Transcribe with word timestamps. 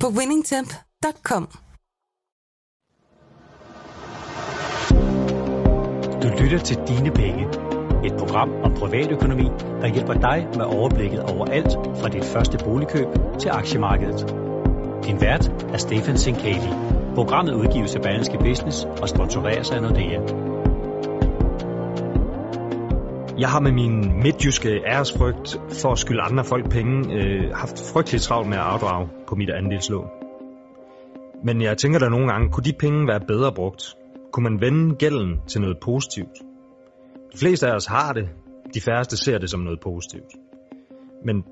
på 0.00 0.08
winningtemp.com. 0.18 1.48
Du 6.22 6.28
lytter 6.42 6.58
til 6.64 6.76
Dine 6.88 7.10
Penge. 7.10 7.46
Et 8.04 8.12
program 8.18 8.50
om 8.64 8.74
privatøkonomi, 8.74 9.44
der 9.80 9.86
hjælper 9.86 10.14
dig 10.14 10.48
med 10.56 10.64
overblikket 10.64 11.22
over 11.22 11.46
alt 11.46 11.72
fra 11.72 12.08
dit 12.08 12.24
første 12.24 12.58
boligkøb 12.64 13.08
til 13.40 13.48
aktiemarkedet. 13.48 14.20
Din 15.04 15.20
vært 15.20 15.66
er 15.72 15.78
Stefan 15.78 16.18
Sinkali. 16.18 16.70
Programmet 17.14 17.54
udgives 17.54 17.94
af 17.96 18.02
Berlingske 18.02 18.38
Business 18.38 18.84
og 19.02 19.08
sponsoreres 19.08 19.70
af 19.70 19.82
Nordea. 19.82 20.45
Jeg 23.38 23.48
har 23.48 23.60
med 23.60 23.72
min 23.72 24.22
midtjyske 24.22 24.80
æresfrygt 24.86 25.60
for 25.82 25.92
at 25.92 25.98
skylde 25.98 26.20
andre 26.22 26.44
folk 26.44 26.70
penge 26.70 27.14
øh, 27.14 27.50
haft 27.54 27.92
frygteligt 27.92 28.22
travlt 28.22 28.48
med 28.48 28.56
at 28.56 28.62
afdrage 28.62 29.08
på 29.28 29.34
mit 29.34 29.50
andelslån. 29.50 30.08
Men 31.44 31.62
jeg 31.62 31.78
tænker 31.78 31.98
da 31.98 32.08
nogle 32.08 32.28
gange, 32.28 32.52
kunne 32.52 32.64
de 32.64 32.72
penge 32.72 33.08
være 33.08 33.20
bedre 33.20 33.52
brugt? 33.52 33.96
Kunne 34.32 34.44
man 34.50 34.60
vende 34.60 34.94
gælden 34.94 35.40
til 35.46 35.60
noget 35.60 35.76
positivt? 35.82 36.36
De 37.32 37.38
fleste 37.38 37.66
af 37.66 37.74
os 37.74 37.86
har 37.86 38.12
det, 38.12 38.28
de 38.74 38.80
færreste 38.80 39.16
ser 39.16 39.38
det 39.38 39.50
som 39.50 39.60
noget 39.60 39.80
positivt. 39.80 40.32
Men 41.24 41.44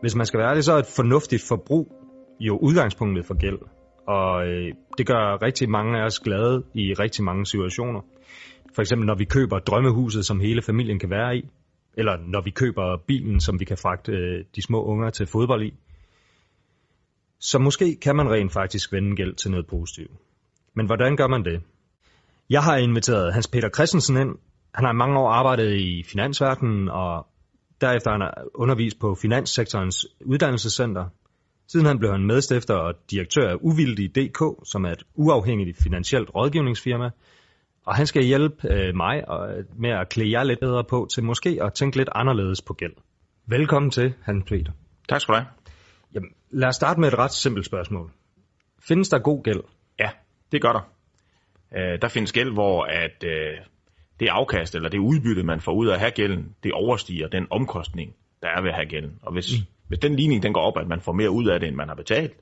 hvis 0.00 0.16
man 0.16 0.26
skal 0.26 0.40
være 0.40 0.50
ærlig, 0.50 0.64
så 0.64 0.72
er 0.72 0.78
et 0.78 0.94
fornuftigt 0.96 1.42
forbrug 1.48 1.92
jo 2.40 2.58
udgangspunktet 2.62 3.26
for 3.26 3.34
gæld. 3.34 3.58
Og 4.08 4.46
øh, 4.48 4.74
det 4.98 5.06
gør 5.06 5.42
rigtig 5.42 5.70
mange 5.70 5.98
af 6.00 6.04
os 6.04 6.18
glade 6.18 6.64
i 6.74 6.92
rigtig 6.92 7.24
mange 7.24 7.46
situationer. 7.46 8.00
For 8.76 8.82
eksempel 8.82 9.06
når 9.06 9.14
vi 9.14 9.24
køber 9.24 9.58
drømmehuset, 9.58 10.26
som 10.26 10.40
hele 10.40 10.62
familien 10.62 10.98
kan 10.98 11.10
være 11.10 11.36
i. 11.36 11.48
Eller 11.94 12.16
når 12.16 12.40
vi 12.40 12.50
køber 12.50 12.96
bilen, 13.06 13.40
som 13.40 13.60
vi 13.60 13.64
kan 13.64 13.78
fragte 13.78 14.12
øh, 14.12 14.44
de 14.56 14.62
små 14.62 14.84
unger 14.84 15.10
til 15.10 15.26
fodbold 15.26 15.62
i. 15.62 15.74
Så 17.40 17.58
måske 17.58 17.96
kan 18.02 18.16
man 18.16 18.30
rent 18.30 18.52
faktisk 18.52 18.92
vende 18.92 19.16
gæld 19.16 19.34
til 19.34 19.50
noget 19.50 19.66
positivt. 19.66 20.10
Men 20.74 20.86
hvordan 20.86 21.16
gør 21.16 21.26
man 21.26 21.44
det? 21.44 21.62
Jeg 22.50 22.62
har 22.62 22.76
inviteret 22.76 23.34
Hans 23.34 23.48
Peter 23.48 23.68
Christensen 23.68 24.16
ind. 24.16 24.38
Han 24.74 24.84
har 24.84 24.92
i 24.92 24.96
mange 24.96 25.18
år 25.18 25.30
arbejdet 25.30 25.76
i 25.80 26.02
finansverdenen, 26.02 26.88
og 26.88 27.26
derefter 27.80 28.10
han 28.10 28.20
har 28.20 28.44
undervist 28.54 28.98
på 29.00 29.14
Finanssektorens 29.14 30.06
Uddannelsescenter. 30.24 31.04
Siden 31.68 31.86
han 31.86 31.98
blev 31.98 32.10
han 32.10 32.26
medstifter 32.26 32.74
og 32.74 32.94
direktør 33.10 33.50
af 33.50 33.56
Uvildig.dk, 33.60 34.68
som 34.68 34.84
er 34.84 34.90
et 34.90 35.02
uafhængigt 35.14 35.82
finansielt 35.82 36.34
rådgivningsfirma. 36.34 37.10
Og 37.86 37.94
han 37.94 38.06
skal 38.06 38.24
hjælpe 38.24 38.72
øh, 38.72 38.94
mig 38.94 39.24
med 39.78 39.90
at 39.90 40.08
klæde 40.08 40.30
jer 40.30 40.44
lidt 40.44 40.60
bedre 40.60 40.84
på 40.84 41.08
til 41.14 41.24
måske 41.24 41.58
at 41.62 41.74
tænke 41.74 41.96
lidt 41.96 42.08
anderledes 42.14 42.62
på 42.62 42.74
gæld. 42.74 42.92
Velkommen 43.46 43.90
til, 43.90 44.14
Hans 44.22 44.44
Peter. 44.48 44.72
Tak 45.08 45.20
skal 45.20 45.34
du 45.34 45.38
have. 45.38 45.48
Jamen, 46.14 46.30
lad 46.50 46.68
os 46.68 46.76
starte 46.76 47.00
med 47.00 47.08
et 47.08 47.18
ret 47.18 47.32
simpelt 47.32 47.66
spørgsmål. 47.66 48.10
Findes 48.88 49.08
der 49.08 49.18
god 49.18 49.42
gæld? 49.42 49.60
Ja, 49.98 50.10
det 50.52 50.62
gør 50.62 50.72
der. 50.72 50.80
Øh, 51.76 51.98
der 52.02 52.08
findes 52.08 52.32
gæld, 52.32 52.52
hvor 52.52 52.84
at 52.84 53.24
øh, 53.24 53.58
det 54.20 54.28
afkast 54.28 54.74
eller 54.74 54.88
det 54.88 54.98
udbytte, 54.98 55.42
man 55.42 55.60
får 55.60 55.72
ud 55.72 55.86
af 55.86 55.94
at 55.94 56.00
have 56.00 56.10
gælden, 56.10 56.54
det 56.62 56.72
overstiger 56.72 57.28
den 57.28 57.46
omkostning, 57.50 58.14
der 58.42 58.48
er 58.48 58.62
ved 58.62 58.68
at 58.68 58.76
have 58.76 58.88
gælden. 58.88 59.18
Og 59.22 59.32
hvis, 59.32 59.52
mm. 59.52 59.66
hvis 59.88 59.98
den 59.98 60.16
ligning 60.16 60.42
den 60.42 60.52
går 60.52 60.60
op, 60.60 60.78
at 60.78 60.88
man 60.88 61.00
får 61.00 61.12
mere 61.12 61.30
ud 61.30 61.46
af 61.46 61.60
det, 61.60 61.66
end 61.66 61.76
man 61.76 61.88
har 61.88 61.94
betalt, 61.94 62.32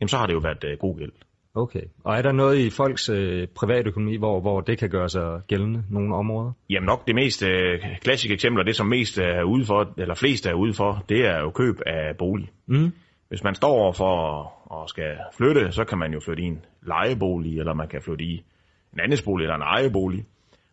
jamen 0.00 0.08
så 0.08 0.16
har 0.16 0.26
det 0.26 0.34
jo 0.34 0.38
været 0.38 0.64
øh, 0.64 0.78
god 0.78 0.98
gæld. 0.98 1.12
Okay. 1.54 1.82
Og 2.04 2.16
er 2.16 2.22
der 2.22 2.32
noget 2.32 2.58
i 2.58 2.70
folks 2.70 3.08
øh, 3.08 3.48
privatøkonomi, 3.54 4.16
hvor, 4.16 4.40
hvor 4.40 4.60
det 4.60 4.78
kan 4.78 4.90
gøre 4.90 5.08
sig 5.08 5.40
gældende 5.48 5.84
nogle 5.90 6.16
områder? 6.16 6.52
Jamen 6.70 6.86
nok 6.86 7.06
det 7.06 7.14
mest 7.14 7.42
øh, 7.42 7.80
klassiske 8.00 8.34
eksempel, 8.34 8.60
og 8.60 8.66
det 8.66 8.76
som 8.76 8.86
mest 8.86 9.18
er 9.18 9.42
ude 9.42 9.64
for, 9.64 9.94
eller 9.96 10.14
flest 10.14 10.46
er 10.46 10.54
ude 10.54 10.74
for, 10.74 11.04
det 11.08 11.26
er 11.26 11.40
jo 11.40 11.50
køb 11.50 11.80
af 11.86 12.16
bolig. 12.18 12.50
Mm. 12.66 12.92
Hvis 13.28 13.44
man 13.44 13.54
står 13.54 13.92
for 13.92 14.82
at 14.82 14.90
skal 14.90 15.16
flytte, 15.36 15.72
så 15.72 15.84
kan 15.84 15.98
man 15.98 16.12
jo 16.12 16.20
flytte 16.24 16.42
i 16.42 16.46
en 16.46 16.64
lejebolig, 16.82 17.58
eller 17.58 17.74
man 17.74 17.88
kan 17.88 18.02
flytte 18.02 18.24
i 18.24 18.44
en 18.92 19.00
andelsbolig 19.00 19.44
eller 19.44 19.56
en 19.56 19.62
ejebolig. 19.62 20.24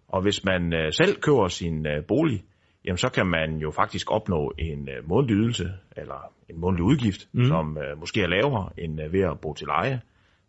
Og 0.08 0.22
hvis 0.22 0.46
man 0.46 0.74
øh, 0.74 0.94
selv 0.94 1.22
køber 1.22 1.48
sin 1.48 1.88
øh, 1.88 2.06
bolig, 2.08 2.44
jamen 2.86 2.98
så 2.98 3.12
kan 3.12 3.28
man 3.28 3.58
jo 3.58 3.72
faktisk 3.72 4.12
opnå 4.12 4.54
en 4.58 4.90
øh, 4.90 5.10
månedlig 5.10 5.36
ydelse, 5.38 5.72
eller 5.98 6.32
en 6.50 6.60
månedlig 6.60 6.84
udgift, 6.84 7.28
mm. 7.34 7.44
som 7.44 7.78
øh, 7.78 8.00
måske 8.00 8.22
er 8.22 8.28
lavere 8.28 8.70
end 8.78 9.02
øh, 9.02 9.14
ved 9.14 9.22
at 9.22 9.40
bo 9.42 9.54
til 9.54 9.68
leje 9.68 10.02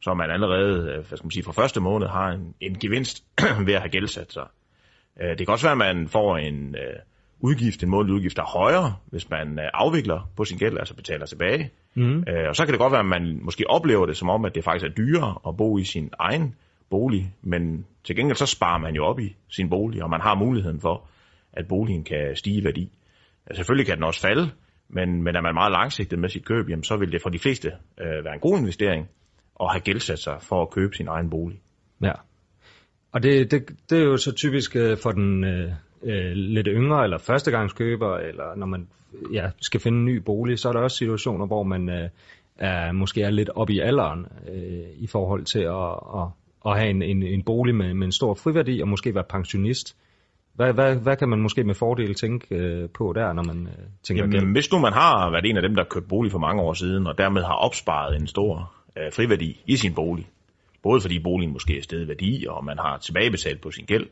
så 0.02 0.14
man 0.14 0.30
allerede, 0.30 0.90
øh, 0.90 1.08
hvad 1.08 1.16
skal 1.16 1.24
man 1.24 1.30
sige, 1.30 1.42
fra 1.42 1.52
første 1.52 1.80
måned 1.80 2.06
har 2.06 2.28
en, 2.28 2.54
en 2.60 2.78
gevinst 2.78 3.24
ved 3.66 3.74
at 3.74 3.80
have 3.80 3.90
gældsat 3.90 4.32
sig. 4.32 4.46
Øh, 5.20 5.38
det 5.38 5.46
kan 5.46 5.48
også 5.48 5.66
være, 5.66 5.88
at 5.88 5.96
man 5.96 6.08
får 6.08 6.36
en 6.36 6.74
øh, 6.74 6.98
udgift, 7.40 7.82
en 7.82 7.90
månedlig 7.90 8.14
udgift, 8.14 8.36
der 8.36 8.42
er 8.42 8.58
højere, 8.58 8.96
hvis 9.06 9.30
man 9.30 9.58
afvikler 9.74 10.30
på 10.36 10.44
sin 10.44 10.58
gæld, 10.58 10.78
altså 10.78 10.94
betaler 10.94 11.26
tilbage. 11.26 11.70
Mm. 11.94 12.24
Og 12.48 12.56
så 12.56 12.64
kan 12.64 12.72
det 12.72 12.80
godt 12.80 12.92
være, 12.92 13.00
at 13.00 13.06
man 13.06 13.38
måske 13.42 13.64
oplever 13.68 14.06
det 14.06 14.16
som 14.16 14.28
om, 14.28 14.44
at 14.44 14.54
det 14.54 14.64
faktisk 14.64 14.84
er 14.86 14.94
dyrere 14.94 15.38
at 15.48 15.56
bo 15.56 15.78
i 15.78 15.84
sin 15.84 16.10
egen 16.18 16.54
bolig, 16.90 17.34
men 17.42 17.86
til 18.04 18.16
gengæld 18.16 18.36
så 18.36 18.46
sparer 18.46 18.78
man 18.78 18.94
jo 18.94 19.04
op 19.04 19.20
i 19.20 19.36
sin 19.48 19.70
bolig, 19.70 20.02
og 20.02 20.10
man 20.10 20.20
har 20.20 20.34
muligheden 20.34 20.80
for, 20.80 21.08
at 21.52 21.68
boligen 21.68 22.04
kan 22.04 22.36
stige 22.36 22.60
i 22.60 22.64
værdi. 22.64 22.92
Selvfølgelig 23.52 23.86
kan 23.86 23.96
den 23.96 24.04
også 24.04 24.20
falde, 24.20 24.50
men, 24.88 25.22
men 25.22 25.36
er 25.36 25.40
man 25.40 25.54
meget 25.54 25.72
langsigtet 25.72 26.18
med 26.18 26.28
sit 26.28 26.44
køb, 26.44 26.68
jamen, 26.68 26.84
så 26.84 26.96
vil 26.96 27.12
det 27.12 27.22
for 27.22 27.30
de 27.30 27.38
fleste 27.38 27.72
øh, 28.00 28.24
være 28.24 28.34
en 28.34 28.40
god 28.40 28.58
investering 28.58 29.08
at 29.60 29.70
have 29.70 29.80
gældsat 29.80 30.18
sig 30.18 30.36
for 30.40 30.62
at 30.62 30.70
købe 30.70 30.94
sin 30.94 31.08
egen 31.08 31.30
bolig. 31.30 31.60
Ja. 32.02 32.12
Og 33.12 33.22
det, 33.22 33.50
det, 33.50 33.68
det 33.90 33.98
er 33.98 34.04
jo 34.04 34.16
så 34.16 34.32
typisk 34.32 34.76
øh, 34.76 34.96
for 35.02 35.10
den 35.10 35.44
øh, 35.44 35.72
øh, 36.02 36.32
lidt 36.32 36.68
yngre 36.70 37.04
eller 37.04 37.18
førstegangskøber, 37.18 38.16
eller 38.16 38.56
når 38.56 38.66
man 38.66 38.88
ja, 39.32 39.50
skal 39.60 39.80
finde 39.80 39.98
en 39.98 40.04
ny 40.04 40.16
bolig, 40.16 40.58
så 40.58 40.68
er 40.68 40.72
der 40.72 40.80
også 40.80 40.96
situationer, 40.96 41.46
hvor 41.46 41.62
man 41.62 41.88
øh, 41.88 42.08
er, 42.58 42.92
måske 42.92 43.22
er 43.22 43.30
lidt 43.30 43.50
op 43.54 43.70
i 43.70 43.78
alderen 43.78 44.26
øh, 44.52 44.84
i 44.96 45.06
forhold 45.06 45.44
til 45.44 45.60
at, 45.60 46.20
at, 46.20 46.28
at 46.66 46.78
have 46.78 46.90
en, 46.90 47.02
en, 47.02 47.22
en 47.22 47.42
bolig 47.42 47.74
med, 47.74 47.94
med 47.94 48.06
en 48.06 48.12
stor 48.12 48.34
friværdi 48.34 48.80
og 48.80 48.88
måske 48.88 49.14
være 49.14 49.24
pensionist. 49.24 49.96
Hvad, 50.54 50.72
hvad, 50.72 50.96
hvad 50.96 51.16
kan 51.16 51.28
man 51.28 51.40
måske 51.40 51.64
med 51.64 51.74
fordel 51.74 52.14
tænke 52.14 52.54
øh, 52.54 52.88
på 52.88 53.12
der, 53.12 53.32
når 53.32 53.42
man 53.42 53.66
øh, 53.66 53.84
tænker 54.02 54.22
Jamen, 54.22 54.40
gæld? 54.40 54.52
Hvis 54.52 54.72
nu 54.72 54.78
man 54.78 54.92
har 54.92 55.30
været 55.30 55.44
en 55.44 55.56
af 55.56 55.62
dem, 55.62 55.74
der 55.74 55.84
købte 55.84 56.08
bolig 56.08 56.32
for 56.32 56.38
mange 56.38 56.62
år 56.62 56.72
siden, 56.72 57.06
og 57.06 57.18
dermed 57.18 57.42
har 57.42 57.54
opsparet 57.54 58.16
en 58.16 58.26
stor 58.26 58.72
øh, 58.98 59.12
friværdi 59.12 59.62
i 59.66 59.76
sin 59.76 59.94
bolig, 59.94 60.26
både 60.82 61.00
fordi 61.00 61.18
boligen 61.18 61.52
måske 61.52 61.78
er 61.78 61.82
stedet 61.82 62.08
værdi, 62.08 62.46
og 62.48 62.64
man 62.64 62.78
har 62.78 62.98
tilbagebetalt 62.98 63.60
på 63.60 63.70
sin 63.70 63.84
gæld, 63.84 64.06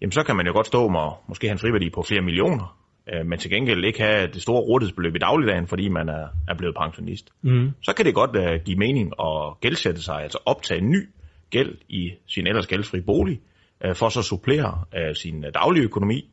jamen 0.00 0.12
så 0.12 0.22
kan 0.22 0.36
man 0.36 0.46
jo 0.46 0.52
godt 0.52 0.66
stå 0.66 0.88
med 0.88 1.10
måske 1.28 1.46
have 1.46 1.52
en 1.52 1.58
friværdi 1.58 1.90
på 1.90 2.02
flere 2.02 2.22
millioner, 2.22 2.78
øh, 3.12 3.26
men 3.26 3.38
til 3.38 3.50
gengæld 3.50 3.84
ikke 3.84 4.02
have 4.02 4.26
det 4.26 4.42
store 4.42 4.60
rådighedsbeløb 4.60 5.14
i 5.16 5.18
dagligdagen, 5.18 5.66
fordi 5.66 5.88
man 5.88 6.08
er, 6.08 6.26
er 6.48 6.54
blevet 6.54 6.76
pensionist. 6.76 7.30
Mm. 7.42 7.70
Så 7.82 7.92
kan 7.96 8.04
det 8.04 8.14
godt 8.14 8.36
øh, 8.36 8.60
give 8.64 8.78
mening 8.78 9.12
at 9.20 9.60
gældsætte 9.60 10.02
sig, 10.02 10.22
altså 10.22 10.38
optage 10.46 10.80
en 10.80 10.90
ny 10.90 11.08
gæld 11.50 11.78
i 11.88 12.12
sin 12.26 12.46
ellers 12.46 12.66
gældsfri 12.66 13.00
bolig, 13.00 13.40
øh, 13.84 13.94
for 13.94 14.08
så 14.08 14.18
at 14.18 14.24
supplere 14.24 14.84
øh, 14.96 15.14
sin 15.14 15.44
daglige 15.54 15.84
økonomi. 15.84 16.30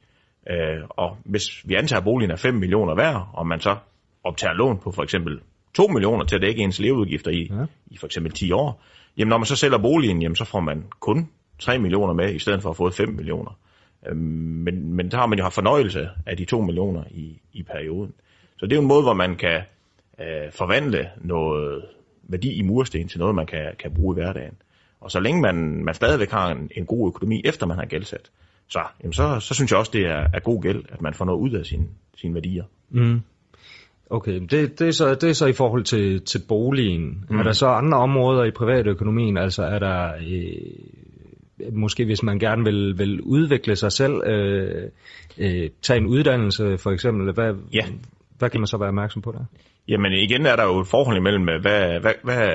Øh, 0.49 0.83
og 0.89 1.17
hvis 1.25 1.43
vi 1.65 1.75
antager, 1.75 1.99
at 1.99 2.03
boligen 2.03 2.31
er 2.31 2.35
5 2.35 2.53
millioner 2.53 2.95
værd, 2.95 3.29
og 3.33 3.47
man 3.47 3.59
så 3.59 3.77
optager 4.23 4.53
lån 4.53 4.79
på 4.79 4.91
for 4.91 5.03
eksempel 5.03 5.39
2 5.73 5.87
millioner 5.87 6.25
til 6.25 6.35
at 6.35 6.41
dække 6.41 6.61
ens 6.61 6.79
leveudgifter 6.79 7.31
i, 7.31 7.51
ja. 7.51 7.65
i 7.87 7.97
for 7.97 8.05
eksempel 8.05 8.31
10 8.31 8.51
år, 8.51 8.81
jamen 9.17 9.29
når 9.29 9.37
man 9.37 9.45
så 9.45 9.55
sælger 9.55 9.77
boligen, 9.77 10.21
jamen 10.21 10.35
så 10.35 10.45
får 10.45 10.59
man 10.59 10.83
kun 10.99 11.29
3 11.59 11.79
millioner 11.79 12.13
med, 12.13 12.33
i 12.33 12.39
stedet 12.39 12.61
for 12.61 12.69
at 12.69 12.75
få 12.75 12.89
5 12.89 13.09
millioner. 13.09 13.57
Øhm, 14.07 14.17
men, 14.17 14.93
men 14.93 15.11
der 15.11 15.17
har 15.17 15.25
man 15.25 15.37
jo 15.37 15.43
haft 15.43 15.55
fornøjelse 15.55 16.09
af 16.25 16.37
de 16.37 16.45
2 16.45 16.61
millioner 16.61 17.03
i, 17.11 17.39
i 17.53 17.63
perioden. 17.63 18.13
Så 18.57 18.65
det 18.65 18.71
er 18.71 18.75
jo 18.75 18.81
en 18.81 18.87
måde, 18.87 19.01
hvor 19.01 19.13
man 19.13 19.35
kan 19.35 19.61
øh, 20.19 20.51
forvandle 20.51 21.09
noget 21.21 21.85
værdi 22.23 22.53
i 22.53 22.61
mursten 22.61 23.07
til 23.07 23.19
noget, 23.19 23.35
man 23.35 23.45
kan, 23.45 23.71
kan 23.79 23.93
bruge 23.93 24.15
i 24.15 24.19
hverdagen. 24.21 24.53
Og 25.01 25.11
så 25.11 25.19
længe 25.19 25.41
man, 25.41 25.55
man 25.85 25.93
stadigvæk 25.93 26.31
har 26.31 26.51
en, 26.51 26.71
en 26.75 26.85
god 26.85 27.07
økonomi, 27.07 27.41
efter 27.45 27.65
man 27.65 27.77
har 27.77 27.85
gældsat, 27.85 28.31
så, 28.67 28.79
jamen 29.01 29.13
så, 29.13 29.39
så 29.39 29.53
synes 29.53 29.71
jeg 29.71 29.79
også, 29.79 29.91
det 29.93 30.05
er, 30.05 30.27
er 30.33 30.39
god 30.39 30.61
gæld, 30.61 30.83
at 30.89 31.01
man 31.01 31.13
får 31.13 31.25
noget 31.25 31.39
ud 31.39 31.51
af 31.51 31.65
sine, 31.65 31.87
sine 32.17 32.33
værdier. 32.33 32.63
Mm. 32.89 33.21
Okay, 34.13 34.39
det, 34.39 34.79
det, 34.79 34.87
er 34.87 34.91
så, 34.91 35.15
det 35.15 35.29
er 35.29 35.33
så 35.33 35.45
i 35.45 35.53
forhold 35.53 35.83
til, 35.83 36.21
til 36.21 36.41
boligen. 36.47 37.25
Mm. 37.29 37.39
Er 37.39 37.43
der 37.43 37.51
så 37.51 37.67
andre 37.67 37.97
områder 37.97 38.43
i 38.43 38.51
privatøkonomien? 38.51 39.37
Altså 39.37 39.63
er 39.63 39.79
der 39.79 40.13
øh, 40.13 41.73
måske, 41.73 42.05
hvis 42.05 42.23
man 42.23 42.39
gerne 42.39 42.63
vil, 42.63 42.97
vil 42.97 43.21
udvikle 43.21 43.75
sig 43.75 43.91
selv, 43.91 44.13
øh, 44.25 44.83
øh, 45.37 45.69
tage 45.81 45.99
en 45.99 46.05
uddannelse 46.05 46.77
for 46.77 46.91
eksempel? 46.91 47.33
Hvad, 47.33 47.53
ja. 47.73 47.85
hvad 48.37 48.49
kan 48.49 48.59
man 48.59 48.67
så 48.67 48.77
være 48.77 48.87
opmærksom 48.87 49.21
på 49.21 49.31
der? 49.31 49.45
Jamen 49.87 50.11
igen 50.11 50.45
er 50.45 50.55
der 50.55 50.63
jo 50.63 50.79
et 50.79 50.87
forhold 50.87 51.17
imellem, 51.17 51.43
hvad, 51.43 51.99
hvad, 52.01 52.13
hvad 52.23 52.47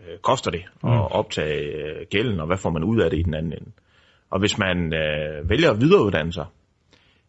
øh, 0.00 0.18
koster 0.22 0.50
det 0.50 0.62
at 0.84 0.90
mm. 0.90 0.90
optage 0.90 1.62
øh, 1.62 2.06
gælden, 2.10 2.40
og 2.40 2.46
hvad 2.46 2.56
får 2.56 2.70
man 2.70 2.84
ud 2.84 3.00
af 3.00 3.10
det 3.10 3.18
i 3.18 3.22
den 3.22 3.34
anden 3.34 3.52
ende. 3.52 3.70
Og 4.30 4.40
hvis 4.40 4.58
man 4.58 4.94
øh, 4.94 5.50
vælger 5.50 5.70
at 5.70 5.80
videreuddanne 5.80 6.32
sig, 6.32 6.46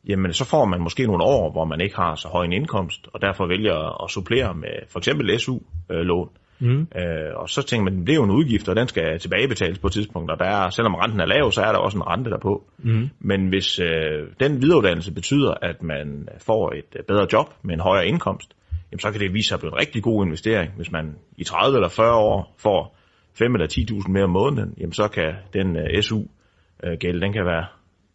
jamen 0.08 0.34
så 0.34 0.46
får 0.46 0.66
man 0.66 0.82
måske 0.82 1.06
nogle 1.08 1.24
år, 1.24 1.52
hvor 1.52 1.66
man 1.66 1.82
ikke 1.82 1.96
har 1.96 2.16
så 2.16 2.28
høj 2.28 2.46
en 2.46 2.54
indkomst, 2.54 3.08
og 3.14 3.22
derfor 3.22 3.48
vælger 3.48 4.04
at 4.04 4.12
supplere 4.12 4.54
med 4.54 4.76
for 4.90 5.00
eksempel 5.00 5.40
SU-lån. 5.40 6.30
Mm. 6.62 6.88
Øh, 6.96 7.36
og 7.36 7.50
så 7.50 7.62
tænker 7.62 7.92
man, 7.92 8.02
det 8.02 8.10
er 8.10 8.16
jo 8.16 8.24
en 8.24 8.32
udgift, 8.32 8.70
og 8.70 8.76
den 8.76 8.88
skal 8.88 9.20
tilbagebetales 9.20 9.80
på 9.80 9.88
et 9.88 9.94
tidspunkt, 9.94 10.32
og 10.32 10.40
der 10.40 10.46
er, 10.46 10.70
selvom 10.70 10.96
renten 10.96 11.20
er 11.20 11.26
lav, 11.26 11.52
så 11.52 11.62
er 11.62 11.72
der 11.72 11.80
også 11.80 11.98
en 11.98 12.08
rente 12.08 12.30
derpå. 12.30 12.64
Mm. 12.78 13.10
Men 13.20 13.48
hvis 13.48 13.80
øh, 13.80 14.28
den 14.40 14.62
videreuddannelse 14.62 15.14
betyder, 15.14 15.54
at 15.62 15.84
man 15.84 16.28
får 16.40 16.72
et 16.72 16.96
øh, 16.96 17.04
bedre 17.08 17.28
job 17.34 17.54
med 17.64 17.74
en 17.74 17.80
højere 17.80 18.08
indkomst, 18.08 18.56
jamen 18.92 19.00
så 19.00 19.12
kan 19.12 19.22
det 19.22 19.34
vise 19.34 19.48
sig 19.48 19.56
at 19.56 19.60
blive 19.60 19.74
en 19.74 19.80
rigtig 19.80 20.04
god 20.04 20.26
investering. 20.26 20.72
Hvis 20.76 20.92
man 20.92 21.16
i 21.38 21.44
30 21.44 21.78
eller 21.78 21.90
40 21.90 22.16
år 22.16 22.56
får 22.58 22.98
5 23.34 23.56
eller 23.56 23.68
10.000 23.68 24.12
mere 24.12 24.24
om 24.24 24.30
måneden, 24.30 24.74
jamen 24.78 24.94
så 24.94 25.08
kan 25.08 25.34
den 25.54 25.76
uh, 25.76 26.02
SU-gæld, 26.02 27.16
uh, 27.16 27.22
den 27.22 27.34
kan 27.34 27.46
være 27.46 27.66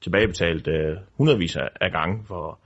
tilbagebetalt 0.07 0.69
uh, 0.69 0.97
hundredvis 1.19 1.57
af, 1.57 1.69
af 1.81 1.91
gange 1.93 2.25
for, 2.29 2.59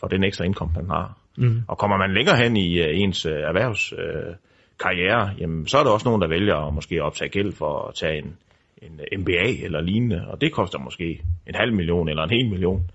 for 0.00 0.06
den 0.06 0.24
ekstra 0.24 0.44
indkomst, 0.44 0.76
man 0.76 0.90
har. 0.90 1.18
Mm. 1.36 1.62
Og 1.68 1.78
kommer 1.78 1.96
man 1.96 2.14
længere 2.14 2.36
hen 2.36 2.56
i 2.56 2.80
uh, 2.80 2.86
ens 3.02 3.26
uh, 3.26 3.32
erhvervskarriere, 3.32 5.30
uh, 5.34 5.40
jamen 5.40 5.66
så 5.66 5.78
er 5.78 5.84
der 5.84 5.90
også 5.90 6.08
nogen, 6.08 6.22
der 6.22 6.28
vælger 6.28 6.56
at 6.56 6.74
måske 6.74 7.02
optage 7.02 7.28
gæld 7.28 7.52
for 7.52 7.88
at 7.88 7.94
tage 7.94 8.18
en, 8.18 8.36
en 8.82 9.20
MBA 9.20 9.64
eller 9.64 9.80
lignende, 9.80 10.24
og 10.28 10.40
det 10.40 10.52
koster 10.52 10.78
måske 10.78 11.22
en 11.46 11.54
halv 11.54 11.74
million 11.74 12.08
eller 12.08 12.22
en 12.22 12.30
hel 12.30 12.48
million. 12.50 12.90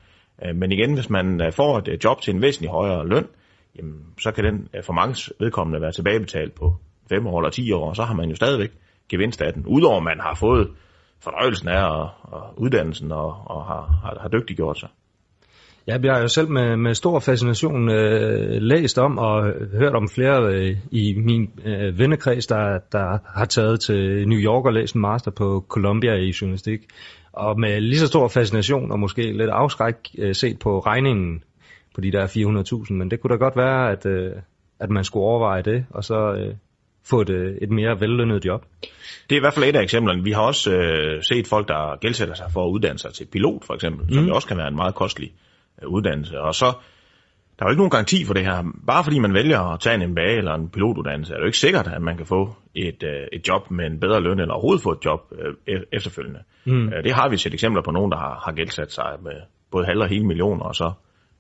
Uh, 0.46 0.56
men 0.56 0.72
igen, 0.72 0.94
hvis 0.94 1.10
man 1.10 1.42
uh, 1.42 1.54
får 1.54 1.78
et 1.78 2.04
job 2.04 2.22
til 2.22 2.34
en 2.36 2.42
væsentlig 2.42 2.72
højere 2.72 3.08
løn, 3.08 3.28
jamen, 3.78 4.06
så 4.22 4.32
kan 4.32 4.44
den 4.44 4.70
for 4.86 4.94
mange 4.94 5.34
vedkommende 5.40 5.82
være 5.82 5.92
tilbagebetalt 5.92 6.54
på 6.56 6.76
5 7.10 7.28
år 7.28 7.40
eller 7.40 7.50
10 7.50 7.72
år, 7.72 7.90
og 7.90 7.96
så 7.96 8.04
har 8.04 8.14
man 8.14 8.30
jo 8.30 8.36
stadigvæk 8.36 8.72
gevinst 9.10 9.42
af 9.42 9.54
den. 9.54 9.66
Udover 9.66 10.00
man 10.00 10.20
har 10.20 10.36
fået 10.36 10.68
fornøjelsen 11.24 11.68
er, 11.68 11.84
og, 11.84 12.10
og 12.24 12.54
uddannelsen 12.58 13.12
og, 13.12 13.36
og 13.46 13.66
har, 13.66 14.00
har, 14.04 14.18
har 14.22 14.30
dygtiggjort 14.30 14.80
sig. 14.80 14.90
Ja, 15.88 15.98
jeg 16.04 16.14
har 16.14 16.22
jo 16.22 16.28
selv 16.28 16.50
med, 16.50 16.78
med 16.78 16.94
stor 16.94 17.20
fascination 17.20 17.90
øh, 17.90 18.62
læst 18.62 18.98
om 18.98 19.18
og 19.18 19.54
hørt 19.72 19.96
om 19.96 20.10
flere 20.10 20.54
øh, 20.54 20.78
i 20.92 21.14
min 21.18 21.50
øh, 21.66 22.00
vennekreds, 22.00 22.48
der, 22.48 22.80
der 22.92 23.18
har 23.36 23.46
taget 23.46 23.80
til 23.80 24.28
New 24.28 24.40
York 24.40 24.66
og 24.66 24.74
læst 24.74 24.96
en 24.96 25.02
master 25.02 25.32
på 25.32 25.66
Columbia 25.68 26.14
i 26.14 26.34
journalistik. 26.42 26.80
Og 27.34 27.60
med 27.60 27.82
lige 27.82 28.00
så 28.00 28.08
stor 28.08 28.28
fascination 28.28 28.92
og 28.92 29.00
måske 29.00 29.22
lidt 29.22 29.50
afskræk 29.50 29.96
øh, 30.18 30.36
set 30.36 30.60
på 30.60 30.80
regningen 30.80 31.44
på 31.96 32.02
de 32.02 32.12
der 32.12 32.28
400.000, 32.28 32.94
men 32.94 33.12
det 33.12 33.20
kunne 33.20 33.32
da 33.32 33.38
godt 33.38 33.58
være, 33.58 33.92
at, 33.92 34.06
øh, 34.06 34.32
at 34.80 34.90
man 34.90 35.04
skulle 35.04 35.24
overveje 35.24 35.62
det, 35.62 35.86
og 35.90 36.04
så 36.04 36.34
øh, 36.34 36.56
få 37.04 37.22
et, 37.22 37.30
øh, 37.30 37.56
et 37.62 37.70
mere 37.70 38.00
vellønnet 38.00 38.46
job. 38.46 38.66
Det 39.30 39.36
er 39.36 39.40
i 39.40 39.40
hvert 39.40 39.54
fald 39.54 39.66
et 39.66 39.76
af 39.76 39.82
eksemplerne. 39.82 40.24
Vi 40.24 40.32
har 40.32 40.42
også 40.42 40.72
øh, 40.72 41.24
set 41.24 41.48
folk, 41.48 41.68
der 41.68 42.00
gældsætter 42.00 42.34
sig 42.34 42.46
for 42.54 42.66
at 42.66 42.70
uddanne 42.70 43.00
sig 43.00 43.14
til 43.14 43.26
pilot, 43.32 43.66
for 43.66 43.74
eksempel, 43.74 44.06
mm. 44.06 44.14
som 44.14 44.26
jo 44.26 44.36
også 44.36 44.48
kan 44.48 44.58
være 44.58 44.68
en 44.68 44.76
meget 44.76 44.96
kostelig 44.96 45.32
øh, 45.82 45.90
uddannelse. 45.90 46.40
Og 46.40 46.56
så, 46.56 46.66
der 47.60 47.66
er 47.66 47.70
jo 47.70 47.72
ikke 47.72 47.80
nogen 47.80 47.90
garanti 47.90 48.26
for 48.26 48.34
det 48.34 48.46
her. 48.46 48.64
Bare 48.88 49.04
fordi 49.04 49.20
man 49.20 49.34
vælger 49.34 49.60
at 49.60 49.80
tage 49.80 50.04
en 50.04 50.12
MBA 50.12 50.38
eller 50.38 50.54
en 50.54 50.70
pilotuddannelse, 50.70 51.34
er 51.34 51.38
det 51.38 51.42
jo 51.42 51.48
ikke 51.48 51.58
sikkert, 51.58 51.88
at 51.88 52.02
man 52.02 52.18
kan 52.18 52.26
få 52.26 52.56
et, 52.76 53.04
øh, 53.04 53.28
et 53.34 53.48
job 53.48 53.72
med 53.72 53.86
en 53.86 54.00
bedre 54.00 54.22
løn, 54.22 54.40
eller 54.40 54.54
overhovedet 54.54 54.84
få 54.84 54.92
et 54.92 55.06
job 55.06 55.20
øh, 55.32 55.76
e-, 55.76 55.90
efterfølgende. 55.92 56.40
Mm. 56.66 56.88
Øh, 56.88 57.04
det 57.04 57.12
har 57.12 57.30
vi 57.30 57.38
set 57.38 57.54
eksempler 57.54 57.82
på 57.82 57.92
nogen, 57.92 58.12
der 58.12 58.18
har, 58.18 58.42
har 58.46 58.52
gældsat 58.52 58.92
sig 58.92 59.18
med 59.24 59.36
både 59.72 59.86
halv 59.86 60.00
og 60.00 60.08
hele 60.08 60.26
millioner, 60.26 60.64
og 60.64 60.76
så 60.76 60.92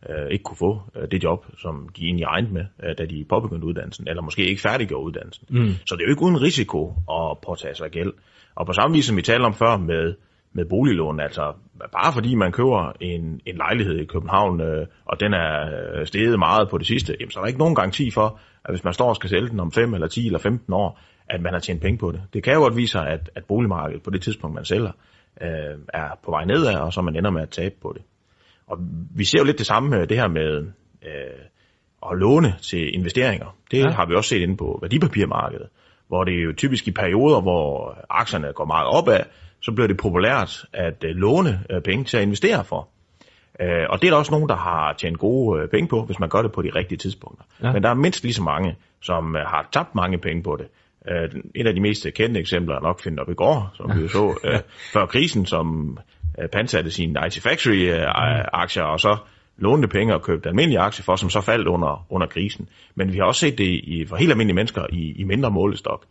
øh, 0.09 0.31
ikke 0.31 0.43
kunne 0.43 0.57
få 0.57 0.81
øh, 0.95 1.07
det 1.11 1.23
job, 1.23 1.45
som 1.57 1.89
de 1.97 2.05
egentlig 2.05 2.27
regnede 2.27 2.53
med, 2.53 2.65
øh, 2.83 2.97
da 2.97 3.05
de 3.05 3.25
påbegyndte 3.29 3.67
uddannelsen, 3.67 4.07
eller 4.07 4.21
måske 4.21 4.45
ikke 4.45 4.61
færdiggjorde 4.61 5.05
uddannelsen. 5.05 5.47
Mm. 5.49 5.73
Så 5.85 5.95
det 5.95 6.01
er 6.01 6.05
jo 6.05 6.11
ikke 6.11 6.23
uden 6.23 6.41
risiko 6.41 6.93
at 7.11 7.37
påtage 7.45 7.75
sig 7.75 7.91
gæld. 7.91 8.13
Og 8.55 8.65
på 8.65 8.73
samme 8.73 8.95
vis, 8.95 9.05
som 9.05 9.17
vi 9.17 9.21
talte 9.21 9.45
om 9.45 9.53
før 9.53 9.77
med, 9.77 10.13
med 10.53 10.65
boliglån, 10.65 11.19
altså 11.19 11.53
bare 11.91 12.13
fordi 12.13 12.35
man 12.35 12.51
køber 12.51 12.93
en, 12.99 13.41
en 13.45 13.55
lejlighed 13.55 13.99
i 13.99 14.05
København, 14.05 14.61
øh, 14.61 14.87
og 15.05 15.19
den 15.19 15.33
er 15.33 15.69
øh, 15.99 16.07
steget 16.07 16.39
meget 16.39 16.69
på 16.69 16.77
det 16.77 16.87
sidste, 16.87 17.15
jamen, 17.19 17.31
så 17.31 17.39
er 17.39 17.43
der 17.43 17.47
ikke 17.47 17.59
nogen 17.59 17.75
garanti 17.75 18.11
for, 18.11 18.39
at 18.65 18.71
hvis 18.71 18.83
man 18.83 18.93
står 18.93 19.09
og 19.09 19.15
skal 19.15 19.29
sælge 19.29 19.49
den 19.49 19.59
om 19.59 19.71
5 19.71 19.93
eller 19.93 20.07
10 20.07 20.25
eller 20.25 20.39
15 20.39 20.73
år, 20.73 20.99
at 21.29 21.41
man 21.41 21.53
har 21.53 21.59
tjent 21.59 21.81
penge 21.81 21.97
på 21.97 22.11
det. 22.11 22.21
Det 22.33 22.43
kan 22.43 22.53
jo 22.53 22.59
godt 22.59 22.75
vise 22.75 22.91
sig, 22.91 23.07
at, 23.07 23.29
at 23.35 23.45
boligmarkedet 23.45 24.03
på 24.03 24.09
det 24.09 24.21
tidspunkt, 24.21 24.55
man 24.55 24.65
sælger, 24.65 24.91
øh, 25.41 25.77
er 25.93 26.19
på 26.23 26.31
vej 26.31 26.45
nedad, 26.45 26.75
og 26.75 26.93
så 26.93 27.01
man 27.01 27.15
ender 27.15 27.29
med 27.29 27.41
at 27.41 27.49
tabe 27.49 27.75
på 27.81 27.93
det. 27.97 28.01
Og 28.71 28.77
vi 29.15 29.23
ser 29.23 29.39
jo 29.39 29.45
lidt 29.45 29.57
det 29.57 29.65
samme 29.65 29.89
med 29.89 30.07
det 30.07 30.17
her 30.17 30.27
med 30.27 30.67
øh, 31.05 31.41
at 32.11 32.17
låne 32.17 32.55
til 32.61 32.95
investeringer. 32.95 33.55
Det 33.71 33.77
ja. 33.77 33.89
har 33.89 34.05
vi 34.05 34.15
også 34.15 34.29
set 34.29 34.41
inde 34.41 34.57
på 34.57 34.79
værdipapirmarkedet, 34.81 35.67
hvor 36.07 36.23
det 36.23 36.33
er 36.39 36.43
jo 36.43 36.53
typisk 36.57 36.87
i 36.87 36.91
perioder, 36.91 37.41
hvor 37.41 37.97
aktierne 38.09 38.53
går 38.53 38.65
meget 38.65 38.87
opad, 38.87 39.19
så 39.61 39.71
bliver 39.71 39.87
det 39.87 39.97
populært 39.97 40.65
at 40.73 41.03
øh, 41.03 41.15
låne 41.15 41.63
øh, 41.69 41.81
penge 41.81 42.03
til 42.03 42.17
at 42.17 42.23
investere 42.23 42.63
for. 42.63 42.87
Øh, 43.61 43.85
og 43.89 44.01
det 44.01 44.07
er 44.07 44.11
der 44.11 44.17
også 44.17 44.31
nogen, 44.31 44.49
der 44.49 44.55
har 44.55 44.93
tjent 44.93 45.19
gode 45.19 45.61
øh, 45.61 45.69
penge 45.69 45.87
på, 45.87 46.05
hvis 46.05 46.19
man 46.19 46.29
gør 46.29 46.41
det 46.41 46.51
på 46.51 46.61
de 46.61 46.69
rigtige 46.75 46.97
tidspunkter. 46.97 47.45
Ja. 47.63 47.71
Men 47.73 47.83
der 47.83 47.89
er 47.89 47.93
mindst 47.93 48.23
lige 48.23 48.33
så 48.33 48.43
mange, 48.43 48.75
som 49.01 49.35
øh, 49.35 49.41
har 49.41 49.69
tabt 49.71 49.95
mange 49.95 50.17
penge 50.17 50.43
på 50.43 50.57
det. 50.59 50.67
Øh, 51.07 51.41
et 51.55 51.67
af 51.67 51.75
de 51.75 51.81
mest 51.81 52.07
kendte 52.15 52.39
eksempler 52.39 52.75
er 52.75 53.11
nok 53.11 53.29
i 53.29 53.33
går, 53.33 53.71
som 53.73 53.91
vi 53.95 54.01
jo 54.01 54.07
så 54.07 54.39
øh, 54.43 54.59
før 54.93 55.05
krisen, 55.05 55.45
som 55.45 55.97
øh, 56.39 56.49
pansatte 56.49 56.91
sine 56.91 57.19
IT 57.27 57.41
Factory-aktier, 57.43 58.83
og 58.83 58.99
så 58.99 59.17
lånte 59.57 59.87
penge 59.87 60.13
og 60.13 60.21
købte 60.21 60.49
almindelige 60.49 60.79
aktier 60.79 61.03
for, 61.03 61.15
som 61.15 61.29
så 61.29 61.41
faldt 61.41 61.67
under, 61.67 62.05
under 62.09 62.27
krisen. 62.27 62.69
Men 62.95 63.13
vi 63.13 63.17
har 63.17 63.25
også 63.25 63.39
set 63.39 63.57
det 63.57 63.69
i, 63.83 64.05
for 64.09 64.15
helt 64.15 64.31
almindelige 64.31 64.55
mennesker 64.55 64.85
i, 64.89 65.13
i 65.17 65.23
mindre 65.23 65.51
målestok. 65.51 66.05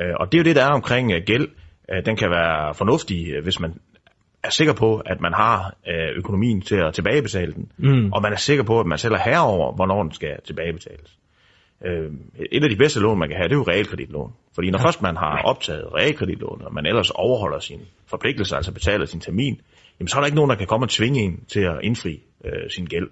Øh, 0.00 0.14
og 0.20 0.32
det 0.32 0.38
er 0.38 0.42
jo 0.42 0.44
det, 0.44 0.56
der 0.56 0.64
er 0.64 0.70
omkring 0.72 1.12
øh, 1.12 1.22
gæld. 1.26 1.48
Øh, 1.92 2.06
den 2.06 2.16
kan 2.16 2.30
være 2.30 2.74
fornuftig, 2.74 3.30
øh, 3.30 3.42
hvis 3.42 3.60
man 3.60 3.74
er 4.42 4.50
sikker 4.50 4.74
på, 4.74 5.02
at 5.06 5.20
man 5.20 5.32
har 5.32 5.74
øh, 5.88 6.16
økonomien 6.16 6.60
til 6.60 6.76
at 6.76 6.94
tilbagebetale 6.94 7.52
den, 7.52 7.72
mm. 7.76 8.12
og 8.12 8.22
man 8.22 8.32
er 8.32 8.36
sikker 8.36 8.64
på, 8.64 8.80
at 8.80 8.86
man 8.86 8.98
selv 8.98 9.14
er 9.14 9.18
herover, 9.18 9.74
hvornår 9.74 10.02
den 10.02 10.12
skal 10.12 10.40
tilbagebetales. 10.46 11.18
Øh, 11.86 12.12
et 12.52 12.64
af 12.64 12.70
de 12.70 12.76
bedste 12.76 13.00
lån, 13.00 13.18
man 13.18 13.28
kan 13.28 13.36
have, 13.36 13.48
det 13.48 13.54
er 13.54 13.58
jo 13.58 13.62
realkreditlån. 13.62 14.32
Fordi 14.54 14.70
når 14.70 14.78
ja. 14.78 14.86
først 14.86 15.02
man 15.02 15.16
har 15.16 15.42
optaget 15.42 15.94
realkreditlån, 15.94 16.62
og 16.64 16.74
man 16.74 16.86
ellers 16.86 17.10
overholder 17.10 17.58
sine 17.58 17.82
forpligtelser, 18.06 18.56
altså 18.56 18.72
betaler 18.72 19.06
sin 19.06 19.20
termin, 19.20 19.60
jamen 20.00 20.08
så 20.08 20.16
er 20.16 20.20
der 20.20 20.26
ikke 20.26 20.36
nogen, 20.36 20.50
der 20.50 20.56
kan 20.56 20.66
komme 20.66 20.86
og 20.86 20.90
tvinge 20.90 21.20
en 21.20 21.44
til 21.48 21.60
at 21.60 21.78
indfri 21.82 22.22
øh, 22.44 22.70
sin 22.70 22.86
gæld. 22.86 23.08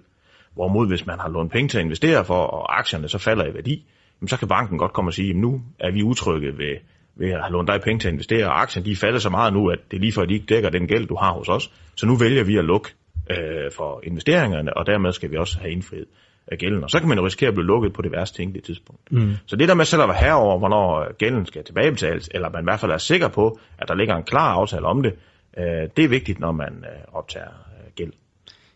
Hvorimod 0.53 0.87
hvis 0.87 1.05
man 1.05 1.19
har 1.19 1.29
lånt 1.29 1.51
penge 1.51 1.67
til 1.67 1.77
at 1.77 1.83
investere 1.83 2.25
for, 2.25 2.35
og 2.35 2.79
aktierne 2.79 3.07
så 3.09 3.17
falder 3.17 3.45
i 3.45 3.53
værdi, 3.53 3.85
jamen 4.21 4.27
så 4.27 4.39
kan 4.39 4.47
banken 4.47 4.77
godt 4.77 4.93
komme 4.93 5.09
og 5.09 5.13
sige, 5.13 5.27
jamen 5.27 5.41
nu 5.41 5.61
er 5.79 5.91
vi 5.91 6.03
utrygge 6.03 6.47
ved, 6.47 6.75
ved 7.15 7.29
at 7.29 7.41
have 7.41 7.51
lånt 7.51 7.67
dig 7.67 7.81
penge 7.81 7.99
til 7.99 8.07
at 8.07 8.11
investere, 8.11 8.45
og 8.45 8.61
aktierne 8.61 8.85
de 8.85 8.95
falder 8.95 9.19
så 9.19 9.29
meget 9.29 9.53
nu, 9.53 9.69
at 9.69 9.79
det 9.91 9.97
er 9.97 10.01
lige 10.01 10.21
at 10.21 10.29
de 10.29 10.33
ikke 10.33 10.45
dækker 10.45 10.69
den 10.69 10.87
gæld, 10.87 11.07
du 11.07 11.15
har 11.15 11.33
hos 11.33 11.49
os. 11.49 11.71
Så 11.95 12.05
nu 12.05 12.15
vælger 12.15 12.43
vi 12.43 12.57
at 12.57 12.65
lukke 12.65 12.89
øh, 13.31 13.71
for 13.77 14.01
investeringerne, 14.03 14.77
og 14.77 14.85
dermed 14.85 15.11
skal 15.11 15.31
vi 15.31 15.37
også 15.37 15.59
have 15.59 15.71
indfriet 15.71 16.05
af 16.47 16.57
gælden. 16.57 16.83
Og 16.83 16.89
så 16.89 16.99
kan 16.99 17.09
man 17.09 17.17
jo 17.17 17.25
risikere 17.25 17.47
at 17.47 17.53
blive 17.53 17.67
lukket 17.67 17.93
på 17.93 18.01
det 18.01 18.11
værste 18.11 18.37
tænkelige 18.37 18.63
tidspunkt. 18.63 19.11
Mm. 19.11 19.33
Så 19.45 19.55
det 19.55 19.67
der 19.67 19.75
med 19.75 19.85
selv 19.85 20.01
at 20.01 20.07
være 20.07 20.17
herover, 20.17 20.57
hvornår 20.59 21.13
gælden 21.17 21.45
skal 21.45 21.63
tilbagebetales, 21.63 22.29
eller 22.33 22.49
man 22.49 22.63
i 22.63 22.63
hvert 22.63 22.79
fald 22.79 22.91
er 22.91 22.97
sikker 22.97 23.27
på, 23.27 23.59
at 23.77 23.87
der 23.87 23.95
ligger 23.95 24.15
en 24.15 24.23
klar 24.23 24.53
aftale 24.53 24.85
om 24.85 25.03
det, 25.03 25.13
øh, 25.57 25.89
det 25.97 26.05
er 26.05 26.09
vigtigt, 26.09 26.39
når 26.39 26.51
man 26.51 26.73
øh, 26.73 27.01
optager 27.13 27.47
øh, 27.47 27.91
gæld. 27.95 28.11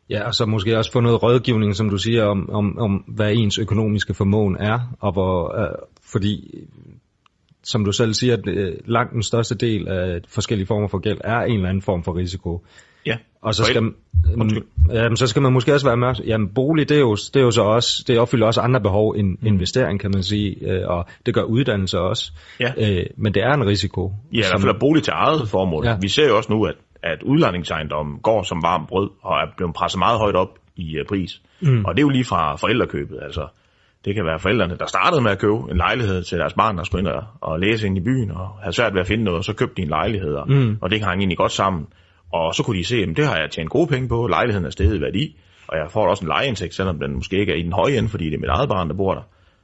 Ja, 0.09 0.27
og 0.27 0.33
så 0.33 0.45
måske 0.45 0.77
også 0.77 0.91
få 0.91 0.99
noget 0.99 1.23
rådgivning, 1.23 1.75
som 1.75 1.89
du 1.89 1.97
siger, 1.97 2.25
om, 2.25 2.49
om, 2.49 2.77
om 2.79 2.91
hvad 3.07 3.33
ens 3.33 3.57
økonomiske 3.57 4.13
formåen 4.13 4.57
er, 4.59 4.95
og 4.99 5.11
hvor, 5.13 5.61
øh, 5.61 5.75
fordi 6.11 6.65
som 7.63 7.85
du 7.85 7.91
selv 7.91 8.13
siger, 8.13 8.33
at 8.33 8.47
øh, 8.47 8.73
langt 8.85 9.13
den 9.13 9.23
største 9.23 9.55
del 9.55 9.87
af 9.87 10.21
forskellige 10.27 10.67
former 10.67 10.87
for 10.87 10.99
gæld 10.99 11.17
er 11.23 11.39
en 11.39 11.55
eller 11.55 11.69
anden 11.69 11.81
form 11.81 12.03
for 12.03 12.15
risiko. 12.15 12.65
Ja. 13.07 13.17
Og 13.41 13.55
så 13.55 13.63
skal, 13.63 13.81
mm, 13.83 13.93
jamen, 14.93 15.17
så 15.17 15.27
skal 15.27 15.41
man 15.41 15.53
måske 15.53 15.73
også 15.73 15.87
være 15.87 15.97
med, 15.97 16.13
jamen 16.25 16.49
bolig, 16.53 16.89
det 16.89 16.97
er 16.97 17.01
jo, 17.01 17.15
det 17.15 17.35
er 17.35 17.41
jo 17.41 17.51
så 17.51 17.61
også, 17.61 18.03
det 18.07 18.19
opfylder 18.19 18.45
også 18.45 18.61
andre 18.61 18.81
behov 18.81 19.15
end 19.17 19.37
mm. 19.41 19.47
investering, 19.47 19.99
kan 19.99 20.11
man 20.13 20.23
sige, 20.23 20.71
øh, 20.71 20.87
og 20.87 21.05
det 21.25 21.33
gør 21.33 21.43
uddannelse 21.43 21.99
også. 21.99 22.31
Ja. 22.59 22.71
Øh, 22.77 23.05
men 23.17 23.33
det 23.33 23.43
er 23.43 23.53
en 23.53 23.67
risiko. 23.67 24.13
Ja, 24.33 24.37
i 24.37 24.43
hvert 24.49 24.61
fald 24.61 24.75
er 24.75 24.79
bolig 24.79 25.03
til 25.03 25.13
eget 25.15 25.49
formål. 25.49 25.85
Ja. 25.85 25.97
Vi 26.01 26.07
ser 26.07 26.27
jo 26.27 26.37
også 26.37 26.51
nu, 26.51 26.65
at, 26.65 26.75
at 27.03 27.23
udlejningsejendommen 27.23 28.19
går 28.19 28.43
som 28.43 28.63
varm 28.63 28.85
brød, 28.87 29.09
og 29.21 29.33
er 29.37 29.45
blevet 29.57 29.75
presset 29.75 29.99
meget 29.99 30.19
højt 30.19 30.35
op 30.35 30.59
i 30.75 30.99
uh, 30.99 31.05
pris. 31.09 31.41
Mm. 31.61 31.85
Og 31.85 31.95
det 31.95 31.99
er 31.99 32.05
jo 32.05 32.09
lige 32.09 32.25
fra 32.25 32.55
forældrekøbet, 32.55 33.19
altså 33.21 33.47
det 34.05 34.15
kan 34.15 34.25
være 34.25 34.39
forældrene, 34.39 34.77
der 34.77 34.85
startede 34.85 35.21
med 35.21 35.31
at 35.31 35.39
købe 35.39 35.53
en 35.71 35.77
lejlighed 35.77 36.23
til 36.23 36.37
deres 36.37 36.53
barn, 36.53 36.77
der 36.77 36.83
skulle 36.83 37.01
ind 37.01 37.07
og, 37.07 37.23
og 37.41 37.59
læse 37.59 37.87
ind 37.87 37.97
i 37.97 38.01
byen, 38.01 38.31
og 38.31 38.47
havde 38.61 38.75
svært 38.75 38.93
ved 38.93 39.01
at 39.01 39.07
finde 39.07 39.23
noget, 39.23 39.37
og 39.37 39.43
så 39.43 39.53
købte 39.53 39.75
de 39.77 39.81
en 39.81 39.89
lejlighed, 39.89 40.33
og, 40.33 40.51
mm. 40.51 40.77
og 40.81 40.91
det 40.91 41.01
hang 41.01 41.19
egentlig 41.19 41.37
godt 41.37 41.51
sammen. 41.51 41.87
Og 42.33 42.55
så 42.55 42.63
kunne 42.63 42.79
de 42.79 42.83
se, 42.83 42.95
at 42.95 43.17
det 43.17 43.27
har 43.27 43.37
jeg 43.37 43.51
tjent 43.51 43.69
gode 43.69 43.87
penge 43.87 44.07
på, 44.07 44.27
lejligheden 44.27 44.65
er 44.65 44.69
steget 44.69 44.97
i 44.97 45.01
værdi, 45.01 45.37
og 45.67 45.77
jeg 45.77 45.91
får 45.91 46.07
også 46.07 46.25
en 46.25 46.27
lejeindtægt, 46.27 46.73
selvom 46.73 46.99
den 46.99 47.15
måske 47.15 47.39
ikke 47.39 47.51
er 47.51 47.57
i 47.57 47.61
den 47.61 47.73
høje 47.73 47.97
ende, 47.97 48.09
fordi 48.09 48.25
det 48.25 48.33
er 48.33 48.39
mit 48.39 48.49
eget 48.49 48.69
barn, 48.69 48.89
der 48.89 48.95
bor 48.95 49.13
der. 49.13 49.21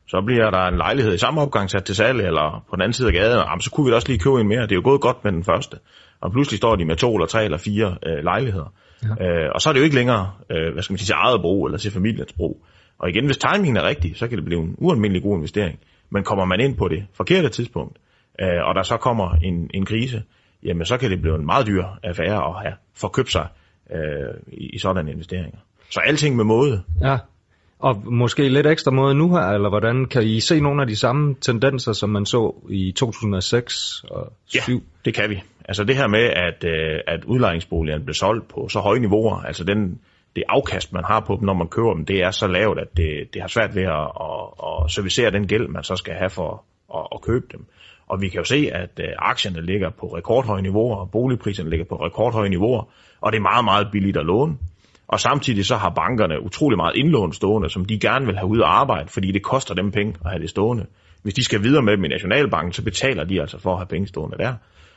Så 0.07 0.21
bliver 0.25 0.49
der 0.49 0.67
en 0.67 0.77
lejlighed 0.77 1.13
i 1.13 1.17
samme 1.17 1.41
opgang 1.41 1.69
sat 1.69 1.83
til 1.83 1.95
salg, 1.95 2.19
eller 2.19 2.63
på 2.69 2.75
den 2.75 2.81
anden 2.81 2.93
side 2.93 3.07
af 3.07 3.13
gaden, 3.13 3.39
og 3.39 3.61
så 3.61 3.71
kunne 3.71 3.85
vi 3.85 3.91
da 3.91 3.95
også 3.95 4.07
lige 4.07 4.19
købe 4.19 4.41
en 4.41 4.47
mere. 4.47 4.61
Det 4.61 4.71
er 4.71 4.75
jo 4.75 4.81
gået 4.83 5.01
godt 5.01 5.23
med 5.23 5.31
den 5.31 5.43
første. 5.43 5.77
Og 6.21 6.31
pludselig 6.31 6.57
står 6.57 6.75
de 6.75 6.85
med 6.85 6.95
to 6.95 7.15
eller 7.15 7.27
tre 7.27 7.43
eller 7.43 7.57
fire 7.57 7.97
øh, 8.05 8.23
lejligheder. 8.23 8.73
Ja. 9.19 9.25
Øh, 9.25 9.51
og 9.55 9.61
så 9.61 9.69
er 9.69 9.73
det 9.73 9.79
jo 9.79 9.83
ikke 9.83 9.95
længere, 9.95 10.31
øh, 10.49 10.73
hvad 10.73 10.83
skal 10.83 10.93
man 10.93 10.97
sige, 10.97 11.07
til 11.07 11.15
eget 11.17 11.41
brug, 11.41 11.65
eller 11.65 11.77
til 11.77 11.91
familiens 11.91 12.33
brug. 12.33 12.65
Og 12.99 13.09
igen, 13.09 13.25
hvis 13.25 13.37
timingen 13.37 13.77
er 13.77 13.87
rigtig, 13.87 14.17
så 14.17 14.27
kan 14.27 14.37
det 14.37 14.45
blive 14.45 14.61
en 14.61 14.75
ualmindelig 14.77 15.23
god 15.23 15.37
investering. 15.37 15.79
Men 16.09 16.23
kommer 16.23 16.45
man 16.45 16.59
ind 16.59 16.77
på 16.77 16.87
det 16.87 17.05
forkerte 17.13 17.49
tidspunkt, 17.49 17.97
øh, 18.41 18.63
og 18.67 18.75
der 18.75 18.83
så 18.83 18.97
kommer 18.97 19.35
en, 19.43 19.69
en 19.73 19.85
krise, 19.85 20.23
jamen 20.65 20.85
så 20.85 20.97
kan 20.97 21.11
det 21.11 21.21
blive 21.21 21.35
en 21.35 21.45
meget 21.45 21.67
dyr 21.67 21.85
affære 22.03 22.47
at 22.47 22.61
have 22.61 22.73
forkøbt 22.95 23.31
sig 23.31 23.47
øh, 23.91 24.33
i, 24.47 24.69
i 24.69 24.79
sådanne 24.79 25.11
investeringer. 25.11 25.59
Så 25.89 25.99
alting 25.99 26.35
med 26.35 26.43
måde. 26.43 26.83
Ja, 27.01 27.17
og 27.83 28.01
måske 28.05 28.49
lidt 28.49 28.67
ekstra 28.67 28.91
måde 28.91 29.15
nu 29.15 29.35
her, 29.35 29.41
eller 29.41 29.69
hvordan 29.69 30.05
kan 30.05 30.23
I 30.23 30.39
se 30.39 30.59
nogle 30.59 30.81
af 30.81 30.87
de 30.87 30.95
samme 30.95 31.35
tendenser, 31.41 31.93
som 31.93 32.09
man 32.09 32.25
så 32.25 32.55
i 32.69 32.91
2006 32.91 34.03
og 34.03 34.33
2007? 34.45 34.73
Ja, 34.73 34.79
det 35.05 35.13
kan 35.13 35.29
vi. 35.29 35.41
Altså 35.65 35.83
det 35.83 35.95
her 35.95 36.07
med, 36.07 36.23
at, 36.23 36.63
øh, 36.63 36.99
at 37.07 37.23
udlejningsboligerne 37.25 38.03
bliver 38.03 38.15
solgt 38.15 38.47
på 38.47 38.69
så 38.69 38.79
høje 38.79 38.99
niveauer, 38.99 39.35
altså 39.35 39.63
den, 39.63 39.99
det 40.35 40.43
afkast, 40.49 40.93
man 40.93 41.03
har 41.03 41.19
på 41.19 41.35
dem, 41.35 41.45
når 41.45 41.53
man 41.53 41.67
køber 41.67 41.93
dem, 41.93 42.05
det 42.05 42.23
er 42.23 42.31
så 42.31 42.47
lavt, 42.47 42.79
at 42.79 42.97
det, 42.97 43.33
det 43.33 43.41
har 43.41 43.47
svært 43.47 43.75
ved 43.75 43.83
at, 43.83 44.11
at, 44.21 44.85
at 44.85 44.91
servicere 44.91 45.31
den 45.31 45.47
gæld, 45.47 45.67
man 45.67 45.83
så 45.83 45.95
skal 45.95 46.13
have 46.13 46.29
for 46.29 46.63
at, 46.95 47.07
at 47.15 47.21
købe 47.21 47.45
dem. 47.51 47.65
Og 48.13 48.21
vi 48.21 48.29
kan 48.29 48.37
jo 48.37 48.43
se, 48.43 48.69
at 48.73 48.99
øh, 48.99 49.07
aktierne 49.17 49.61
ligger 49.61 49.89
på 49.89 50.05
rekordhøje 50.17 50.61
niveauer, 50.61 50.95
og 50.95 51.11
boligpriserne 51.11 51.69
ligger 51.69 51.85
på 51.85 51.95
rekordhøje 51.95 52.49
niveauer, 52.49 52.83
og 53.21 53.31
det 53.31 53.37
er 53.37 53.41
meget, 53.41 53.65
meget 53.65 53.87
billigt 53.91 54.17
at 54.17 54.25
låne. 54.25 54.57
Og 55.07 55.19
samtidig 55.19 55.65
så 55.65 55.75
har 55.75 55.89
bankerne 55.89 56.43
utrolig 56.45 56.77
meget 56.77 56.95
indlån 56.95 57.33
stående, 57.33 57.69
som 57.69 57.85
de 57.85 57.99
gerne 57.99 58.25
vil 58.25 58.37
have 58.37 58.47
ud 58.47 58.59
at 58.59 58.65
arbejde, 58.65 59.09
fordi 59.09 59.31
det 59.31 59.43
koster 59.43 59.73
dem 59.73 59.91
penge 59.91 60.15
at 60.25 60.31
have 60.31 60.41
det 60.41 60.49
stående. 60.49 60.85
Hvis 61.23 61.33
de 61.33 61.43
skal 61.43 61.63
videre 61.63 61.81
med 61.81 61.97
dem 61.97 62.05
i 62.05 62.07
Nationalbanken, 62.07 62.73
så 62.73 62.83
betaler 62.83 63.23
de 63.23 63.41
altså 63.41 63.59
for 63.59 63.71
at 63.71 63.77
have 63.77 63.87
penge 63.87 64.07
stående 64.07 64.37
der. 64.37 64.53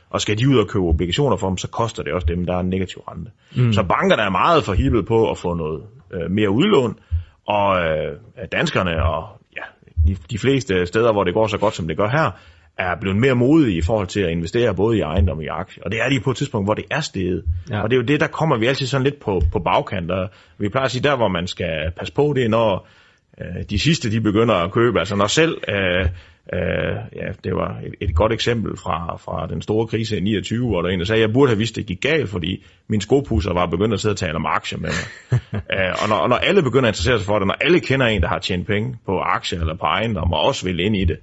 Og 0.09 0.21
skal 0.21 0.37
de 0.39 0.49
ud 0.49 0.57
og 0.57 0.67
købe 0.67 0.85
obligationer 0.85 1.37
for 1.37 1.47
dem, 1.47 1.57
så 1.57 1.69
koster 1.69 2.03
det 2.03 2.13
også 2.13 2.27
dem, 2.27 2.45
der 2.45 2.55
er 2.55 2.59
en 2.59 2.69
negativ 2.69 3.01
rente. 3.07 3.31
Mm. 3.55 3.73
Så 3.73 3.83
bankerne 3.83 4.21
er 4.21 4.29
meget 4.29 4.63
forhibet 4.63 5.05
på 5.05 5.31
at 5.31 5.37
få 5.37 5.53
noget 5.53 5.83
øh, 6.13 6.31
mere 6.31 6.49
udlån, 6.49 6.99
og 7.47 7.79
øh, 7.81 8.17
danskerne 8.51 9.03
og 9.03 9.27
ja, 9.57 9.65
de, 10.07 10.17
de 10.31 10.37
fleste 10.37 10.85
steder, 10.85 11.11
hvor 11.11 11.23
det 11.23 11.33
går 11.33 11.47
så 11.47 11.57
godt, 11.57 11.75
som 11.75 11.87
det 11.87 11.97
gør 11.97 12.09
her, 12.09 12.31
er 12.77 12.95
blevet 13.01 13.17
mere 13.17 13.35
modige 13.35 13.77
i 13.77 13.81
forhold 13.81 14.07
til 14.07 14.19
at 14.19 14.29
investere 14.29 14.75
både 14.75 14.97
i 14.97 15.01
ejendom 15.01 15.37
og 15.37 15.43
i 15.43 15.47
aktier. 15.47 15.83
Og 15.83 15.91
det 15.91 16.01
er 16.01 16.09
de 16.09 16.19
på 16.19 16.31
et 16.31 16.37
tidspunkt, 16.37 16.67
hvor 16.67 16.73
det 16.73 16.85
er 16.91 17.01
steget. 17.01 17.43
Ja. 17.69 17.81
Og 17.81 17.89
det 17.89 17.95
er 17.95 18.01
jo 18.01 18.05
det, 18.05 18.19
der 18.19 18.27
kommer 18.27 18.57
vi 18.57 18.65
altid 18.65 18.87
sådan 18.87 19.03
lidt 19.03 19.19
på, 19.19 19.41
på 19.51 19.59
bagkant. 19.59 20.11
Og 20.11 20.29
vi 20.57 20.69
plejer 20.69 20.85
at 20.85 20.91
sige, 20.91 21.03
der 21.03 21.15
hvor 21.15 21.27
man 21.27 21.47
skal 21.47 21.91
passe 21.97 22.13
på, 22.13 22.33
det 22.35 22.45
er 22.45 22.49
når 22.49 22.87
øh, 23.41 23.63
de 23.69 23.79
sidste 23.79 24.11
de 24.11 24.21
begynder 24.21 24.55
at 24.55 24.71
købe. 24.71 24.99
Altså 24.99 25.15
når 25.15 25.27
selv, 25.27 25.57
øh, 25.69 26.05
øh, 26.53 26.95
ja, 27.15 27.31
det 27.43 27.55
var 27.55 27.79
et, 27.85 28.09
et 28.09 28.15
godt 28.15 28.33
eksempel 28.33 28.77
fra, 28.77 29.17
fra 29.17 29.47
den 29.47 29.61
store 29.61 29.87
krise 29.87 30.17
i 30.17 30.19
29, 30.19 30.67
hvor 30.67 30.81
der 30.81 30.89
en, 30.89 30.99
der 30.99 31.05
sagde, 31.05 31.21
jeg 31.21 31.33
burde 31.33 31.49
have 31.49 31.57
vidst, 31.57 31.75
det 31.75 31.85
gik 31.85 32.01
galt, 32.01 32.29
fordi 32.29 32.65
min 32.87 33.01
skopusser 33.01 33.53
var 33.53 33.65
begyndt 33.65 33.93
at 33.93 33.99
sidde 33.99 34.13
og 34.13 34.17
tale 34.17 34.35
om 34.35 34.45
aktier 34.45 34.79
med 34.79 34.89
mig. 34.89 35.39
øh, 35.77 35.93
og, 36.03 36.09
når, 36.09 36.15
og 36.15 36.29
når 36.29 36.35
alle 36.35 36.63
begynder 36.63 36.87
at 36.87 36.91
interessere 36.91 37.17
sig 37.17 37.25
for 37.25 37.39
det, 37.39 37.47
når 37.47 37.57
alle 37.61 37.79
kender 37.79 38.05
en, 38.05 38.21
der 38.21 38.27
har 38.27 38.39
tjent 38.39 38.67
penge 38.67 38.95
på 39.05 39.19
aktier 39.19 39.59
eller 39.59 39.75
på 39.75 39.85
ejendom, 39.85 40.33
og 40.33 40.39
også 40.41 40.65
vil 40.65 40.79
ind 40.79 40.95
i 40.95 41.05
det, 41.05 41.17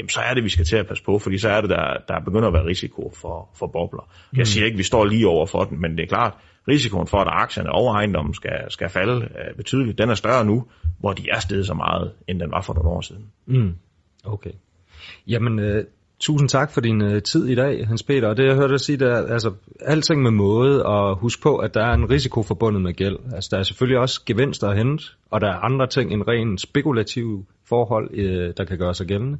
jamen 0.00 0.08
så 0.08 0.20
er 0.20 0.34
det, 0.34 0.44
vi 0.44 0.48
skal 0.48 0.64
til 0.64 0.76
at 0.76 0.86
passe 0.86 1.04
på, 1.04 1.18
fordi 1.18 1.38
så 1.38 1.48
er 1.48 1.60
det, 1.60 1.70
der, 1.70 1.96
der 2.08 2.20
begynder 2.24 2.48
at 2.48 2.54
være 2.54 2.66
risiko 2.66 3.12
for, 3.16 3.48
for 3.58 3.66
bobler. 3.66 4.08
Jeg 4.32 4.40
mm. 4.40 4.44
siger 4.44 4.64
ikke, 4.64 4.74
at 4.74 4.78
vi 4.78 4.82
står 4.82 5.04
lige 5.04 5.28
over 5.28 5.46
for 5.46 5.64
den, 5.64 5.80
men 5.80 5.90
det 5.96 6.02
er 6.02 6.06
klart, 6.06 6.34
risikoen 6.68 7.06
for, 7.06 7.18
at 7.18 7.28
aktierne 7.30 7.70
over 7.70 7.94
ejendommen 7.94 8.34
skal, 8.34 8.58
skal 8.68 8.88
falde 8.88 9.16
uh, 9.16 9.56
betydeligt, 9.56 9.98
den 9.98 10.10
er 10.10 10.14
større 10.14 10.44
nu, 10.44 10.64
hvor 11.00 11.12
de 11.12 11.26
er 11.30 11.40
steget 11.40 11.66
så 11.66 11.74
meget, 11.74 12.12
end 12.28 12.40
den 12.40 12.50
var 12.50 12.60
for 12.62 12.74
nogle 12.74 12.90
år 12.90 13.00
siden. 13.00 13.24
Mm. 13.46 13.74
Okay. 14.24 14.50
Jamen, 15.26 15.58
uh, 15.58 15.84
tusind 16.20 16.48
tak 16.48 16.72
for 16.72 16.80
din 16.80 17.02
uh, 17.02 17.18
tid 17.18 17.48
i 17.48 17.54
dag, 17.54 17.86
Hans 17.86 18.02
Peter. 18.02 18.28
Og 18.28 18.36
det, 18.36 18.44
jeg 18.46 18.54
hørte 18.54 18.72
dig 18.72 18.80
sige, 18.80 18.98
der 18.98 19.14
er 19.14 19.32
altså, 19.32 19.52
alting 19.80 20.22
med 20.22 20.30
måde, 20.30 20.86
og 20.86 21.16
husk 21.16 21.42
på, 21.42 21.56
at 21.56 21.74
der 21.74 21.84
er 21.84 21.92
en 21.92 22.10
risiko 22.10 22.42
forbundet 22.42 22.82
med 22.82 22.92
gæld. 22.92 23.16
Altså, 23.34 23.48
der 23.52 23.58
er 23.58 23.62
selvfølgelig 23.62 23.98
også 23.98 24.22
gevinster 24.26 24.68
at 24.68 24.76
hente, 24.76 25.04
og 25.30 25.40
der 25.40 25.48
er 25.48 25.56
andre 25.56 25.86
ting 25.86 26.12
end 26.12 26.22
rent 26.28 26.60
spekulative 26.60 27.44
forhold, 27.68 28.10
uh, 28.10 28.52
der 28.56 28.64
kan 28.64 28.78
gøre 28.78 28.94
sig 28.94 29.06
gældende. 29.06 29.38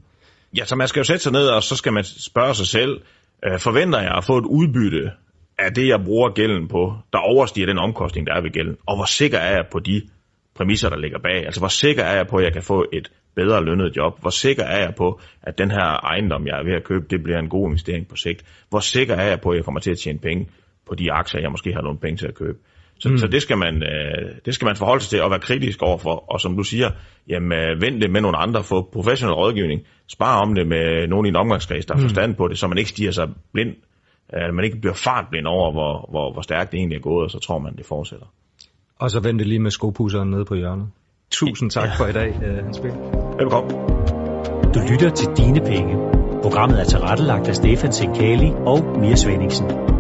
Ja, 0.57 0.65
så 0.65 0.77
man 0.77 0.89
skal 0.89 1.01
jo 1.01 1.05
sætte 1.05 1.23
sig 1.23 1.33
ned, 1.33 1.49
og 1.49 1.63
så 1.63 1.77
skal 1.77 1.93
man 1.93 2.05
spørge 2.05 2.55
sig 2.55 2.67
selv, 2.67 3.03
øh, 3.47 3.59
forventer 3.59 4.01
jeg 4.01 4.15
at 4.17 4.25
få 4.25 4.39
et 4.39 4.45
udbytte 4.45 5.11
af 5.59 5.75
det, 5.75 5.89
jeg 5.89 6.05
bruger 6.05 6.31
gælden 6.31 6.69
på, 6.69 6.95
der 7.13 7.19
overstiger 7.19 7.67
den 7.67 7.79
omkostning, 7.79 8.27
der 8.27 8.35
er 8.35 8.43
ved 8.43 8.51
gælden? 8.51 8.77
Og 8.87 8.97
hvor 8.97 9.05
sikker 9.05 9.39
er 9.39 9.53
jeg 9.55 9.65
på 9.73 9.79
de 9.79 10.03
præmisser, 10.55 10.89
der 10.89 10.97
ligger 10.97 11.19
bag? 11.19 11.45
Altså, 11.47 11.61
hvor 11.61 11.69
sikker 11.69 12.05
er 12.05 12.17
jeg 12.17 12.27
på, 12.27 12.37
at 12.37 12.45
jeg 12.45 12.53
kan 12.53 12.63
få 12.63 12.85
et 12.93 13.13
bedre 13.35 13.65
lønnet 13.65 13.97
job? 13.97 14.21
Hvor 14.21 14.31
sikker 14.31 14.65
er 14.65 14.81
jeg 14.81 14.95
på, 14.97 15.21
at 15.43 15.59
den 15.59 15.71
her 15.71 16.05
ejendom, 16.05 16.47
jeg 16.47 16.59
er 16.59 16.65
ved 16.65 16.75
at 16.75 16.85
købe, 16.85 17.05
det 17.11 17.23
bliver 17.23 17.39
en 17.39 17.49
god 17.49 17.69
investering 17.69 18.09
på 18.09 18.17
sigt? 18.17 18.45
Hvor 18.71 18.81
sikker 18.81 19.15
er 19.15 19.29
jeg 19.29 19.41
på, 19.41 19.51
at 19.51 19.57
jeg 19.57 19.65
kommer 19.65 19.81
til 19.81 19.91
at 19.91 19.99
tjene 19.99 20.19
penge 20.19 20.49
på 20.89 20.95
de 20.95 21.13
aktier, 21.13 21.41
jeg 21.41 21.51
måske 21.51 21.73
har 21.73 21.83
nogle 21.83 21.99
penge 21.99 22.17
til 22.17 22.27
at 22.27 22.35
købe? 22.35 22.59
Så, 23.01 23.09
mm. 23.09 23.19
så 23.19 23.27
det, 23.27 23.43
skal 23.43 23.59
man, 23.59 23.83
øh, 23.83 24.31
det 24.45 24.55
skal 24.55 24.67
man 24.67 24.77
forholde 24.77 25.03
sig 25.03 25.11
til 25.11 25.23
og 25.23 25.31
være 25.31 25.41
kritisk 25.41 25.83
overfor. 25.83 26.33
Og 26.33 26.41
som 26.41 26.57
du 26.57 26.63
siger, 26.63 26.91
jamen, 27.29 27.53
øh, 27.59 27.83
vend 27.83 28.01
det 28.01 28.11
med 28.11 28.21
nogle 28.21 28.37
andre, 28.37 28.65
få 28.65 28.89
professionel 28.93 29.35
rådgivning, 29.35 29.81
spar 30.09 30.41
om 30.41 30.55
det 30.55 30.67
med 30.67 31.09
nogen 31.09 31.27
i 31.27 31.29
en 31.29 31.37
omgangskreds, 31.37 31.87
der 31.87 31.95
har 31.95 32.01
mm. 32.01 32.09
forstand 32.09 32.35
på 32.35 32.49
det, 32.49 32.59
så 32.59 32.67
man 32.69 32.79
ikke 32.79 32.91
stiger 32.91 33.11
sig 33.11 33.29
blind, 33.53 33.75
øh, 34.35 34.55
man 34.55 34.65
ikke 34.65 34.77
bliver 34.81 34.95
fartblind 34.95 35.47
over, 35.47 35.73
hvor, 35.73 36.09
hvor, 36.11 36.33
hvor 36.33 36.43
stærkt 36.43 36.73
det 36.73 36.79
egentlig 36.79 36.97
er 36.97 37.01
gået, 37.01 37.25
og 37.25 37.31
så 37.31 37.39
tror 37.39 37.59
man, 37.59 37.77
det 37.77 37.87
fortsætter. 37.87 38.27
Og 38.99 39.11
så 39.11 39.21
vend 39.21 39.39
det 39.39 39.47
lige 39.47 39.59
med 39.59 39.71
skopusseren 39.71 40.31
nede 40.31 40.45
på 40.45 40.55
hjørnet. 40.55 40.89
Tusind 41.31 41.71
tak 41.71 41.89
for 41.97 42.07
i 42.07 42.13
dag, 42.13 42.29
øh, 42.45 42.65
Hans 42.65 42.79
Bæk. 42.79 42.93
Velkommen. 43.39 43.73
Du 44.75 44.81
lytter 44.91 45.11
til 45.11 45.29
Dine 45.37 45.61
Penge. 45.61 45.97
Programmet 46.43 46.81
er 46.81 46.85
tilrettelagt 46.85 47.49
af 47.49 47.55
Stefan 47.55 47.93
Sinkali 47.93 48.51
og 48.67 48.99
Mia 49.01 49.17
Svendingsen. 49.17 50.00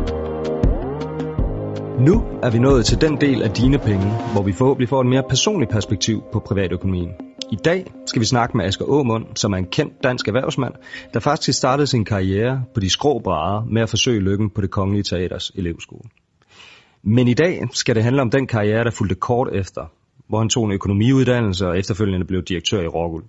Nu 2.00 2.22
er 2.42 2.50
vi 2.50 2.58
nået 2.58 2.86
til 2.86 3.00
den 3.00 3.20
del 3.20 3.42
af 3.42 3.50
dine 3.50 3.78
penge, 3.78 4.18
hvor 4.32 4.42
vi 4.42 4.52
forhåbentlig 4.52 4.88
får 4.88 5.00
et 5.00 5.06
mere 5.06 5.22
personligt 5.28 5.70
perspektiv 5.70 6.22
på 6.32 6.38
privatøkonomien. 6.38 7.10
I 7.52 7.56
dag 7.64 7.92
skal 8.06 8.20
vi 8.20 8.26
snakke 8.26 8.56
med 8.56 8.64
Asger 8.64 8.84
Aumund, 8.84 9.24
som 9.34 9.52
er 9.52 9.56
en 9.56 9.66
kendt 9.66 10.02
dansk 10.02 10.28
erhvervsmand, 10.28 10.74
der 11.14 11.20
faktisk 11.20 11.58
startede 11.58 11.86
sin 11.86 12.04
karriere 12.04 12.64
på 12.74 12.80
de 12.80 12.90
skrå 12.90 13.18
brædder 13.18 13.64
med 13.64 13.82
at 13.82 13.88
forsøge 13.88 14.20
lykken 14.20 14.50
på 14.50 14.60
det 14.60 14.70
kongelige 14.70 15.02
teaters 15.02 15.50
elevskole. 15.54 16.02
Men 17.02 17.28
i 17.28 17.34
dag 17.34 17.62
skal 17.72 17.94
det 17.94 18.04
handle 18.04 18.22
om 18.22 18.30
den 18.30 18.46
karriere, 18.46 18.84
der 18.84 18.90
fulgte 18.90 19.14
kort 19.14 19.48
efter, 19.52 19.92
hvor 20.28 20.38
han 20.38 20.48
tog 20.48 20.64
en 20.64 20.72
økonomiuddannelse 20.72 21.66
og 21.66 21.78
efterfølgende 21.78 22.26
blev 22.26 22.42
direktør 22.42 22.82
i 22.82 22.86
Rockwool. 22.86 23.24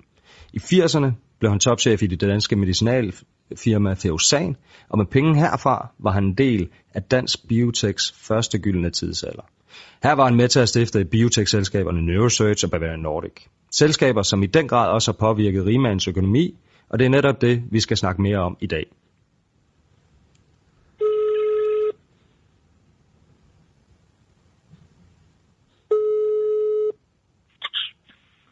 I 0.54 0.58
80'erne 0.58 1.12
blev 1.40 1.52
han 1.52 1.60
topchef 1.60 2.02
i 2.04 2.08
det 2.08 2.22
danske 2.22 2.56
medicinal, 2.56 3.14
medicinalfirma 3.52 3.96
Theosan, 3.96 4.56
og 4.90 4.98
med 4.98 5.06
penge 5.06 5.36
herfra 5.36 5.88
var 6.00 6.12
han 6.12 6.24
en 6.24 6.34
del 6.34 6.70
af 6.94 7.04
dansk 7.04 7.48
biotechs 7.48 8.12
første 8.12 8.60
gyldne 8.60 8.90
tidsalder. 8.90 9.44
Her 10.04 10.14
var 10.14 10.26
han 10.26 10.36
med 10.36 10.48
til 10.48 10.60
at 10.60 10.70
stifte 10.70 11.06
biotech-selskaberne 11.06 12.02
Neurosearch 12.02 12.66
og 12.66 12.72
Bavarian 12.72 13.00
Nordic. 13.00 13.32
Selskaber, 13.72 14.22
som 14.22 14.44
i 14.44 14.48
den 14.48 14.68
grad 14.68 14.90
også 14.90 15.12
har 15.12 15.18
påvirket 15.18 15.66
rigmandens 15.66 16.08
økonomi, 16.08 16.60
og 16.90 17.00
det 17.00 17.06
er 17.06 17.10
netop 17.10 17.42
det, 17.42 17.64
vi 17.72 17.80
skal 17.80 17.98
snakke 17.98 18.22
mere 18.22 18.38
om 18.38 18.58
i 18.60 18.68
dag. 18.68 18.86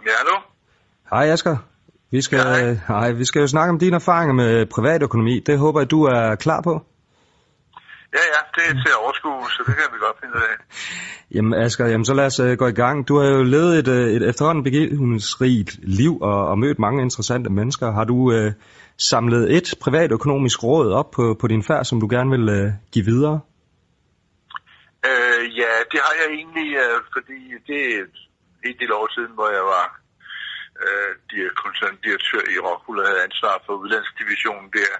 Ja, 0.05 0.13
hallo? 0.17 0.39
Hej 1.09 1.29
Asger. 1.29 1.68
Vi 2.11 2.21
skal, 2.21 2.39
ja, 2.39 2.77
hej. 2.87 3.11
vi 3.11 3.25
skal 3.25 3.39
jo 3.39 3.47
snakke 3.47 3.69
om 3.69 3.79
dine 3.79 3.95
erfaringer 3.95 4.33
med 4.33 4.65
privatøkonomi. 4.65 5.39
Det 5.39 5.57
håber 5.57 5.79
jeg, 5.79 5.91
du 5.91 6.03
er 6.03 6.35
klar 6.35 6.61
på. 6.61 6.85
Ja, 8.13 8.23
ja, 8.33 8.41
det 8.55 8.63
er 8.69 8.83
til 8.83 8.89
at 8.89 8.99
overskue, 9.03 9.49
så 9.49 9.63
det 9.67 9.75
kan 9.75 9.85
vi 9.93 9.97
godt 10.05 10.17
finde 10.19 10.35
ud 10.35 10.41
af. 10.41 10.55
Jamen 11.35 11.53
Asger, 11.53 11.87
jamen, 11.87 12.05
så 12.05 12.13
lad 12.13 12.25
os 12.25 12.39
uh, 12.39 12.51
gå 12.51 12.67
i 12.67 12.71
gang. 12.71 13.07
Du 13.07 13.17
har 13.17 13.29
jo 13.29 13.43
levet 13.43 13.79
et, 13.79 13.87
uh, 13.87 14.15
et 14.15 14.29
efterhånden 14.29 14.63
begivenhedsrigt 14.63 15.71
liv 15.83 16.21
og, 16.21 16.47
og 16.47 16.59
mødt 16.59 16.79
mange 16.79 17.01
interessante 17.01 17.49
mennesker. 17.49 17.91
Har 17.91 18.03
du 18.03 18.15
uh, 18.15 18.51
samlet 18.97 19.55
et 19.57 19.73
privatøkonomisk 19.81 20.63
råd 20.63 20.91
op 20.91 21.11
på, 21.11 21.37
på 21.41 21.47
din 21.47 21.63
færd, 21.63 21.85
som 21.85 21.99
du 21.99 22.07
gerne 22.09 22.29
vil 22.29 22.45
uh, 22.49 22.73
give 22.91 23.05
videre? 23.05 23.39
Uh, 25.09 25.43
ja, 25.61 25.73
det 25.91 25.99
har 26.05 26.13
jeg 26.21 26.27
egentlig, 26.39 26.69
uh, 26.83 26.97
fordi 27.13 27.39
det 27.67 27.79
er 28.63 28.69
en 28.69 28.77
del 28.79 28.91
år 28.91 29.07
siden, 29.15 29.31
hvor 29.33 29.49
jeg 29.57 29.63
var 29.75 29.99
uh, 30.87 31.49
koncerndirektør 31.63 32.43
i 32.53 32.57
Rockwool 32.65 33.05
havde 33.07 33.25
ansvar 33.27 33.55
for 33.65 33.73
udlandsdivisionen 33.81 34.69
der 34.77 34.93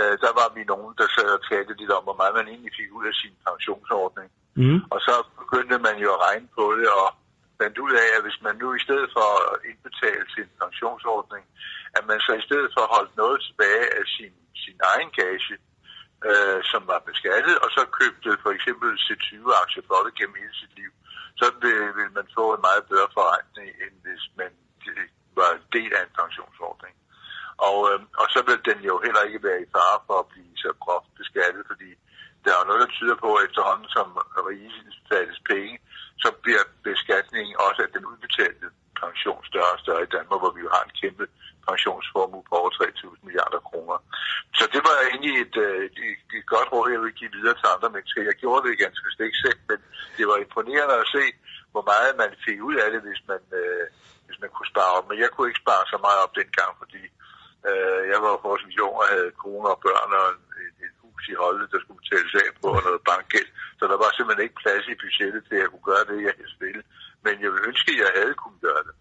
øh, 0.00 0.14
der 0.24 0.32
var 0.40 0.48
vi 0.56 0.62
nogen, 0.72 0.92
der 1.00 1.06
sad 1.16 1.28
og 1.36 1.42
talte 1.50 1.72
lidt 1.80 1.92
om, 1.96 2.02
hvor 2.06 2.18
meget 2.20 2.34
man 2.38 2.48
egentlig 2.52 2.72
fik 2.80 2.90
ud 2.98 3.06
af 3.10 3.16
sin 3.22 3.34
pensionsordning. 3.48 4.28
Mm. 4.60 4.80
Og 4.94 4.98
så 5.06 5.14
begyndte 5.40 5.76
man 5.86 5.96
jo 6.04 6.08
at 6.14 6.22
regne 6.26 6.48
på 6.58 6.64
det, 6.78 6.88
og 7.00 7.08
fandt 7.60 7.76
ud 7.84 7.92
af, 8.02 8.08
at 8.16 8.24
hvis 8.26 8.40
man 8.46 8.54
nu 8.62 8.68
i 8.74 8.84
stedet 8.86 9.08
for 9.16 9.28
at 9.50 9.56
indbetale 9.70 10.24
sin 10.36 10.48
pensionsordning, 10.62 11.44
at 11.96 12.04
man 12.10 12.18
så 12.26 12.32
i 12.40 12.46
stedet 12.48 12.70
for 12.74 12.92
holdt 12.96 13.14
noget 13.22 13.38
tilbage 13.46 13.86
af 13.98 14.04
sin, 14.16 14.34
sin 14.64 14.78
egen 14.92 15.10
gage, 15.20 15.56
øh, 16.28 16.60
som 16.72 16.82
var 16.92 17.00
beskattet, 17.10 17.54
og 17.64 17.68
så 17.76 17.82
købte 18.00 18.30
for 18.44 18.50
eksempel 18.56 18.90
C20-aktier 19.06 19.84
for 19.90 19.98
det 20.06 20.12
gennem 20.18 20.40
hele 20.42 20.56
sit 20.62 20.74
liv, 20.80 20.92
så 21.40 21.46
vil, 21.62 21.78
vil 21.98 22.10
man 22.18 22.26
få 22.38 22.44
en 22.54 22.62
meget 22.68 22.84
bedre 22.90 23.08
forretning, 23.18 23.68
end 23.82 23.94
hvis 24.04 24.24
man 24.40 24.52
var 25.40 25.50
del 25.76 25.90
af 25.98 26.02
en 26.04 26.14
pensionsordning. 26.20 26.94
Og, 27.68 27.78
øh, 27.90 28.00
og 28.20 28.26
så 28.34 28.40
vil 28.48 28.60
den 28.70 28.80
jo 28.90 28.94
heller 29.04 29.22
ikke 29.28 29.42
være 29.48 29.60
i 29.62 29.72
fare 29.76 29.98
for 30.06 30.16
at 30.20 30.30
blive 30.32 30.54
så 30.64 30.70
groft 30.84 31.10
beskattet, 31.20 31.62
fordi 31.70 31.90
der 32.44 32.52
er 32.54 32.64
noget, 32.68 32.82
der 32.84 32.90
tyder 32.96 33.16
på, 33.24 33.28
at 33.34 33.44
efterhånden 33.46 33.88
som 33.96 34.08
rige 34.48 34.70
penge, 35.50 35.74
så 36.22 36.28
bliver 36.44 36.64
beskatningen 36.88 37.54
også 37.66 37.80
af 37.86 37.90
den 37.96 38.04
udbetalte 38.12 38.66
pension 39.02 39.42
større 39.50 39.74
og 39.76 39.82
større 39.84 40.02
i 40.06 40.12
Danmark, 40.16 40.40
hvor 40.42 40.54
vi 40.56 40.60
jo 40.66 40.70
har 40.76 40.82
en 40.84 40.96
kæmpe 41.02 41.24
pensionsformue 41.68 42.44
på 42.48 42.54
over 42.60 42.70
3.000 42.70 43.26
milliarder 43.26 43.60
kroner. 43.70 43.96
Så 44.58 44.64
det 44.74 44.82
var 44.88 44.96
egentlig 45.10 45.34
et, 45.44 45.56
øh, 45.66 45.78
et, 45.86 45.96
et, 46.10 46.22
et 46.38 46.46
godt 46.54 46.68
råd, 46.72 46.88
jeg 46.94 47.00
ville 47.02 47.20
give 47.20 47.36
videre 47.38 47.56
til 47.58 47.68
andre 47.74 47.90
mennesker. 47.94 48.28
Jeg 48.30 48.36
gjorde 48.42 48.62
det 48.64 48.82
ganske 48.84 49.04
ikke 49.26 49.44
selv, 49.46 49.60
men 49.70 49.78
det 50.16 50.24
var 50.30 50.36
imponerende 50.36 50.96
at 51.02 51.10
se, 51.16 51.24
hvor 51.72 51.84
meget 51.92 52.12
man 52.22 52.30
fik 52.46 52.58
ud 52.68 52.76
af 52.84 52.88
det, 52.94 53.00
hvis 53.06 53.22
man, 53.30 53.42
øh, 53.60 53.84
hvis 54.26 54.38
man 54.42 54.50
kunne 54.52 54.72
spare 54.74 54.92
op. 54.98 55.03
Men 55.14 55.22
jeg 55.24 55.32
kunne 55.32 55.48
ikke 55.50 55.64
spare 55.64 55.84
så 55.92 55.98
meget 56.06 56.20
op 56.24 56.34
dengang, 56.40 56.72
fordi 56.82 57.02
øh, 57.68 58.02
jeg 58.12 58.18
var 58.24 58.42
forholdsvis 58.42 58.84
ung 58.86 58.96
og 59.02 59.08
havde 59.14 59.30
kone 59.42 59.68
og 59.74 59.78
børn 59.86 60.10
og 60.20 60.26
et, 60.64 60.76
et 60.86 60.94
hus 61.02 61.22
i 61.32 61.34
Holdet, 61.42 61.72
der 61.72 61.78
skulle 61.80 62.00
betales 62.02 62.34
af 62.42 62.48
på 62.60 62.68
og 62.78 62.82
noget 62.88 63.02
bankgæld. 63.10 63.50
Så 63.78 63.84
der 63.90 63.98
var 64.02 64.10
simpelthen 64.12 64.44
ikke 64.46 64.60
plads 64.62 64.84
i 64.92 65.00
budgettet 65.02 65.42
til, 65.44 65.56
at 65.56 65.62
jeg 65.62 65.70
kunne 65.72 65.88
gøre 65.92 66.04
det, 66.10 66.16
jeg 66.28 66.34
helst 66.40 66.56
ville. 66.64 66.82
Men 67.24 67.34
jeg 67.42 67.50
ville 67.52 67.68
ønske, 67.70 67.90
at 67.94 68.00
jeg 68.04 68.12
havde 68.18 68.34
kunnet 68.42 68.60
gøre 68.68 68.82
det. 68.86 68.94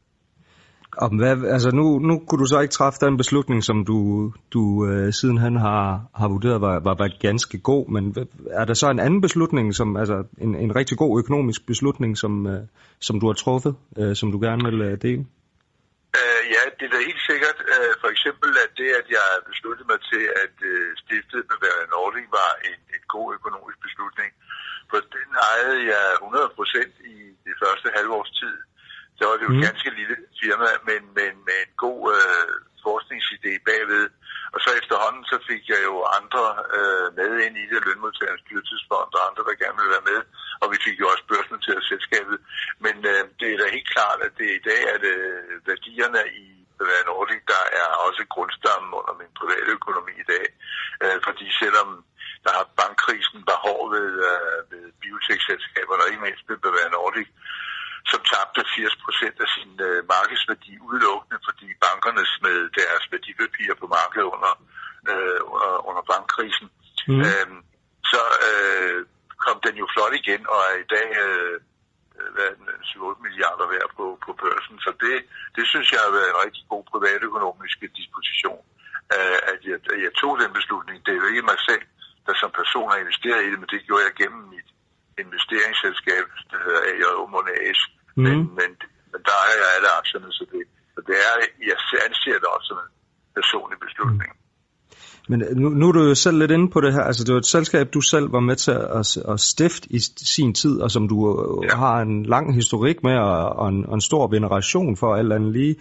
Og 1.04 1.10
hvad, 1.20 1.36
altså 1.56 1.70
nu, 1.80 1.86
nu 2.10 2.14
kunne 2.28 2.42
du 2.44 2.50
så 2.54 2.60
ikke 2.64 2.78
træffe 2.80 3.00
den 3.06 3.16
beslutning, 3.22 3.60
som 3.70 3.78
du, 3.90 3.98
du 4.56 4.64
øh, 4.90 5.14
siden 5.20 5.38
han 5.46 5.56
har, 5.66 5.82
har 6.22 6.28
vurderet 6.34 6.62
var, 6.62 6.76
var, 6.88 6.96
var 7.02 7.10
ganske 7.28 7.58
god, 7.70 7.84
men 7.96 8.04
er 8.62 8.66
der 8.66 8.74
så 8.74 8.88
en 8.90 9.04
anden 9.06 9.22
beslutning, 9.22 9.76
som 9.80 9.98
altså 10.02 10.18
en, 10.46 10.52
en 10.56 10.76
rigtig 10.80 10.98
god 10.98 11.20
økonomisk 11.22 11.62
beslutning, 11.72 12.18
som, 12.18 12.48
øh, 12.48 12.62
som 13.08 13.20
du 13.20 13.26
har 13.28 13.38
truffet, 13.44 13.74
øh, 14.00 14.16
som 14.16 14.32
du 14.32 14.40
gerne 14.40 14.64
vil 14.70 14.82
øh, 14.82 14.98
dele? 15.02 15.26
Uh, 16.20 16.42
ja, 16.54 16.62
det 16.78 16.86
er 16.88 16.94
da 16.94 17.08
helt 17.10 17.24
sikkert. 17.32 17.60
Uh, 17.74 17.94
for 18.02 18.10
eksempel 18.16 18.50
at 18.66 18.72
det, 18.80 18.90
at 19.02 19.08
jeg 19.18 19.28
besluttede 19.50 19.88
mig 19.92 20.00
til, 20.12 20.24
at 20.44 20.56
uh, 20.72 20.90
stiftet 21.02 21.48
Bavarian 21.50 21.92
Nordic 21.96 22.28
var 22.40 22.52
en, 22.70 22.80
en 22.96 23.04
god 23.16 23.28
økonomisk 23.38 23.78
beslutning. 23.86 24.32
For 24.90 25.00
den 25.18 25.30
ejede 25.50 25.80
jeg 25.94 26.06
100% 26.22 27.14
i 27.14 27.16
det 27.48 27.56
første 27.64 27.88
halvårs 27.98 28.32
tid. 28.42 28.56
Så 29.18 29.22
var 29.28 29.36
det 29.38 29.46
jo 29.48 29.54
et 29.54 29.62
mm. 29.62 29.68
ganske 29.70 29.90
lille 30.00 30.18
firma, 30.40 30.70
men, 30.90 31.02
men 31.18 31.34
med 31.48 31.58
en 31.66 31.74
god 31.86 32.02
øh, 32.18 32.54
forskningsidé 32.86 33.54
bagved. 33.70 34.06
Og 34.54 34.60
så 34.64 34.70
efterhånden 34.82 35.24
så 35.32 35.38
fik 35.50 35.64
jeg 35.74 35.82
jo 35.90 35.96
andre 36.20 36.44
øh, 36.78 37.08
med 37.18 37.32
ind 37.46 37.56
i 37.64 37.66
det, 37.72 37.80
lønmodtagernes 37.88 38.48
dyrtidsfond 38.50 39.12
og 39.18 39.24
andre, 39.28 39.44
der 39.48 39.62
gerne 39.62 39.78
ville 39.80 39.96
være 39.96 40.10
med. 40.12 40.20
Og 40.62 40.68
vi 40.74 40.78
fik 40.86 40.98
jo 41.02 41.06
også 41.14 41.26
børsnoteret 41.32 41.84
selskabet. 41.92 42.38
Men 42.86 42.96
øh, 43.12 43.22
det 43.40 43.48
er 43.50 43.58
da 43.60 43.76
helt 43.78 43.90
klart, 43.96 44.20
at 44.28 44.34
det 44.40 44.50
i 44.60 44.64
dag 44.70 44.82
er 44.94 45.00
det 45.06 45.18
øh, 45.30 45.68
værdierne 45.70 46.22
i 46.44 46.46
Bavarian 46.78 47.08
Nordic, 47.10 47.42
der 47.54 47.64
er 47.82 47.88
også 48.08 48.24
grundstammen 48.34 48.92
under 49.00 49.14
min 49.22 49.32
private 49.40 49.70
økonomi 49.80 50.14
i 50.24 50.28
dag. 50.34 50.46
Øh, 51.04 51.18
fordi 51.28 51.46
selvom 51.62 51.90
der 52.46 52.52
har 52.58 52.66
bankkrisen 52.80 53.40
var 53.50 53.58
hård 53.66 53.86
ved, 53.96 54.10
øh, 54.32 54.60
ved 54.72 54.84
biotekselskaberne, 55.02 56.04
og 56.04 56.10
ikke 56.10 56.26
mindst 56.28 56.44
ved 56.50 56.58
Bavarian 56.64 56.96
Nordic, 56.98 57.30
som 58.12 58.22
tabte 58.32 58.62
80 58.76 58.96
procent 59.04 59.38
af 59.46 59.50
sin 59.56 59.72
øh, 59.88 60.00
markedsværdi 60.14 60.74
udelukkende, 60.88 61.40
fordi 61.48 61.68
bankerne 61.86 62.24
smed 62.36 62.60
deres 62.80 63.04
værdipapirer 63.12 63.76
på 63.82 63.88
markedet 63.98 64.28
under, 64.36 64.54
øh, 65.12 65.40
under, 65.54 65.74
under 65.90 66.04
bankkrisen. 66.12 66.68
Mm. 67.10 67.22
Øhm, 67.28 67.60
så 68.12 68.22
øh, 68.48 69.00
kom 69.46 69.58
den 69.66 69.76
jo 69.82 69.86
flot 69.94 70.14
igen, 70.22 70.42
og 70.54 70.60
er 70.72 70.76
i 70.84 70.88
dag 70.96 71.08
øh, 71.26 71.58
7-8 72.20 73.22
milliarder 73.26 73.68
værd 73.74 73.90
på, 73.98 74.06
på 74.26 74.32
børsen. 74.42 74.76
Så 74.86 74.92
det, 75.04 75.16
det 75.56 75.64
synes 75.72 75.88
jeg 75.94 76.02
har 76.06 76.12
været 76.18 76.30
en 76.30 76.44
rigtig 76.46 76.66
god 76.74 76.84
privatøkonomisk 76.92 77.78
disposition, 78.00 78.62
øh, 79.16 79.40
at, 79.52 79.60
jeg, 79.70 79.78
at 79.94 80.00
jeg 80.06 80.14
tog 80.22 80.34
den 80.44 80.52
beslutning. 80.60 80.98
Det 81.06 81.12
er 81.12 81.22
jo 81.22 81.28
ikke 81.32 81.50
mig 81.52 81.60
selv, 81.70 81.86
der 82.26 82.34
som 82.42 82.52
person 82.62 82.92
har 82.92 82.98
investeret 83.04 83.42
i 83.44 83.52
det, 83.52 83.60
men 83.60 83.70
det 83.74 83.86
gjorde 83.88 84.06
jeg 84.08 84.14
gennem 84.22 84.44
mit 84.56 84.70
investeringsselskab, 85.24 86.26
der 86.52 86.60
hedder 86.66 86.82
AJ 86.90 87.04
Omon 87.22 87.48
AS. 87.58 87.82
Mm. 87.90 88.24
Men, 88.26 88.38
men, 88.60 88.70
men 89.12 89.20
der 89.28 89.38
er 89.48 89.54
jeg 89.62 89.70
alle 89.76 89.90
aktierne, 90.00 90.30
så 90.38 90.44
det, 90.52 90.62
så 90.94 91.00
det 91.08 91.16
er, 91.28 91.34
jeg 91.70 91.78
anser 92.08 92.38
det 92.44 92.50
også 92.56 92.68
som 92.70 92.78
en 92.86 92.92
personlig 93.38 93.78
beslutning. 93.86 94.32
Mm. 94.34 94.44
Men 95.30 95.44
nu, 95.56 95.70
nu 95.70 95.88
er 95.88 95.92
du 95.92 96.04
jo 96.04 96.16
selv 96.16 96.38
lidt 96.38 96.52
inde 96.52 96.70
på 96.70 96.82
det 96.82 96.94
her, 96.94 97.02
altså 97.02 97.24
det 97.24 97.34
var 97.34 97.40
et 97.40 97.46
selskab, 97.46 97.94
du 97.94 98.02
selv 98.02 98.34
var 98.34 98.40
med 98.40 98.56
til 98.56 98.72
at, 98.72 99.18
at 99.34 99.40
stifte 99.40 99.88
i 99.92 100.00
sin 100.36 100.54
tid, 100.54 100.82
og 100.82 100.92
som 100.92 101.08
du 101.08 101.18
ja. 101.64 101.76
har 101.76 102.02
en 102.02 102.26
lang 102.26 102.56
historik 102.56 103.04
med, 103.04 103.18
og, 103.18 103.50
og, 103.50 103.70
en, 103.70 103.86
og 103.86 103.94
en 103.94 104.02
stor 104.02 104.28
veneration 104.28 104.98
for 104.98 105.16
alt 105.16 105.34
andet 105.34 105.54
lige. 105.54 105.76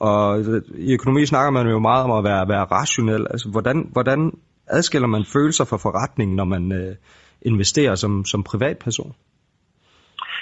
Og 0.00 0.44
i 0.74 0.92
økonomi 0.94 1.26
snakker 1.26 1.50
man 1.50 1.66
jo 1.66 1.78
meget 1.78 2.04
om 2.04 2.10
at 2.10 2.24
være, 2.24 2.48
være 2.48 2.64
rationel. 2.64 3.26
Altså 3.30 3.48
hvordan, 3.48 3.88
hvordan 3.92 4.32
adskiller 4.66 5.08
man 5.08 5.24
følelser 5.32 5.64
fra 5.64 5.76
forretningen, 5.76 6.36
når 6.36 6.44
man 6.44 6.96
investere 7.42 7.52
investerer 7.52 7.94
som, 7.94 8.24
som 8.24 8.42
privatperson? 8.50 9.12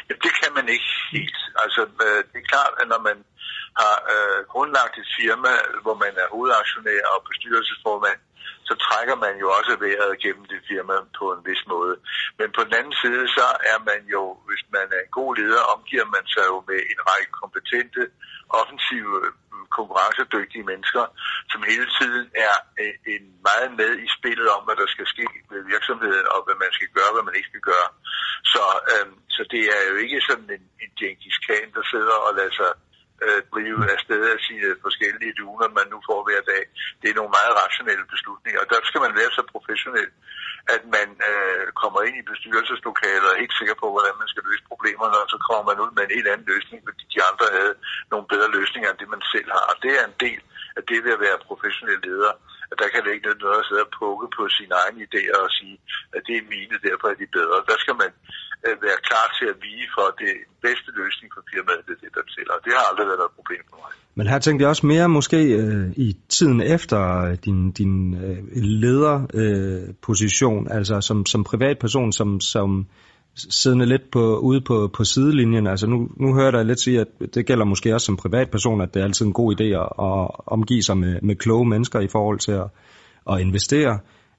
Ja, 0.09 0.15
det 0.25 0.33
kan 0.41 0.51
man 0.59 0.67
ikke 0.75 0.91
helt. 1.13 1.39
Altså, 1.65 1.83
øh, 2.05 2.21
det 2.31 2.39
er 2.43 2.51
klart, 2.53 2.73
at 2.81 2.87
når 2.93 3.01
man 3.09 3.19
har 3.81 3.97
øh, 4.15 4.39
grundlagt 4.53 4.95
et 5.03 5.11
firma, 5.19 5.53
hvor 5.85 5.97
man 6.05 6.15
er 6.23 6.27
hovedaktionær 6.35 7.03
og 7.15 7.21
bestyrelsesformand, 7.29 8.21
så 8.69 8.75
trækker 8.87 9.17
man 9.25 9.35
jo 9.43 9.47
også 9.59 9.73
vejret 9.85 10.21
gennem 10.25 10.45
det 10.53 10.61
firma 10.71 10.95
på 11.19 11.25
en 11.35 11.43
vis 11.49 11.63
måde. 11.75 11.95
Men 12.39 12.49
på 12.57 12.61
den 12.67 12.75
anden 12.81 12.97
side, 13.03 13.25
så 13.37 13.47
er 13.73 13.79
man 13.91 14.01
jo, 14.15 14.23
hvis 14.49 14.65
man 14.77 14.87
er 14.97 15.01
en 15.05 15.13
god 15.19 15.31
leder, 15.41 15.63
omgiver 15.75 16.07
man 16.17 16.25
sig 16.35 16.45
jo 16.53 16.59
med 16.71 16.81
en 16.93 17.01
række 17.11 17.33
kompetente, 17.41 18.03
offensive, 18.61 19.15
konkurrencedygtige 19.79 20.69
mennesker, 20.71 21.05
som 21.53 21.61
hele 21.71 21.89
tiden 21.99 22.27
er 22.49 22.57
øh, 22.83 22.95
en 23.15 23.25
meget 23.49 23.71
med 23.81 23.93
i 24.07 24.09
spillet 24.17 24.49
om, 24.57 24.63
hvad 24.67 24.77
der 24.83 24.89
skal 24.95 25.07
ske 25.15 25.27
med 25.53 25.61
virksomheden, 25.73 26.27
og 26.35 26.41
hvad 26.45 26.57
man 26.65 26.73
skal 26.77 26.91
gøre, 26.99 27.13
hvad 27.15 27.25
man 27.29 27.37
ikke 27.39 27.51
skal 27.53 27.67
gøre. 27.73 27.89
Så, 28.53 28.65
øhm, 28.93 29.17
så 29.37 29.43
det 29.53 29.63
er 29.77 29.83
jo 29.91 29.95
ikke 30.05 30.21
sådan 30.29 30.51
en, 30.57 30.65
en 30.83 30.91
Genghis 31.01 31.39
Khan, 31.45 31.69
der 31.77 31.85
sidder 31.93 32.17
og 32.27 32.33
lader 32.39 32.55
sig 32.61 32.73
øh, 33.25 33.39
drive 33.55 33.83
afsted 33.95 34.23
af 34.35 34.39
sine 34.49 34.69
forskellige 34.85 35.35
duner, 35.41 35.77
man 35.79 35.87
nu 35.93 35.99
får 36.09 36.21
hver 36.27 36.43
dag. 36.53 36.63
Det 37.01 37.09
er 37.09 37.19
nogle 37.19 37.37
meget 37.39 37.53
rationelle 37.63 38.07
beslutninger, 38.15 38.61
og 38.63 38.69
der 38.73 38.81
skal 38.89 39.01
man 39.05 39.15
være 39.21 39.31
så 39.37 39.43
professionel, 39.55 40.11
at 40.75 40.83
man 40.97 41.09
øh, 41.31 41.65
kommer 41.83 42.01
ind 42.07 42.17
i 42.19 42.29
bestyrelseslokalet 42.31 43.27
og 43.29 43.35
er 43.35 43.43
helt 43.45 43.59
sikker 43.61 43.77
på, 43.83 43.87
hvordan 43.95 44.15
man 44.23 44.29
skal 44.33 44.45
løse 44.49 44.65
problemerne, 44.73 45.17
og 45.23 45.29
så 45.33 45.39
kommer 45.47 45.65
man 45.71 45.83
ud 45.85 45.91
med 45.95 46.03
en 46.05 46.17
helt 46.17 46.29
anden 46.33 46.51
løsning, 46.53 46.81
fordi 46.89 47.03
de 47.15 47.21
andre 47.31 47.47
havde 47.59 47.75
nogle 48.13 48.27
bedre 48.33 48.49
løsninger 48.57 48.89
end 48.91 49.01
det, 49.03 49.15
man 49.15 49.25
selv 49.35 49.49
har. 49.57 49.65
Og 49.71 49.77
det 49.85 49.93
er 49.99 50.05
en 50.07 50.19
del 50.27 50.41
af 50.79 50.83
det 50.91 50.99
ved 51.05 51.13
at 51.17 51.25
være 51.27 51.47
professionel 51.49 52.01
leder, 52.09 52.33
at 52.71 52.77
der 52.81 52.89
kan 52.93 53.03
det 53.05 53.13
ikke 53.13 53.29
noget 53.45 53.63
at 53.63 53.69
sidde 53.69 53.87
og 53.87 53.95
pukke 54.01 54.27
på 54.37 54.43
sine 54.57 54.75
egne 54.83 55.01
idéer 55.09 55.37
og 55.47 55.51
sige, 55.59 55.77
at 56.17 56.23
det 56.27 56.35
er 56.37 56.51
mine, 56.55 56.77
derfor 56.89 57.07
er 57.09 57.19
de 57.23 57.35
bedre. 57.39 57.57
Der 57.71 57.79
skal 57.83 57.97
man 58.03 58.11
øh, 58.67 58.75
være 58.87 58.99
klar 59.09 59.27
til 59.39 59.47
at 59.53 59.57
vige 59.67 59.89
for, 59.97 60.07
det 60.23 60.35
bedste 60.67 60.91
løsning 61.01 61.29
for 61.35 61.43
firmaet, 61.51 61.83
det 61.87 61.93
er 61.97 62.01
det, 62.05 62.13
der 62.17 62.25
tæller. 62.35 62.55
Det 62.65 62.73
har 62.77 62.85
aldrig 62.91 63.07
været 63.11 63.25
et 63.31 63.35
problem 63.39 63.63
for 63.71 63.77
mig. 63.83 63.91
Men 64.19 64.27
her 64.27 64.39
tænkte 64.39 64.63
jeg 64.63 64.69
også 64.75 64.87
mere 64.87 65.09
måske 65.09 65.41
øh, 65.61 65.87
i 66.07 66.09
tiden 66.29 66.61
efter 66.77 67.01
øh, 67.25 67.37
din, 67.45 67.73
din 67.73 67.95
øh, 68.25 68.39
lederposition, 68.85 70.63
øh, 70.71 70.77
altså 70.77 71.01
som, 71.01 71.27
som 71.27 71.45
privatperson, 71.45 72.13
som, 72.13 72.41
som 72.41 72.87
siddende 73.35 73.87
lidt 73.87 74.11
på, 74.11 74.39
ude 74.39 74.61
på, 74.61 74.91
på 74.97 75.05
sidelinjen. 75.05 75.67
Altså 75.67 75.87
nu, 75.87 76.09
nu 76.17 76.35
hører 76.35 76.57
jeg 76.57 76.67
lidt 76.67 76.81
sige, 76.81 77.01
at 77.01 77.09
det 77.35 77.47
gælder 77.47 77.65
måske 77.65 77.95
også 77.95 78.05
som 78.05 78.17
privatperson, 78.17 78.81
at 78.81 78.95
det 78.95 79.01
er 79.01 79.05
altid 79.05 79.27
en 79.27 79.33
god 79.33 79.61
idé 79.61 79.65
at, 79.65 79.89
at 80.09 80.31
omgive 80.47 80.83
sig 80.83 80.97
med, 80.97 81.21
med 81.23 81.37
kloge 81.37 81.69
mennesker 81.69 82.01
i 82.01 82.09
forhold 82.09 82.39
til 82.39 82.53
at, 82.53 82.67
at 83.31 83.41
investere. 83.41 83.99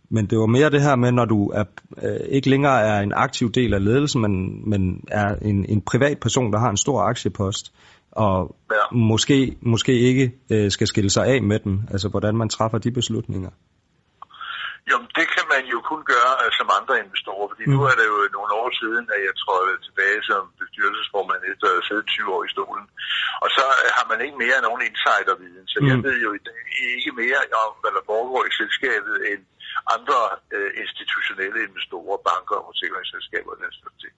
Men 0.09 0.25
det 0.25 0.37
var 0.37 0.45
mere 0.45 0.69
det 0.69 0.81
her 0.81 0.95
med, 0.95 1.11
når 1.11 1.25
du 1.25 1.49
er, 1.49 1.63
øh, 2.03 2.19
ikke 2.29 2.49
længere 2.49 2.81
er 2.81 2.99
en 2.99 3.13
aktiv 3.15 3.51
del 3.51 3.73
af 3.73 3.83
ledelsen, 3.83 4.21
men, 4.21 4.69
men 4.69 5.03
er 5.07 5.35
en, 5.41 5.65
en 5.65 5.81
privat 5.81 6.19
person, 6.19 6.53
der 6.53 6.59
har 6.59 6.69
en 6.69 6.77
stor 6.77 7.01
aktiepost, 7.01 7.73
og 8.11 8.55
ja. 8.71 8.97
måske, 8.97 9.57
måske 9.61 9.93
ikke 9.99 10.31
øh, 10.51 10.71
skal 10.71 10.87
skille 10.87 11.09
sig 11.09 11.25
af 11.25 11.41
med 11.43 11.59
den. 11.59 11.89
Altså 11.91 12.09
hvordan 12.09 12.35
man 12.37 12.49
træffer 12.49 12.77
de 12.77 12.91
beslutninger. 12.91 13.49
Jo, 14.91 14.97
det 15.17 15.27
kan 15.35 15.45
man 15.53 15.63
jo 15.73 15.79
kun 15.91 16.01
gøre 16.13 16.33
uh, 16.43 16.49
som 16.59 16.67
andre 16.79 16.95
investorer, 17.03 17.47
fordi 17.51 17.63
mm. 17.65 17.73
nu 17.73 17.79
er 17.89 17.95
det 17.99 18.05
jo 18.13 18.17
nogle 18.37 18.51
år 18.61 18.69
siden, 18.81 19.03
at 19.15 19.19
jeg 19.27 19.33
trådte 19.43 19.73
tilbage 19.87 20.19
som 20.29 20.41
bestyrelsesformand 20.61 21.41
efter 21.51 21.65
at 21.67 21.75
have 21.77 21.87
siddet 21.89 22.05
20 22.07 22.35
år 22.35 22.41
i 22.47 22.53
stolen. 22.55 22.85
Og 23.43 23.49
så 23.57 23.65
uh, 23.83 23.89
har 23.97 24.05
man 24.11 24.19
ikke 24.25 24.37
mere 24.45 24.65
nogen 24.67 24.81
insiderviden, 24.89 25.65
så 25.73 25.77
mm. 25.79 25.87
jeg 25.91 25.97
ved 26.07 26.17
jo 26.25 26.29
i 26.39 26.43
dag 26.49 26.61
ikke 26.95 27.11
mere 27.21 27.41
om, 27.65 27.71
hvad 27.81 27.93
der 27.97 28.03
foregår 28.11 28.41
i 28.49 28.51
selskabet, 28.59 29.15
end 29.29 29.41
andre 29.95 30.19
øh, 30.55 30.71
institutionelle 30.83 31.59
investorer, 31.67 32.17
banker 32.29 32.55
og 32.59 32.65
forsikringsselskaber 32.69 33.51
og 33.53 33.59
den 33.63 33.73
slags 33.79 33.97
ting. 34.03 34.15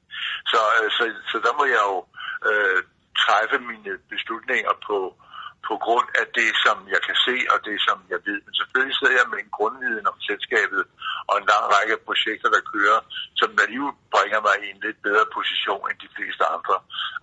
Så, 0.52 0.62
øh, 0.78 0.90
så, 0.98 1.04
så 1.32 1.38
der 1.46 1.54
må 1.60 1.64
jeg 1.76 1.84
jo 1.92 1.98
øh, 2.50 2.80
træffe 3.24 3.58
mine 3.72 3.94
beslutninger 4.12 4.74
på 4.88 4.98
på 5.70 5.76
grund 5.86 6.10
af 6.22 6.26
det, 6.40 6.50
som 6.66 6.78
jeg 6.94 7.02
kan 7.08 7.18
se, 7.28 7.36
og 7.54 7.58
det, 7.68 7.78
som 7.88 7.98
jeg 8.14 8.20
ved. 8.28 8.40
Men 8.46 8.54
selvfølgelig 8.60 8.96
sidder 8.98 9.16
jeg 9.20 9.28
med 9.32 9.40
en 9.42 9.56
grundviden 9.58 10.06
om 10.12 10.18
selskabet, 10.30 10.84
og 11.30 11.34
en 11.38 11.50
lang 11.52 11.66
række 11.76 11.96
projekter, 12.08 12.50
der 12.56 12.70
kører, 12.74 13.00
som 13.40 13.50
alligevel 13.64 13.96
bringer 14.16 14.42
mig 14.48 14.56
i 14.66 14.68
en 14.74 14.82
lidt 14.86 15.00
bedre 15.08 15.26
position 15.38 15.84
end 15.90 16.00
de 16.06 16.14
fleste 16.16 16.44
andre. 16.56 16.76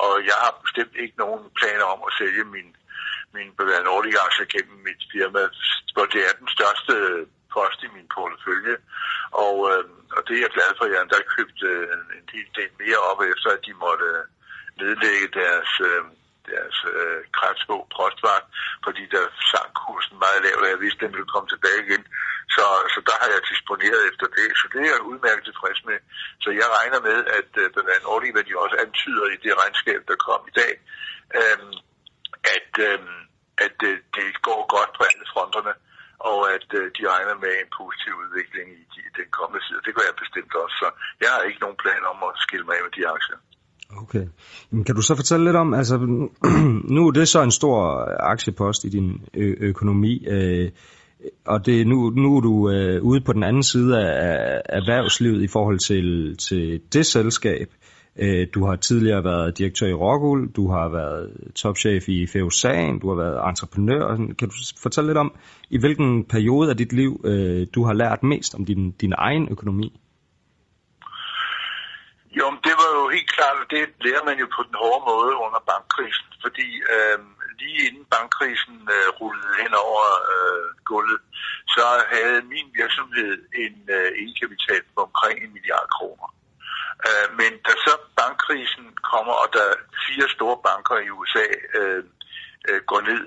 Og 0.04 0.12
jeg 0.30 0.36
har 0.44 0.52
bestemt 0.64 0.94
ikke 1.02 1.16
nogen 1.24 1.42
planer 1.60 1.86
om 1.94 2.00
at 2.08 2.16
sælge 2.20 2.44
min, 2.54 2.68
min 3.36 3.48
Nordic 3.88 4.16
aktie 4.26 4.46
gennem 4.54 4.78
mit 4.88 5.02
firma, 5.12 5.42
hvor 5.94 6.06
det 6.14 6.22
er 6.28 6.34
den 6.42 6.50
største 6.56 6.94
post 7.56 7.78
i 7.86 7.88
min 7.96 8.08
portefølje. 8.14 8.76
Og, 9.44 9.56
øh, 9.70 9.84
og 10.16 10.20
det 10.26 10.34
er 10.34 10.44
jeg 10.44 10.56
glad 10.56 10.70
for, 10.74 10.84
at 10.84 10.92
jeg 10.92 11.00
endda 11.02 11.20
købt 11.36 11.58
øh, 11.70 11.84
en 12.18 12.28
hel 12.36 12.48
del 12.58 12.72
mere 12.82 13.00
op 13.10 13.20
efter, 13.32 13.48
at 13.52 13.64
de 13.66 13.74
måtte 13.86 14.08
nedlægge 14.80 15.28
deres... 15.40 15.70
Øh, 15.88 16.04
deres 16.52 16.78
øh, 16.94 17.20
kræftsko 17.36 17.76
postvagt, 17.96 18.48
fordi 18.86 19.02
der 19.14 19.24
sank 19.50 19.70
kursen 19.82 20.16
meget 20.24 20.40
lavt, 20.44 20.64
og 20.64 20.70
jeg 20.72 20.80
vidste, 20.84 21.00
at 21.00 21.04
den 21.04 21.16
ville 21.16 21.32
komme 21.34 21.48
tilbage 21.50 21.80
igen. 21.86 22.04
Så, 22.54 22.64
så 22.92 22.98
der 23.08 23.16
har 23.22 23.28
jeg 23.34 23.42
disponeret 23.52 24.00
efter 24.10 24.26
det, 24.38 24.48
så 24.60 24.64
det 24.72 24.80
er 24.80 24.90
jeg 24.92 25.08
udmærket 25.10 25.44
tilfreds 25.44 25.80
med. 25.88 25.98
Så 26.44 26.48
jeg 26.60 26.68
regner 26.78 27.00
med, 27.08 27.18
at 27.38 27.50
øh, 27.62 27.66
den 27.76 27.86
andet 27.94 28.10
Audi, 28.12 28.28
hvad 28.34 28.44
de 28.48 28.62
også 28.64 28.76
antyder 28.84 29.26
i 29.34 29.36
det 29.44 29.52
regnskab, 29.60 30.00
der 30.10 30.16
kom 30.26 30.42
i 30.50 30.54
dag, 30.62 30.72
øh, 31.40 31.58
at, 32.56 32.72
øh, 32.88 32.98
at 33.66 33.78
øh, 33.88 33.96
det 34.16 34.28
går 34.48 34.60
godt 34.76 34.90
på 34.96 35.02
alle 35.10 35.26
fronterne, 35.32 35.72
og 36.30 36.38
at 36.54 36.68
øh, 36.78 36.84
de 36.96 37.02
regner 37.14 37.36
med 37.44 37.52
en 37.62 37.70
positiv 37.80 38.12
udvikling 38.24 38.66
i 38.80 38.84
de, 38.94 39.00
den 39.18 39.28
kommende 39.38 39.62
tid. 39.66 39.76
Det 39.86 39.92
gør 39.96 40.04
jeg 40.10 40.16
bestemt 40.24 40.52
også, 40.62 40.76
så 40.82 40.88
jeg 41.22 41.30
har 41.34 41.42
ikke 41.48 41.60
nogen 41.64 41.78
plan 41.84 42.02
om 42.12 42.18
at 42.28 42.32
skille 42.44 42.64
mig 42.66 42.74
af 42.78 42.82
med 42.86 42.92
de 42.98 43.02
aktier. 43.16 43.38
Okay. 44.02 44.26
Men 44.70 44.84
kan 44.84 44.94
du 44.94 45.02
så 45.02 45.14
fortælle 45.20 45.44
lidt 45.44 45.56
om, 45.64 45.74
altså 45.80 45.96
nu 46.96 47.00
er 47.08 47.12
det 47.12 47.28
så 47.28 47.40
en 47.42 47.58
stor 47.60 47.76
øh, 48.00 48.16
aktiepost 48.34 48.84
i 48.84 48.88
din 48.96 49.08
ø- 49.34 49.58
økonomi, 49.70 50.14
øh, 50.34 50.70
og 51.46 51.66
det, 51.66 51.86
nu, 51.86 51.96
nu 52.10 52.36
er 52.36 52.40
du 52.40 52.54
øh, 52.70 53.02
ude 53.02 53.20
på 53.20 53.32
den 53.32 53.42
anden 53.42 53.62
side 53.62 53.90
af, 53.98 54.10
af 54.24 54.60
erhvervslivet 54.68 55.42
i 55.42 55.48
forhold 55.48 55.78
til, 55.78 56.36
til 56.36 56.80
det 56.92 57.06
selskab. 57.06 57.68
Øh, 57.70 57.93
Øh, 58.18 58.46
du 58.54 58.66
har 58.66 58.76
tidligere 58.76 59.24
været 59.24 59.58
direktør 59.58 59.86
i 59.86 59.94
Rockwool, 59.94 60.52
du 60.52 60.70
har 60.70 60.88
været 60.88 61.52
topchef 61.54 62.08
i 62.08 62.26
FEUSAN, 62.26 62.98
du 62.98 63.08
har 63.08 63.16
været 63.24 63.48
entreprenør. 63.48 64.16
Kan 64.38 64.48
du 64.48 64.54
fortælle 64.82 65.08
lidt 65.08 65.18
om, 65.18 65.34
i 65.70 65.78
hvilken 65.78 66.24
periode 66.24 66.70
af 66.70 66.76
dit 66.76 66.92
liv 66.92 67.20
øh, 67.24 67.66
du 67.74 67.84
har 67.84 67.92
lært 67.92 68.22
mest 68.22 68.54
om 68.54 68.64
din, 68.64 68.90
din 68.90 69.12
egen 69.18 69.48
økonomi? 69.50 70.00
Jo, 72.38 72.50
men 72.50 72.60
det 72.66 72.74
var 72.80 72.90
jo 72.98 73.04
helt 73.16 73.30
klart, 73.36 73.56
at 73.62 73.70
det 73.74 73.82
lærer 74.04 74.24
man 74.28 74.36
jo 74.42 74.46
på 74.56 74.62
den 74.68 74.76
hårde 74.82 75.02
måde 75.12 75.32
under 75.46 75.60
bankkrisen, 75.70 76.28
fordi 76.44 76.68
øh, 76.94 77.18
lige 77.60 77.80
inden 77.88 78.04
bankkrisen 78.14 78.76
øh, 78.96 79.08
rullede 79.18 79.54
hen 79.62 79.72
over 79.86 80.04
øh, 80.32 80.66
gulvet, 80.90 81.22
så 81.74 81.86
havde 82.12 82.38
min 82.52 82.68
virksomhed 82.80 83.32
en 83.64 83.76
øh, 83.96 84.10
indkapital 84.22 84.82
på 84.94 85.00
omkring 85.08 85.36
en 85.44 85.52
milliard 85.56 85.88
kroner. 85.96 86.28
Øh, 87.08 87.26
men 87.38 87.52
da 87.66 87.72
så 87.86 87.92
bankkrisen 88.16 88.86
kommer, 89.12 89.34
og 89.42 89.48
der 89.56 89.66
fire 90.06 90.28
store 90.36 90.56
banker 90.66 90.96
i 91.06 91.10
USA 91.18 91.46
øh, 91.78 92.04
øh, 92.68 92.80
går 92.90 93.00
ned, 93.10 93.22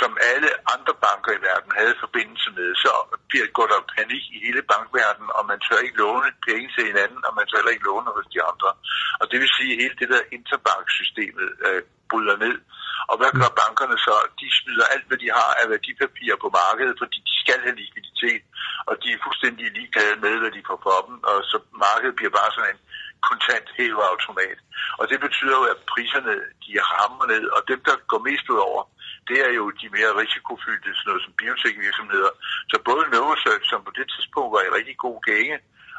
som 0.00 0.12
alle 0.32 0.50
andre 0.74 0.94
banker 1.06 1.32
i 1.34 1.44
verden 1.48 1.72
havde 1.80 2.02
forbindelse 2.04 2.48
med, 2.58 2.68
så 2.84 2.92
bliver 3.30 3.46
går 3.56 3.66
der 3.72 3.90
panik 3.96 4.24
i 4.36 4.38
hele 4.46 4.62
bankverdenen, 4.72 5.30
og 5.38 5.42
man 5.50 5.58
tør 5.66 5.84
ikke 5.86 6.00
låne 6.04 6.30
penge 6.48 6.68
til 6.74 6.84
hinanden, 6.90 7.20
og 7.26 7.32
man 7.38 7.46
tør 7.46 7.58
heller 7.58 7.76
ikke 7.76 7.88
låne 7.90 8.10
hos 8.16 8.28
de 8.34 8.40
andre. 8.50 8.70
Og 9.20 9.24
det 9.30 9.38
vil 9.40 9.56
sige, 9.58 9.72
at 9.72 9.80
hele 9.82 9.96
det 10.00 10.08
der 10.12 10.30
interbanksystemet 10.38 11.48
øh, 11.66 11.82
bryder 12.10 12.36
ned. 12.44 12.56
Og 13.10 13.14
hvad 13.18 13.30
gør 13.38 13.58
bankerne 13.62 13.98
så? 14.06 14.14
De 14.40 14.46
smider 14.58 14.86
alt, 14.94 15.06
hvad 15.08 15.18
de 15.24 15.28
har 15.38 15.50
af 15.60 15.66
værdipapirer 15.72 16.38
på 16.44 16.48
markedet, 16.62 16.96
fordi 17.02 17.18
de 17.28 17.34
skal 17.42 17.60
have 17.64 17.78
likviditet, 17.80 18.42
og 18.88 18.94
de 19.02 19.08
er 19.12 19.24
fuldstændig 19.26 19.64
ligeglade 19.78 20.16
med, 20.24 20.34
hvad 20.40 20.52
de 20.56 20.62
får 20.68 20.78
for 20.86 20.98
dem, 21.06 21.16
og 21.30 21.36
så 21.50 21.56
markedet 21.86 22.16
bliver 22.18 22.32
bare 22.38 22.50
sådan 22.54 22.72
en 22.74 22.80
kontant 23.28 23.68
hæveautomat. 23.76 24.58
Og 25.00 25.04
det 25.10 25.18
betyder 25.26 25.56
jo, 25.60 25.64
at 25.72 25.78
priserne 25.92 26.34
de 26.64 26.72
rammer 26.92 27.26
ned, 27.32 27.44
og 27.56 27.60
dem, 27.70 27.80
der 27.88 27.94
går 28.10 28.20
mest 28.28 28.46
ud 28.52 28.60
over, 28.70 28.82
det 29.28 29.38
er 29.46 29.52
jo 29.60 29.64
de 29.80 29.86
mere 29.96 30.16
risikofyldte, 30.22 30.90
sådan 30.94 31.08
noget 31.10 31.22
som 31.24 31.32
biotekvirksomheder. 31.40 32.32
Så 32.70 32.76
både 32.88 33.04
Novosearch, 33.14 33.64
som 33.72 33.80
på 33.86 33.92
det 33.98 34.06
tidspunkt 34.14 34.50
var 34.56 34.62
i 34.64 34.74
rigtig 34.78 34.96
god 35.06 35.18
gænge, 35.30 35.56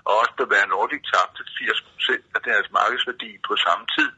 og 0.08 0.14
også 0.22 0.34
Bavarian 0.38 0.70
Nordic 0.74 1.04
tabte 1.12 1.42
80 1.60 1.82
procent 1.90 2.26
af 2.36 2.42
deres 2.50 2.68
markedsværdi 2.78 3.32
på 3.48 3.54
samme 3.66 3.86
tid. 3.96 4.10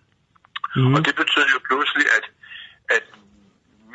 Mm. 0.75 0.93
Og 0.95 0.99
det 1.05 1.13
betød 1.21 1.47
jo 1.55 1.59
pludselig, 1.69 2.05
at, 2.17 2.25
at 2.95 3.05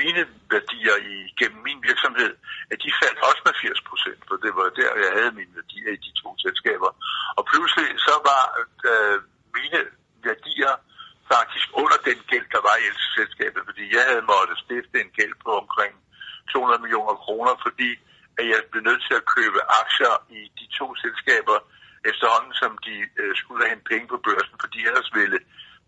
mine 0.03 0.22
værdier 0.55 0.96
i, 1.12 1.14
gennem 1.40 1.61
min 1.68 1.81
virksomhed, 1.88 2.33
at 2.72 2.79
de 2.85 2.90
faldt 3.00 3.18
også 3.29 3.42
med 3.46 3.55
80 3.62 3.81
procent, 3.90 4.20
for 4.29 4.37
det 4.44 4.53
var 4.59 4.66
der, 4.81 4.90
jeg 5.05 5.12
havde 5.18 5.33
mine 5.40 5.55
værdier 5.59 5.90
i 5.96 6.00
de 6.07 6.12
to 6.22 6.29
selskaber. 6.44 6.90
Og 7.38 7.42
pludselig 7.53 7.88
så 8.07 8.14
var 8.29 8.42
øh, 8.90 9.18
mine 9.59 9.81
værdier 10.27 10.72
faktisk 11.33 11.69
under 11.83 11.99
den 12.09 12.19
gæld, 12.31 12.47
der 12.55 12.63
var 12.69 12.77
i 12.85 12.87
selskabet, 13.17 13.63
fordi 13.69 13.85
jeg 13.97 14.05
havde 14.11 14.25
måttet 14.33 14.57
stifte 14.65 14.97
en 15.05 15.13
gæld 15.19 15.35
på 15.45 15.51
omkring 15.63 15.95
200 16.53 16.83
millioner 16.85 17.17
kroner, 17.25 17.55
fordi 17.67 17.91
at 18.39 18.45
jeg 18.53 18.59
blev 18.71 18.83
nødt 18.89 19.03
til 19.09 19.15
at 19.21 19.29
købe 19.37 19.61
aktier 19.83 20.15
i 20.39 20.41
de 20.59 20.67
to 20.79 20.87
selskaber 21.05 21.59
efterhånden, 22.11 22.55
som 22.63 22.73
de 22.87 22.97
øh, 23.21 23.33
skulle 23.41 23.63
have 23.69 23.91
penge 23.93 24.07
på 24.13 24.19
børsen, 24.27 24.57
fordi 24.65 24.79
ellers 24.89 25.11
ville 25.19 25.39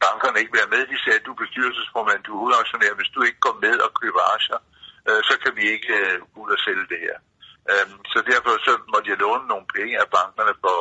bankerne 0.04 0.38
ikke 0.42 0.56
være 0.58 0.72
med. 0.74 0.82
De 0.92 0.98
sagde, 1.02 1.18
at 1.20 1.26
du 1.26 1.32
er 1.34 1.42
bestyrelsesformand, 1.44 2.20
du 2.22 2.32
er 2.34 2.40
hovedaktionær. 2.42 2.92
Hvis 2.98 3.14
du 3.14 3.20
ikke 3.28 3.40
går 3.46 3.56
med 3.64 3.76
og 3.86 3.90
køber 4.00 4.22
aktier, 4.34 4.60
øh, 5.08 5.20
så 5.28 5.34
kan 5.42 5.52
vi 5.58 5.64
ikke 5.74 5.92
øh, 6.00 6.16
ud 6.40 6.48
og 6.54 6.60
sælge 6.66 6.86
det 6.92 7.00
her. 7.06 7.16
Øh, 7.70 7.86
så 8.12 8.18
derfor 8.32 8.52
så 8.66 8.72
måtte 8.92 9.10
jeg 9.10 9.18
låne 9.24 9.46
nogle 9.52 9.66
penge 9.76 9.94
af 10.02 10.08
bankerne 10.18 10.54
for 10.64 10.76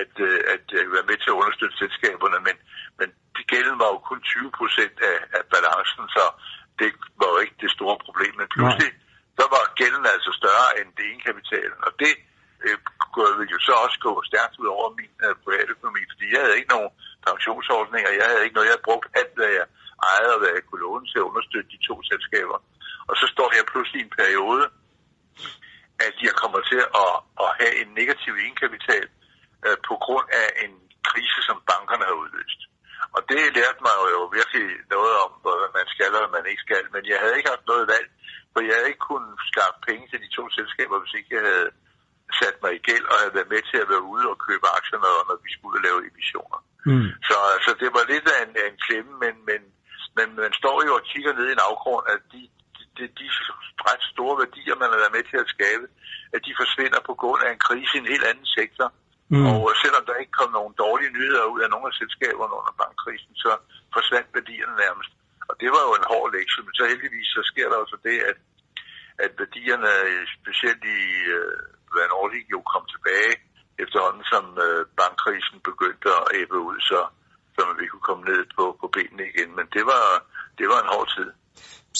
at, 0.00 0.14
øh, 0.28 0.38
at 0.54 0.66
øh, 0.78 0.84
være 0.94 1.08
med 1.10 1.16
til 1.20 1.32
at 1.32 1.40
understøtte 1.42 1.76
selskaberne, 1.82 2.38
men, 2.48 2.56
men 2.98 3.08
de 3.36 3.42
gælden 3.52 3.76
var 3.82 3.88
jo 3.94 3.98
kun 4.10 4.20
20 4.22 4.58
procent 4.60 4.96
af, 5.10 5.18
af 5.38 5.42
balancen, 5.54 6.04
så 6.16 6.24
det 6.80 6.90
var 7.20 7.28
jo 7.32 7.38
ikke 7.44 7.58
det 7.64 7.70
store 7.76 7.96
problem. 8.06 8.32
Men 8.40 8.48
pludselig, 8.54 8.90
Nej. 8.92 9.38
så 9.38 9.44
var 9.54 9.62
gælden 9.80 10.06
altså 10.14 10.30
større 10.40 10.68
end 10.78 10.88
det 10.98 11.04
ene 11.10 11.22
kapitalen, 11.28 11.80
og 11.86 11.92
det 12.02 12.14
øh, 12.66 12.76
ville 13.38 13.54
jo 13.56 13.60
så 13.68 13.74
også 13.84 13.98
gå 14.06 14.12
stærkt 14.30 14.54
ud 14.62 14.68
over 14.76 14.88
min 15.00 15.14
øh, 15.26 15.34
privatøkonomi, 15.44 16.02
fordi 16.12 16.26
jeg 16.34 16.40
havde 16.44 16.58
ikke 16.58 16.74
nogen 16.76 16.90
pensionsordninger, 17.28 18.10
jeg 18.20 18.26
havde 18.30 18.44
ikke 18.44 18.56
noget, 18.56 18.68
jeg 18.68 18.74
havde 18.76 18.88
brugt 18.90 19.06
alt, 19.20 19.34
hvad 19.38 19.50
jeg 19.58 19.66
ejede 20.10 20.32
og 20.34 20.40
hvad 20.40 20.52
jeg 20.56 20.64
kunne 20.64 20.84
låne 20.86 21.06
til 21.08 21.18
at 21.22 21.28
understøtte 21.30 21.68
de 21.74 21.80
to 21.88 21.94
selskaber. 22.10 22.58
Og 23.10 23.14
så 23.20 23.26
står 23.34 23.48
jeg 23.56 23.70
pludselig 23.72 23.98
i 24.00 24.06
en 24.08 24.16
periode, 24.20 24.64
at 26.06 26.14
jeg 26.26 26.34
kommer 26.42 26.60
til 26.70 26.80
at, 27.04 27.14
at 27.44 27.50
have 27.60 27.74
en 27.82 27.90
negativ 28.00 28.32
egenkapital 28.42 29.06
øh, 29.66 29.76
på 29.88 29.94
grund 30.04 30.28
af 30.42 30.48
en 30.64 30.72
krise, 31.10 31.40
som 31.48 31.58
bankerne 31.70 32.04
har 32.10 32.16
udløst. 32.22 32.60
Og 33.16 33.20
det 33.30 33.40
lærte 33.58 33.80
mig 33.86 33.96
jo 34.16 34.20
virkelig 34.38 34.66
noget 34.94 35.14
om, 35.24 35.30
hvad 35.42 35.70
man 35.78 35.86
skal 35.94 36.10
og 36.14 36.20
hvad 36.20 36.32
man 36.36 36.46
ikke 36.50 36.64
skal. 36.66 36.84
Men 36.94 37.02
jeg 37.10 37.18
havde 37.22 37.36
ikke 37.36 37.52
haft 37.54 37.66
noget 37.72 37.84
valg, 37.94 38.08
for 38.52 38.60
jeg 38.66 38.74
havde 38.76 38.90
ikke 38.92 39.08
kunnet 39.10 39.34
skaffe 39.50 39.78
penge 39.88 40.04
til 40.08 40.18
de 40.24 40.30
to 40.38 40.44
selskaber, 40.58 40.96
hvis 41.02 41.14
ikke 41.18 41.34
jeg 41.36 41.44
havde 41.50 41.70
sat 42.40 42.56
mig 42.62 42.72
i 42.74 42.84
gæld 42.88 43.06
og 43.10 43.16
havde 43.20 43.36
været 43.38 43.52
med 43.54 43.62
til 43.70 43.78
at 43.82 43.90
være 43.92 44.04
ude 44.12 44.26
og 44.32 44.38
købe 44.46 44.66
aktier, 44.78 45.00
når 45.30 45.38
vi 45.46 45.50
skulle 45.56 45.78
lave 45.86 45.98
emissioner. 46.10 46.58
Mm. 46.90 47.08
Så, 47.28 47.36
så 47.64 47.70
det 47.82 47.90
var 47.96 48.04
lidt 48.12 48.26
af 48.34 48.38
en, 48.46 48.52
af 48.62 48.66
en 48.72 48.78
klemme, 48.86 49.12
men, 49.24 49.34
men, 49.48 49.60
men 50.16 50.28
man 50.42 50.52
står 50.60 50.76
jo 50.86 50.92
og 50.98 51.04
kigger 51.10 51.32
ned 51.38 51.46
i 51.48 51.56
en 51.56 51.66
afgrund, 51.70 52.04
at 52.14 52.20
de, 52.32 52.42
de, 52.96 53.04
de 53.20 53.26
ret 53.88 54.04
store 54.12 54.34
værdier, 54.42 54.76
man 54.82 54.90
har 54.92 54.98
været 55.02 55.16
med 55.16 55.24
til 55.30 55.38
at 55.44 55.52
skabe, 55.56 55.86
at 56.34 56.40
de 56.46 56.52
forsvinder 56.62 57.00
på 57.08 57.14
grund 57.22 57.40
af 57.46 57.50
en 57.52 57.64
krise 57.66 57.92
i 57.94 58.00
en 58.02 58.12
helt 58.12 58.26
anden 58.30 58.48
sektor. 58.58 58.88
Mm. 59.34 59.46
Og 59.50 59.74
selvom 59.82 60.04
der 60.06 60.22
ikke 60.22 60.38
kom 60.40 60.50
nogen 60.58 60.74
dårlige 60.84 61.14
nyheder 61.16 61.44
ud 61.54 61.60
af 61.64 61.70
nogle 61.70 61.86
af 61.90 61.94
selskaberne 62.00 62.54
under 62.60 62.74
bankkrisen, 62.82 63.34
så 63.44 63.50
forsvandt 63.96 64.28
værdierne 64.36 64.74
nærmest. 64.84 65.12
Og 65.50 65.54
det 65.60 65.68
var 65.74 65.82
jo 65.88 65.92
en 66.00 66.10
hård 66.12 66.28
lektie, 66.36 66.62
men 66.66 66.74
så 66.78 66.84
heldigvis 66.92 67.28
så 67.36 67.42
sker 67.50 67.66
der 67.70 67.78
også 67.84 67.96
det, 68.08 68.18
at, 68.30 68.38
at 69.24 69.32
værdierne, 69.40 69.92
specielt 70.36 70.82
i 70.98 71.00
øh, 71.36 71.58
hvad 71.92 72.06
Nordic 72.12 72.46
jo 72.54 72.60
kom 72.72 72.84
tilbage, 72.94 73.34
efterhånden 73.84 74.24
som 74.32 74.44
øh, 74.66 74.80
bankkrisen 75.00 75.58
begyndte 75.70 76.08
at 76.20 76.26
æbe 76.40 76.56
ud, 76.68 76.76
så, 76.90 77.00
så 77.54 77.60
vi 77.80 77.86
kunne 77.90 78.06
komme 78.08 78.24
ned 78.30 78.42
på, 78.56 78.64
på 78.80 78.86
benene 78.96 79.24
igen. 79.32 79.50
Men 79.58 79.66
det 79.76 79.84
var, 79.92 80.04
det 80.58 80.66
var 80.72 80.78
en 80.80 80.92
hård 80.94 81.08
tid. 81.16 81.28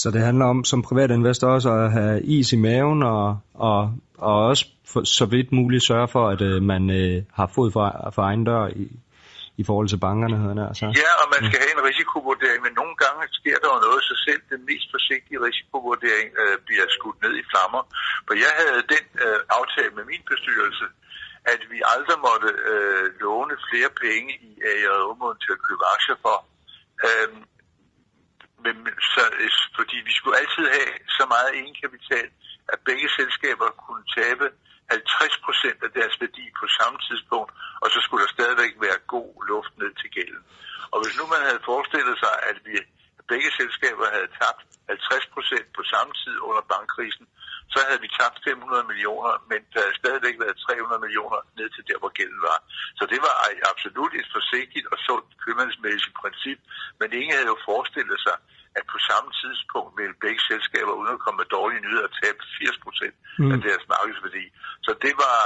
Så 0.01 0.07
det 0.11 0.21
handler 0.27 0.45
om 0.53 0.59
som 0.71 0.81
privat 0.89 1.11
investor 1.11 1.47
også 1.55 1.69
at 1.81 1.91
have 1.97 2.21
is 2.35 2.53
i 2.57 2.59
maven 2.67 3.03
og, 3.03 3.27
og, 3.53 3.79
og 4.17 4.35
også 4.49 4.65
for, 4.93 5.01
så 5.19 5.25
vidt 5.33 5.49
muligt 5.59 5.87
sørge 5.89 6.09
for, 6.15 6.23
at 6.33 6.41
øh, 6.49 6.57
man 6.73 6.83
øh, 6.99 7.17
har 7.37 7.47
fod 7.55 7.69
for, 7.75 7.85
for 8.15 8.21
egen 8.29 8.43
dør 8.49 8.65
i, 8.83 8.85
i 9.61 9.63
forhold 9.69 9.87
til 9.89 10.03
bankerne, 10.07 10.35
hedder 10.41 10.57
det 10.59 10.65
altså. 10.71 10.85
Ja, 11.03 11.11
og 11.21 11.27
man 11.35 11.41
skal 11.47 11.59
have 11.63 11.73
en 11.77 11.85
risikovurdering, 11.89 12.59
men 12.65 12.73
nogle 12.81 12.95
gange 13.03 13.21
sker 13.39 13.57
der 13.61 13.69
jo 13.73 13.79
noget, 13.87 14.01
så 14.09 14.13
selv 14.27 14.41
den 14.53 14.61
mest 14.69 14.87
forsigtige 14.95 15.39
risikovurdering 15.47 16.29
øh, 16.41 16.55
bliver 16.67 16.85
skudt 16.97 17.19
ned 17.25 17.33
i 17.41 17.45
flammer. 17.51 17.81
For 18.27 18.33
jeg 18.45 18.53
havde 18.61 18.81
den 18.95 19.05
øh, 19.25 19.39
aftale 19.59 19.93
med 19.97 20.05
min 20.11 20.23
bestyrelse, 20.31 20.85
at 21.53 21.61
vi 21.71 21.79
aldrig 21.95 22.17
måtte 22.29 22.49
øh, 22.71 23.05
låne 23.23 23.55
flere 23.69 23.91
penge 24.05 24.31
i 24.49 24.51
AJ 24.71 24.87
til 25.43 25.51
at 25.57 25.63
købe 25.67 25.83
aktier 25.95 26.19
for. 26.25 26.37
Øhm, 27.07 27.41
men, 28.63 28.75
så, 29.13 29.23
fordi 29.77 29.97
vi 30.07 30.13
skulle 30.17 30.37
altid 30.41 30.65
have 30.77 30.91
så 31.17 31.23
meget 31.33 31.49
egenkapital, 31.59 32.27
at 32.73 32.79
begge 32.89 33.09
selskaber 33.19 33.67
kunne 33.85 34.05
tabe 34.17 34.45
50 34.93 35.45
procent 35.45 35.79
af 35.87 35.91
deres 35.99 36.15
værdi 36.23 36.45
på 36.59 36.65
samme 36.77 36.97
tidspunkt, 37.07 37.51
og 37.83 37.87
så 37.93 37.99
skulle 38.01 38.23
der 38.25 38.35
stadigvæk 38.37 38.73
være 38.85 38.99
god 39.15 39.31
luft 39.51 39.73
ned 39.81 39.91
til 40.01 40.09
gælden. 40.17 40.43
Og 40.93 40.97
hvis 41.01 41.17
nu 41.19 41.23
man 41.33 41.41
havde 41.47 41.61
forestillet 41.69 42.15
sig, 42.23 42.35
at 42.49 42.57
vi 42.67 42.73
begge 43.31 43.49
selskaber 43.59 44.05
havde 44.15 44.29
tabt 44.41 44.61
50 44.89 45.25
procent 45.35 45.67
på 45.77 45.83
samme 45.93 46.11
tid 46.23 46.35
under 46.49 46.63
bankkrisen, 46.73 47.25
så 47.73 47.79
havde 47.87 48.01
vi 48.05 48.09
tabt 48.19 48.37
500 48.49 48.89
millioner, 48.91 49.33
men 49.51 49.59
der 49.73 49.79
havde 49.85 50.01
stadigvæk 50.03 50.35
været 50.43 50.57
300 50.57 51.03
millioner 51.05 51.39
ned 51.57 51.67
til 51.75 51.83
der, 51.89 51.97
hvor 52.01 52.11
gælden 52.19 52.41
var. 52.49 52.59
Så 52.99 53.03
det 53.11 53.19
var 53.25 53.35
absolut 53.71 54.13
et 54.19 54.27
forsigtigt 54.35 54.87
og 54.93 54.97
sundt 55.07 55.29
købmandsmæssigt 55.43 56.15
princip, 56.21 56.59
men 56.99 57.07
ingen 57.19 57.33
havde 57.37 57.51
jo 57.53 57.57
forestillet 57.69 58.19
sig, 58.27 58.37
at 58.77 58.83
på 58.93 58.97
samme 59.09 59.29
tidspunkt 59.41 59.91
vil 59.99 60.11
begge 60.25 60.41
selskaber, 60.49 60.93
uden 60.99 61.15
at 61.17 61.23
komme 61.23 61.37
med 61.41 61.49
dårlige 61.57 61.83
nyheder, 61.85 62.07
tabe 62.21 62.39
80 62.59 62.85
procent 62.85 63.15
mm. 63.39 63.51
af 63.53 63.57
deres 63.67 63.83
markedsværdi. 63.93 64.45
Så 64.85 64.91
det 65.05 65.13
var, 65.23 65.39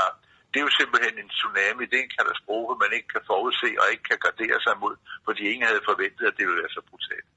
det 0.52 0.58
er 0.60 0.66
jo 0.68 0.74
simpelthen 0.80 1.16
en 1.24 1.30
tsunami, 1.36 1.84
det 1.90 1.98
er 2.00 2.06
en 2.08 2.16
katastrofe, 2.20 2.74
man 2.84 2.92
ikke 2.98 3.10
kan 3.16 3.24
forudse 3.32 3.70
og 3.82 3.86
ikke 3.94 4.06
kan 4.10 4.20
gardere 4.26 4.58
sig 4.66 4.76
mod, 4.84 4.96
fordi 5.28 5.42
ingen 5.52 5.66
havde 5.70 5.84
forventet, 5.90 6.24
at 6.30 6.36
det 6.38 6.44
ville 6.48 6.62
være 6.63 6.74
så 6.78 6.84
brutalt. 6.90 7.30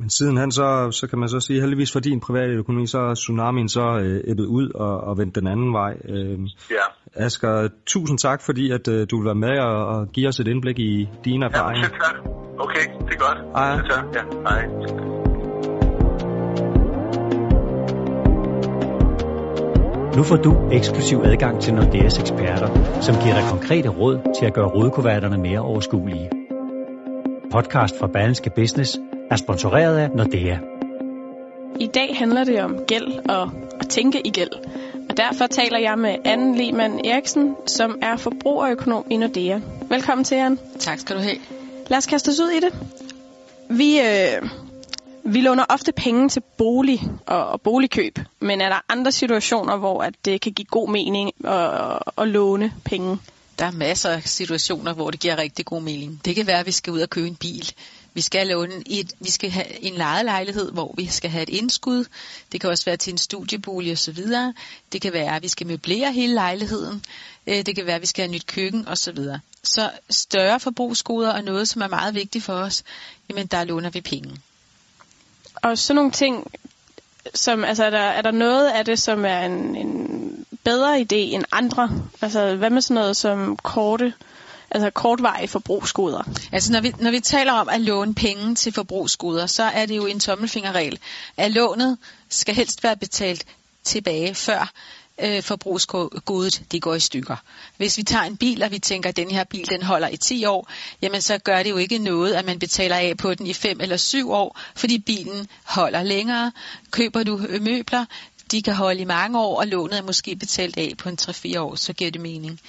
Men 0.00 0.10
sidenhen, 0.10 0.52
så, 0.52 0.90
så 0.92 1.06
kan 1.06 1.18
man 1.18 1.28
så 1.28 1.40
sige, 1.40 1.60
heldigvis 1.60 1.92
for 1.92 2.00
din 2.00 2.20
private 2.20 2.52
økonomi, 2.52 2.86
så 2.86 2.98
er 2.98 3.14
tsunamien 3.14 3.68
så 3.68 3.86
øh, 4.04 4.20
æbbet 4.30 4.46
ud 4.46 4.70
og, 4.74 5.00
og 5.00 5.18
vendt 5.18 5.34
den 5.34 5.46
anden 5.46 5.72
vej. 5.72 5.92
Øh, 6.08 6.38
ja. 6.70 6.86
Asger, 7.14 7.68
tusind 7.86 8.18
tak, 8.18 8.42
fordi 8.42 8.70
at 8.70 8.88
øh, 8.88 9.06
du 9.10 9.16
vil 9.16 9.26
være 9.26 9.34
med 9.34 9.58
og, 9.58 9.86
og 9.86 10.08
give 10.12 10.28
os 10.28 10.40
et 10.40 10.48
indblik 10.48 10.78
i 10.78 11.08
dine 11.24 11.44
erfaringer. 11.44 11.88
Ja, 11.92 12.04
tak. 12.04 12.16
Okay, 12.58 12.84
det 13.06 13.14
er 13.14 13.18
godt. 13.26 13.38
Hej. 13.56 13.76
Tak. 13.88 14.04
Ja, 14.14 14.22
hej. 14.48 15.19
Nu 20.16 20.22
får 20.22 20.36
du 20.36 20.70
eksklusiv 20.72 21.22
adgang 21.24 21.62
til 21.62 21.74
Nordeas 21.74 22.18
eksperter, 22.18 23.00
som 23.00 23.14
giver 23.22 23.34
dig 23.34 23.44
konkrete 23.50 23.88
råd 23.88 24.34
til 24.38 24.46
at 24.46 24.54
gøre 24.54 24.68
rodekuverterne 24.68 25.38
mere 25.38 25.60
overskuelige. 25.60 26.30
Podcast 27.52 27.98
fra 27.98 28.06
Berlingske 28.06 28.50
Business 28.50 28.98
er 29.30 29.36
sponsoreret 29.36 29.98
af 29.98 30.10
Nordea. 30.10 30.56
I 31.80 31.86
dag 31.86 32.16
handler 32.16 32.44
det 32.44 32.62
om 32.62 32.76
gæld 32.86 33.28
og 33.28 33.50
at 33.80 33.88
tænke 33.88 34.26
i 34.26 34.30
gæld. 34.30 34.50
Og 35.10 35.16
derfor 35.16 35.46
taler 35.46 35.78
jeg 35.78 35.98
med 35.98 36.16
Anne 36.24 36.58
Lehmann 36.58 37.00
Eriksen, 37.04 37.56
som 37.66 37.98
er 38.02 38.16
forbrugerøkonom 38.16 39.04
i 39.10 39.16
Nordea. 39.16 39.60
Velkommen 39.88 40.24
til, 40.24 40.34
Anne. 40.34 40.58
Tak 40.78 40.98
skal 40.98 41.16
du 41.16 41.20
have. 41.20 41.36
Lad 41.88 41.98
os 41.98 42.06
kaste 42.06 42.28
os 42.28 42.40
ud 42.40 42.50
i 42.50 42.60
det. 42.60 42.74
Vi, 43.68 44.00
øh, 44.00 44.48
vi 45.24 45.40
låner 45.40 45.64
ofte 45.68 45.92
penge 45.92 46.28
til 46.28 46.42
bolig 46.58 47.10
og, 47.26 47.46
og 47.46 47.60
boligkøb, 47.60 48.18
men 48.40 48.60
er 48.60 48.68
der 48.68 48.80
andre 48.88 49.12
situationer, 49.12 49.76
hvor 49.76 50.02
at 50.02 50.14
det 50.24 50.40
kan 50.40 50.52
give 50.52 50.66
god 50.66 50.88
mening 50.88 51.32
at, 51.44 51.98
at 52.18 52.28
låne 52.28 52.72
penge? 52.84 53.18
Der 53.58 53.66
er 53.66 53.70
masser 53.70 54.10
af 54.10 54.22
situationer, 54.22 54.92
hvor 54.92 55.10
det 55.10 55.20
giver 55.20 55.38
rigtig 55.38 55.66
god 55.66 55.82
mening. 55.82 56.20
Det 56.24 56.34
kan 56.34 56.46
være, 56.46 56.58
at 56.58 56.66
vi 56.66 56.72
skal 56.72 56.92
ud 56.92 57.00
og 57.00 57.10
købe 57.10 57.28
en 57.28 57.36
bil. 57.36 57.72
Vi 58.14 58.20
skal 58.20 58.46
låne 58.46 58.74
et, 58.86 59.12
vi 59.20 59.30
skal 59.30 59.50
have 59.50 59.84
en 59.84 59.94
lejelejlighed, 59.94 60.72
hvor 60.72 60.94
vi 60.96 61.06
skal 61.06 61.30
have 61.30 61.42
et 61.42 61.48
indskud. 61.48 62.04
Det 62.52 62.60
kan 62.60 62.70
også 62.70 62.84
være 62.84 62.96
til 62.96 63.12
en 63.12 63.18
studiebolig 63.18 63.92
osv. 63.92 64.18
Det 64.92 65.02
kan 65.02 65.12
være, 65.12 65.36
at 65.36 65.42
vi 65.42 65.48
skal 65.48 65.66
møblere 65.66 66.12
hele 66.12 66.34
lejligheden. 66.34 67.04
Øh, 67.46 67.66
det 67.66 67.76
kan 67.76 67.86
være, 67.86 67.96
at 67.96 68.02
vi 68.02 68.06
skal 68.06 68.22
have 68.22 68.32
nyt 68.32 68.46
køkken 68.46 68.88
osv. 68.88 69.18
Så 69.62 69.90
større 70.10 70.60
forbrugsgoder 70.60 71.32
er 71.32 71.42
noget, 71.42 71.68
som 71.68 71.82
er 71.82 71.88
meget 71.88 72.14
vigtigt 72.14 72.44
for 72.44 72.54
os. 72.54 72.82
Jamen, 73.28 73.46
der 73.46 73.64
låner 73.64 73.90
vi 73.90 74.00
penge. 74.00 74.36
Og 75.62 75.78
sådan 75.78 75.96
nogle 75.96 76.10
ting, 76.10 76.52
som, 77.34 77.64
altså, 77.64 77.84
er 77.84 77.90
der, 77.90 77.98
er 77.98 78.22
der 78.22 78.30
noget 78.30 78.70
af 78.70 78.84
det, 78.84 78.98
som 78.98 79.24
er 79.24 79.40
en, 79.40 79.76
en 79.76 80.46
bedre 80.64 81.00
idé 81.00 81.16
end 81.16 81.44
andre? 81.52 81.90
Altså, 82.22 82.56
hvad 82.56 82.70
med 82.70 82.82
sådan 82.82 82.94
noget 82.94 83.16
som 83.16 83.56
korte 83.56 84.12
altså 84.70 84.90
kortvarige 84.90 85.48
forbrugsgoder. 85.48 86.22
Altså 86.52 86.72
når 86.72 86.80
vi, 86.80 86.94
når 86.98 87.10
vi 87.10 87.20
taler 87.20 87.52
om 87.52 87.68
at 87.68 87.80
låne 87.80 88.14
penge 88.14 88.54
til 88.54 88.72
forbrugsgoder, 88.72 89.46
så 89.46 89.62
er 89.62 89.86
det 89.86 89.96
jo 89.96 90.06
en 90.06 90.20
tommelfingerregel, 90.20 90.98
at 91.36 91.50
lånet 91.50 91.98
skal 92.28 92.54
helst 92.54 92.84
være 92.84 92.96
betalt 92.96 93.44
tilbage 93.84 94.34
før 94.34 94.70
øh, 95.22 95.42
forbrugsgodet 95.42 96.62
det 96.72 96.82
går 96.82 96.94
i 96.94 97.00
stykker. 97.00 97.36
Hvis 97.76 97.98
vi 97.98 98.02
tager 98.02 98.24
en 98.24 98.36
bil, 98.36 98.62
og 98.62 98.70
vi 98.70 98.78
tænker, 98.78 99.08
at 99.08 99.16
den 99.16 99.30
her 99.30 99.44
bil 99.44 99.70
den 99.70 99.82
holder 99.82 100.08
i 100.08 100.16
10 100.16 100.44
år, 100.44 100.70
jamen 101.02 101.20
så 101.20 101.38
gør 101.38 101.62
det 101.62 101.70
jo 101.70 101.76
ikke 101.76 101.98
noget, 101.98 102.34
at 102.34 102.44
man 102.44 102.58
betaler 102.58 102.96
af 102.96 103.16
på 103.16 103.34
den 103.34 103.46
i 103.46 103.52
5 103.52 103.80
eller 103.80 103.96
7 103.96 104.30
år, 104.30 104.58
fordi 104.74 104.98
bilen 104.98 105.48
holder 105.64 106.02
længere. 106.02 106.52
Køber 106.90 107.22
du 107.22 107.40
møbler, 107.60 108.04
de 108.50 108.62
kan 108.62 108.74
holde 108.74 109.00
i 109.00 109.04
mange 109.04 109.40
år, 109.40 109.58
og 109.60 109.66
lånet 109.66 109.98
er 109.98 110.02
måske 110.02 110.36
betalt 110.36 110.78
af 110.78 110.94
på 110.98 111.08
en 111.08 111.18
3-4 111.20 111.58
år, 111.60 111.74
så 111.74 111.92
giver 111.92 112.10
det 112.10 112.20
mening. 112.20 112.60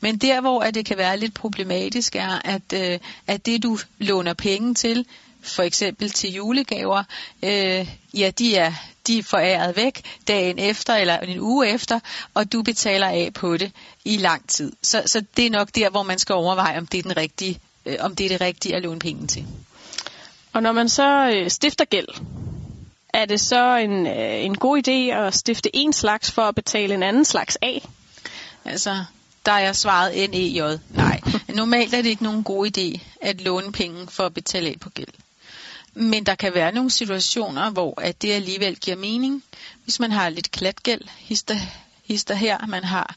Men 0.00 0.18
der, 0.18 0.40
hvor 0.40 0.62
det 0.62 0.86
kan 0.86 0.98
være 0.98 1.18
lidt 1.18 1.34
problematisk, 1.34 2.16
er, 2.16 2.40
at, 2.44 2.72
øh, 2.74 2.98
at 3.26 3.46
det, 3.46 3.62
du 3.62 3.78
låner 3.98 4.34
penge 4.34 4.74
til, 4.74 5.06
for 5.42 5.62
eksempel 5.62 6.10
til 6.10 6.32
julegaver, 6.32 7.04
øh, 7.42 7.88
ja, 8.14 8.30
de 8.38 8.56
er, 8.56 8.72
de 9.10 9.18
er 9.18 9.22
foræret 9.22 9.76
væk 9.76 10.02
dagen 10.28 10.58
efter 10.58 10.94
eller 10.94 11.18
en 11.18 11.40
uge 11.40 11.68
efter, 11.68 12.00
og 12.34 12.52
du 12.52 12.62
betaler 12.62 13.06
af 13.06 13.30
på 13.34 13.56
det 13.56 13.72
i 14.04 14.16
lang 14.16 14.48
tid. 14.48 14.72
Så, 14.82 15.02
så 15.06 15.22
det 15.36 15.46
er 15.46 15.50
nok 15.50 15.68
der, 15.74 15.90
hvor 15.90 16.02
man 16.02 16.18
skal 16.18 16.34
overveje, 16.34 16.78
om 16.78 16.86
det 16.86 16.98
er, 16.98 17.02
den 17.02 17.16
rigtige, 17.16 17.58
øh, 17.86 17.96
om 18.00 18.16
det, 18.16 18.24
er 18.24 18.28
det 18.28 18.40
rigtige 18.40 18.76
at 18.76 18.82
låne 18.82 18.98
penge 18.98 19.26
til. 19.26 19.46
Og 20.52 20.62
når 20.62 20.72
man 20.72 20.88
så 20.88 21.32
øh, 21.34 21.50
stifter 21.50 21.84
gæld, 21.84 22.08
er 23.08 23.24
det 23.24 23.40
så 23.40 23.76
en, 23.76 24.06
øh, 24.06 24.44
en 24.44 24.58
god 24.58 24.88
idé 24.88 25.14
at 25.14 25.34
stifte 25.34 25.76
en 25.76 25.92
slags 25.92 26.30
for 26.30 26.42
at 26.42 26.54
betale 26.54 26.94
en 26.94 27.02
anden 27.02 27.24
slags 27.24 27.58
af? 27.62 27.88
Altså, 28.64 29.04
der 29.46 29.52
er 29.52 29.72
svaret 29.72 30.30
NEJ. 30.30 30.78
Nej, 30.90 31.20
normalt 31.48 31.94
er 31.94 32.02
det 32.02 32.08
ikke 32.08 32.22
nogen 32.22 32.44
god 32.44 32.66
idé 32.66 33.00
at 33.20 33.40
låne 33.40 33.72
penge 33.72 34.06
for 34.08 34.26
at 34.26 34.34
betale 34.34 34.68
af 34.68 34.76
på 34.80 34.90
gæld. 34.90 35.08
Men 35.94 36.26
der 36.26 36.34
kan 36.34 36.54
være 36.54 36.72
nogle 36.72 36.90
situationer, 36.90 37.70
hvor 37.70 38.00
at 38.00 38.22
det 38.22 38.32
alligevel 38.32 38.76
giver 38.76 38.96
mening. 38.96 39.42
Hvis 39.84 40.00
man 40.00 40.12
har 40.12 40.28
lidt 40.28 40.50
klatgæld, 40.50 41.02
hister, 41.18 41.56
hister 42.04 42.34
her, 42.34 42.66
man 42.66 42.84
har 42.84 43.16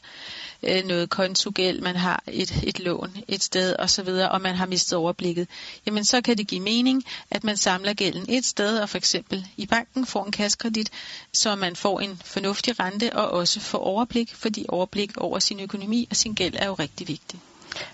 øh, 0.62 0.84
noget 0.84 1.10
kontogæld, 1.10 1.80
man 1.80 1.96
har 1.96 2.22
et, 2.26 2.62
et 2.62 2.80
lån 2.80 3.16
et 3.28 3.42
sted 3.42 3.76
osv., 3.78 4.08
og 4.08 4.40
man 4.40 4.54
har 4.54 4.66
mistet 4.66 4.98
overblikket, 4.98 5.48
jamen 5.86 6.04
så 6.04 6.20
kan 6.20 6.38
det 6.38 6.46
give 6.46 6.60
mening, 6.60 7.04
at 7.30 7.44
man 7.44 7.56
samler 7.56 7.94
gælden 7.94 8.24
et 8.28 8.44
sted, 8.44 8.78
og 8.78 8.88
for 8.88 8.98
eksempel 8.98 9.46
i 9.56 9.66
banken 9.66 10.06
får 10.06 10.24
en 10.24 10.32
kaskredit, 10.32 10.90
så 11.32 11.54
man 11.54 11.76
får 11.76 12.00
en 12.00 12.20
fornuftig 12.24 12.80
rente 12.80 13.12
og 13.16 13.30
også 13.30 13.60
får 13.60 13.78
overblik, 13.78 14.34
fordi 14.34 14.66
overblik 14.68 15.16
over 15.16 15.38
sin 15.38 15.60
økonomi 15.60 16.06
og 16.10 16.16
sin 16.16 16.34
gæld 16.34 16.54
er 16.58 16.66
jo 16.66 16.74
rigtig 16.74 17.08
vigtigt. 17.08 17.42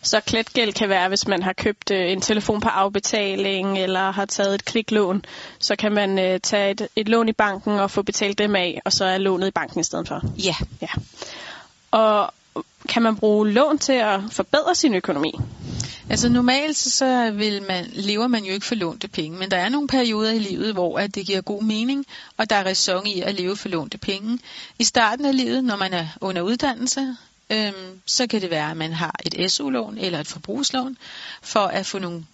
Så 0.02 0.20
kletgæld 0.20 0.72
kan 0.72 0.88
være, 0.88 1.08
hvis 1.08 1.26
man 1.26 1.42
har 1.42 1.52
købt 1.52 1.90
øh, 1.90 2.12
en 2.12 2.20
telefon 2.20 2.60
på 2.60 2.68
afbetaling 2.68 3.78
eller 3.78 4.10
har 4.10 4.24
taget 4.24 4.54
et 4.54 4.64
kliklån, 4.64 5.22
så 5.58 5.76
kan 5.76 5.92
man 5.92 6.18
øh, 6.18 6.40
tage 6.40 6.70
et, 6.70 6.88
et 6.96 7.08
lån 7.08 7.28
i 7.28 7.32
banken 7.32 7.72
og 7.72 7.90
få 7.90 8.02
betalt 8.02 8.38
dem 8.38 8.56
af, 8.56 8.80
og 8.84 8.92
så 8.92 9.04
er 9.04 9.18
lånet 9.18 9.48
i 9.48 9.50
banken 9.50 9.80
i 9.80 9.84
stedet 9.84 10.08
for. 10.08 10.22
Ja. 10.44 10.54
ja. 10.82 10.88
Og 11.90 12.34
kan 12.88 13.02
man 13.02 13.16
bruge 13.16 13.48
lån 13.48 13.78
til 13.78 13.92
at 13.92 14.20
forbedre 14.30 14.74
sin 14.74 14.94
økonomi? 14.94 15.32
Altså 16.10 16.28
normalt 16.28 16.76
så 16.76 17.30
vil 17.30 17.62
man, 17.62 17.86
lever 17.92 18.26
man 18.26 18.44
jo 18.44 18.52
ikke 18.52 18.66
for 18.66 18.74
lånte 18.74 19.08
penge, 19.08 19.38
men 19.38 19.50
der 19.50 19.56
er 19.56 19.68
nogle 19.68 19.88
perioder 19.88 20.30
i 20.30 20.38
livet, 20.38 20.72
hvor 20.72 20.98
at 20.98 21.14
det 21.14 21.26
giver 21.26 21.40
god 21.40 21.62
mening, 21.62 22.06
og 22.36 22.50
der 22.50 22.56
er 22.56 22.64
ræson 22.64 23.06
i 23.06 23.20
at 23.20 23.34
leve 23.34 23.56
for 23.56 23.68
lånte 23.68 23.98
penge. 23.98 24.38
I 24.78 24.84
starten 24.84 25.24
af 25.24 25.36
livet, 25.36 25.64
når 25.64 25.76
man 25.76 25.92
er 25.92 26.06
under 26.20 26.42
uddannelse, 26.42 27.16
øhm, 27.50 28.00
så 28.06 28.26
kan 28.26 28.40
det 28.40 28.50
være, 28.50 28.70
at 28.70 28.76
man 28.76 28.92
har 28.92 29.14
et 29.26 29.52
SU-lån 29.52 29.98
eller 29.98 30.20
et 30.20 30.26
forbrugslån 30.26 30.96
for 31.42 31.66
at 31.66 31.86
få 31.86 31.98
nogle 31.98 32.24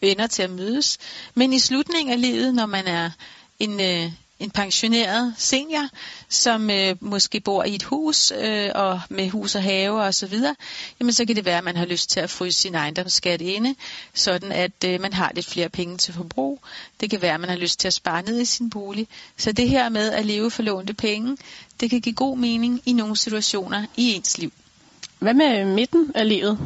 venner 0.00 0.26
til 0.26 0.42
at 0.42 0.50
mødes. 0.50 0.98
Men 1.34 1.52
i 1.52 1.58
slutningen 1.58 2.12
af 2.12 2.20
livet, 2.20 2.54
når 2.54 2.66
man 2.66 2.86
er 2.86 3.10
en, 3.58 3.80
øh, 3.80 4.12
en 4.40 4.50
pensioneret 4.50 5.34
senior, 5.38 5.88
som 6.28 6.70
øh, 6.70 6.96
måske 7.00 7.40
bor 7.40 7.64
i 7.64 7.74
et 7.74 7.82
hus 7.82 8.32
øh, 8.38 8.70
og 8.74 9.00
med 9.08 9.30
hus 9.30 9.54
og 9.54 9.62
have 9.62 10.02
og 10.02 10.14
så 10.14 10.26
videre, 10.26 10.54
jamen 11.00 11.12
så 11.12 11.24
kan 11.24 11.36
det 11.36 11.44
være, 11.44 11.58
at 11.58 11.64
man 11.64 11.76
har 11.76 11.86
lyst 11.86 12.10
til 12.10 12.20
at 12.20 12.30
fryse 12.30 12.58
sin 12.58 12.74
ejendomsskat 12.74 13.40
inde, 13.40 13.74
sådan 14.14 14.52
at 14.52 14.84
øh, 14.84 15.00
man 15.00 15.12
har 15.12 15.32
lidt 15.34 15.46
flere 15.46 15.68
penge 15.68 15.98
til 15.98 16.14
forbrug. 16.14 16.60
Det 17.00 17.10
kan 17.10 17.22
være, 17.22 17.34
at 17.34 17.40
man 17.40 17.50
har 17.50 17.56
lyst 17.56 17.80
til 17.80 17.88
at 17.88 17.94
spare 17.94 18.22
ned 18.22 18.40
i 18.40 18.44
sin 18.44 18.70
bolig. 18.70 19.08
Så 19.36 19.52
det 19.52 19.68
her 19.68 19.88
med 19.88 20.12
at 20.12 20.26
leve 20.26 20.50
for 20.50 20.62
lånte 20.62 20.94
penge, 20.94 21.36
det 21.80 21.90
kan 21.90 22.00
give 22.00 22.14
god 22.14 22.36
mening 22.36 22.82
i 22.86 22.92
nogle 22.92 23.16
situationer 23.16 23.86
i 23.96 24.12
ens 24.12 24.38
liv. 24.38 24.52
Hvad 25.18 25.34
med 25.34 25.64
midten 25.64 26.12
af 26.14 26.28
livet? 26.28 26.58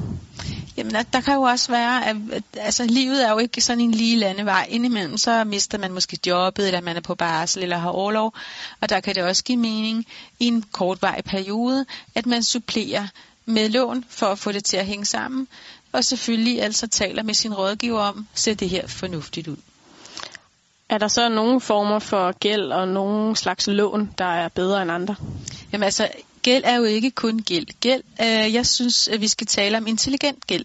Jamen, 0.76 0.94
der 1.12 1.20
kan 1.20 1.34
jo 1.34 1.42
også 1.42 1.72
være, 1.72 2.06
at 2.06 2.16
altså, 2.56 2.84
livet 2.84 3.26
er 3.26 3.30
jo 3.30 3.38
ikke 3.38 3.60
sådan 3.60 3.80
en 3.80 3.90
lige 3.90 4.16
landevej. 4.16 4.66
Indimellem 4.70 5.18
så 5.18 5.44
mister 5.44 5.78
man 5.78 5.92
måske 5.92 6.18
jobbet, 6.26 6.66
eller 6.66 6.80
man 6.80 6.96
er 6.96 7.00
på 7.00 7.14
barsel, 7.14 7.62
eller 7.62 7.76
har 7.76 7.90
overlov. 7.90 8.34
Og 8.80 8.88
der 8.88 9.00
kan 9.00 9.14
det 9.14 9.22
også 9.22 9.44
give 9.44 9.58
mening 9.58 10.06
i 10.40 10.46
en 10.46 10.64
kortvarig 10.72 11.24
periode, 11.24 11.86
at 12.14 12.26
man 12.26 12.42
supplerer 12.42 13.06
med 13.46 13.68
lån 13.68 14.04
for 14.08 14.26
at 14.26 14.38
få 14.38 14.52
det 14.52 14.64
til 14.64 14.76
at 14.76 14.86
hænge 14.86 15.04
sammen. 15.04 15.48
Og 15.92 16.04
selvfølgelig 16.04 16.62
altså 16.62 16.86
taler 16.86 17.22
med 17.22 17.34
sin 17.34 17.54
rådgiver 17.54 18.00
om, 18.00 18.26
ser 18.34 18.54
det 18.54 18.68
her 18.68 18.86
fornuftigt 18.86 19.48
ud. 19.48 19.56
Er 20.88 20.98
der 20.98 21.08
så 21.08 21.28
nogle 21.28 21.60
former 21.60 21.98
for 21.98 22.38
gæld 22.38 22.72
og 22.72 22.88
nogle 22.88 23.36
slags 23.36 23.66
lån, 23.66 24.10
der 24.18 24.24
er 24.24 24.48
bedre 24.48 24.82
end 24.82 24.90
andre? 24.90 25.16
Jamen 25.72 25.84
altså, 25.84 26.08
gæld 26.42 26.64
er 26.66 26.76
jo 26.76 26.84
ikke 26.84 27.10
kun 27.10 27.38
gæld. 27.38 27.66
Gæld, 27.80 28.02
øh, 28.20 28.54
jeg 28.54 28.66
synes, 28.66 29.08
at 29.08 29.20
vi 29.20 29.28
skal 29.28 29.46
tale 29.46 29.76
om 29.76 29.86
intelligent 29.86 30.46
gæld. 30.46 30.64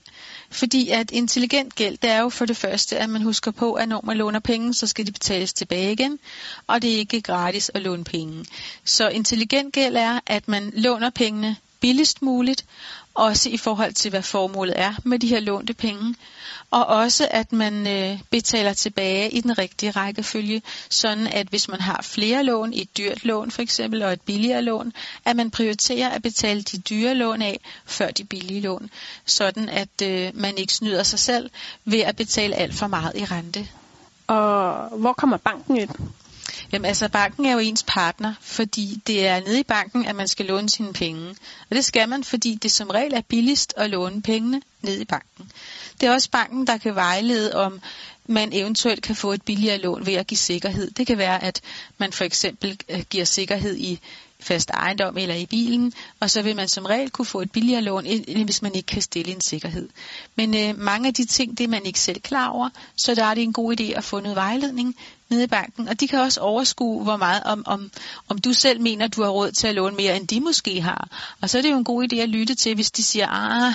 Fordi 0.51 0.89
at 0.89 1.11
intelligent 1.11 1.75
gæld, 1.75 1.97
det 1.97 2.09
er 2.09 2.19
jo 2.19 2.29
for 2.29 2.45
det 2.45 2.57
første, 2.57 2.97
at 2.97 3.09
man 3.09 3.21
husker 3.21 3.51
på, 3.51 3.73
at 3.73 3.89
når 3.89 4.01
man 4.03 4.17
låner 4.17 4.39
penge, 4.39 4.73
så 4.73 4.87
skal 4.87 5.07
de 5.07 5.11
betales 5.11 5.53
tilbage 5.53 5.91
igen. 5.91 6.19
Og 6.67 6.81
det 6.81 6.93
er 6.93 6.97
ikke 6.97 7.21
gratis 7.21 7.71
at 7.73 7.81
låne 7.81 8.03
penge. 8.03 8.45
Så 8.85 9.09
intelligent 9.09 9.73
gæld 9.73 9.95
er, 9.95 10.19
at 10.25 10.47
man 10.47 10.73
låner 10.75 11.09
pengene 11.09 11.55
billigst 11.79 12.21
muligt, 12.21 12.65
også 13.13 13.49
i 13.49 13.57
forhold 13.57 13.93
til, 13.93 14.09
hvad 14.09 14.21
formålet 14.21 14.79
er 14.79 14.93
med 15.03 15.19
de 15.19 15.27
her 15.27 15.39
lånte 15.39 15.73
penge, 15.73 16.15
og 16.71 16.85
også 16.85 17.27
at 17.31 17.53
man 17.53 17.87
øh, 17.87 18.19
betaler 18.29 18.73
tilbage 18.73 19.29
i 19.31 19.41
den 19.41 19.57
rigtige 19.57 19.91
rækkefølge, 19.91 20.61
sådan 20.89 21.27
at 21.27 21.47
hvis 21.47 21.67
man 21.67 21.81
har 21.81 22.01
flere 22.01 22.43
lån, 22.43 22.73
et 22.73 22.97
dyrt 22.97 23.25
lån 23.25 23.51
for 23.51 23.61
eksempel, 23.61 24.03
og 24.03 24.13
et 24.13 24.21
billigere 24.21 24.61
lån, 24.61 24.93
at 25.25 25.35
man 25.35 25.51
prioriterer 25.51 26.09
at 26.09 26.21
betale 26.21 26.61
de 26.61 26.77
dyre 26.77 27.13
lån 27.13 27.41
af 27.41 27.59
før 27.85 28.11
de 28.11 28.23
billige 28.23 28.61
lån, 28.61 28.89
sådan 29.25 29.69
at 29.69 30.01
øh, 30.03 30.31
man 30.33 30.57
ikke 30.57 30.73
snyder 30.73 31.03
sig 31.03 31.19
selv 31.19 31.49
ved 31.85 31.99
at 31.99 32.15
betale 32.15 32.55
alt 32.55 32.75
for 32.75 32.87
meget 32.87 33.11
i 33.15 33.25
rente. 33.25 33.67
Og 34.27 34.89
hvor 34.97 35.13
kommer 35.13 35.37
banken 35.37 35.77
ind? 35.77 35.89
Jamen 36.71 36.85
altså, 36.85 37.09
banken 37.09 37.45
er 37.45 37.51
jo 37.51 37.59
ens 37.59 37.83
partner, 37.87 38.33
fordi 38.41 39.01
det 39.07 39.27
er 39.27 39.39
nede 39.39 39.59
i 39.59 39.63
banken, 39.63 40.05
at 40.05 40.15
man 40.15 40.27
skal 40.27 40.45
låne 40.45 40.69
sine 40.69 40.93
penge. 40.93 41.29
Og 41.69 41.75
det 41.75 41.85
skal 41.85 42.09
man, 42.09 42.23
fordi 42.23 42.55
det 42.55 42.71
som 42.71 42.89
regel 42.89 43.13
er 43.13 43.21
billigst 43.21 43.73
at 43.77 43.89
låne 43.89 44.21
pengene 44.21 44.61
ned 44.81 44.99
i 44.99 45.05
banken. 45.05 45.51
Det 46.01 46.07
er 46.07 46.13
også 46.13 46.31
banken, 46.31 46.67
der 46.67 46.77
kan 46.77 46.95
vejlede 46.95 47.53
om, 47.53 47.81
man 48.27 48.53
eventuelt 48.53 49.01
kan 49.01 49.15
få 49.15 49.31
et 49.31 49.41
billigere 49.41 49.77
lån 49.77 50.05
ved 50.05 50.13
at 50.13 50.27
give 50.27 50.37
sikkerhed. 50.37 50.91
Det 50.91 51.07
kan 51.07 51.17
være, 51.17 51.43
at 51.43 51.61
man 51.97 52.13
for 52.13 52.23
eksempel 52.23 52.79
øh, 52.89 53.03
giver 53.09 53.25
sikkerhed 53.25 53.77
i 53.77 53.99
fast 54.39 54.69
ejendom 54.69 55.17
eller 55.17 55.35
i 55.35 55.45
bilen, 55.45 55.93
og 56.19 56.29
så 56.29 56.41
vil 56.41 56.55
man 56.55 56.67
som 56.67 56.85
regel 56.85 57.09
kunne 57.09 57.25
få 57.25 57.41
et 57.41 57.51
billigere 57.51 57.81
lån, 57.81 58.05
hvis 58.43 58.61
man 58.61 58.75
ikke 58.75 58.85
kan 58.85 59.01
stille 59.01 59.31
en 59.31 59.41
sikkerhed. 59.41 59.89
Men 60.35 60.55
øh, 60.55 60.79
mange 60.79 61.07
af 61.07 61.13
de 61.13 61.25
ting, 61.25 61.57
det 61.57 61.63
er 61.63 61.67
man 61.67 61.85
ikke 61.85 61.99
selv 61.99 62.21
klar 62.21 62.47
over, 62.47 62.69
så 62.95 63.15
der 63.15 63.25
er 63.25 63.33
det 63.33 63.43
en 63.43 63.53
god 63.53 63.79
idé 63.79 63.83
at 63.83 64.03
få 64.03 64.19
noget 64.19 64.35
vejledning 64.35 64.95
nede 65.29 65.43
i 65.43 65.47
banken, 65.47 65.87
og 65.87 65.99
de 65.99 66.07
kan 66.07 66.19
også 66.19 66.41
overskue, 66.41 67.03
hvor 67.03 67.17
meget 67.17 67.43
om, 67.43 67.63
om, 67.65 67.91
om 68.29 68.37
du 68.37 68.53
selv 68.53 68.81
mener, 68.81 69.07
du 69.07 69.23
har 69.23 69.29
råd 69.29 69.51
til 69.51 69.67
at 69.67 69.75
låne 69.75 69.95
mere, 69.95 70.17
end 70.17 70.27
de 70.27 70.39
måske 70.39 70.81
har. 70.81 71.09
Og 71.41 71.49
så 71.49 71.57
er 71.57 71.61
det 71.61 71.71
jo 71.71 71.77
en 71.77 71.83
god 71.83 72.13
idé 72.13 72.15
at 72.15 72.29
lytte 72.29 72.55
til, 72.55 72.75
hvis 72.75 72.91
de 72.91 73.03
siger, 73.03 73.27
ah, 73.29 73.73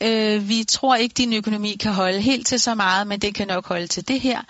øh, 0.00 0.48
vi 0.48 0.64
tror 0.64 0.94
ikke, 0.96 1.12
din 1.12 1.32
økonomi 1.32 1.76
kan 1.76 1.92
holde 1.92 2.20
helt 2.20 2.46
til 2.46 2.60
så 2.60 2.74
meget, 2.74 3.06
men 3.06 3.20
det 3.20 3.34
kan 3.34 3.48
nok 3.48 3.66
holde 3.68 3.86
til 3.86 4.08
det 4.08 4.20
her. 4.20 4.40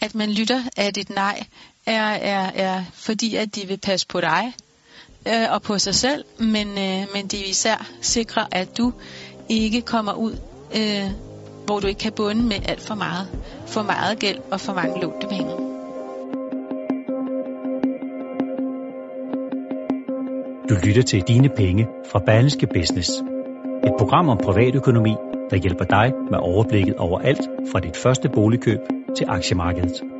At 0.00 0.14
man 0.14 0.32
lytter, 0.32 0.62
at 0.76 0.96
et 0.96 1.10
nej 1.10 1.46
er, 1.86 2.10
er, 2.10 2.50
er 2.54 2.84
fordi, 2.94 3.34
at 3.34 3.54
de 3.54 3.66
vil 3.66 3.78
passe 3.78 4.06
på 4.06 4.20
dig 4.20 4.54
øh, 5.28 5.52
og 5.52 5.62
på 5.62 5.78
sig 5.78 5.94
selv, 5.94 6.24
men, 6.38 6.68
øh, 6.68 7.06
men 7.14 7.26
de 7.26 7.36
vil 7.36 7.50
især 7.50 7.86
sikre, 8.00 8.46
at 8.50 8.78
du 8.78 8.92
ikke 9.48 9.80
kommer 9.80 10.12
ud, 10.12 10.36
øh, 10.74 11.10
hvor 11.64 11.80
du 11.80 11.86
ikke 11.86 11.98
kan 11.98 12.12
bunde 12.12 12.42
med 12.42 12.56
alt 12.64 12.80
for 12.80 12.94
meget, 12.94 13.28
for 13.66 13.82
meget 13.82 14.18
gæld 14.18 14.38
og 14.50 14.60
for 14.60 14.74
mange 14.74 15.00
lånte 15.00 15.26
penge. 15.26 15.67
Du 20.68 20.74
lytter 20.86 21.02
til 21.02 21.22
Dine 21.28 21.48
Penge 21.48 21.88
fra 22.12 22.18
Berlingske 22.18 22.66
Business. 22.66 23.10
Et 23.84 23.92
program 23.98 24.28
om 24.28 24.38
privatøkonomi, 24.44 25.14
der 25.50 25.56
hjælper 25.56 25.84
dig 25.84 26.12
med 26.30 26.38
overblikket 26.38 26.96
over 26.96 27.18
alt 27.18 27.48
fra 27.72 27.80
dit 27.80 27.96
første 27.96 28.28
boligkøb 28.28 28.78
til 29.16 29.26
aktiemarkedet. 29.28 30.17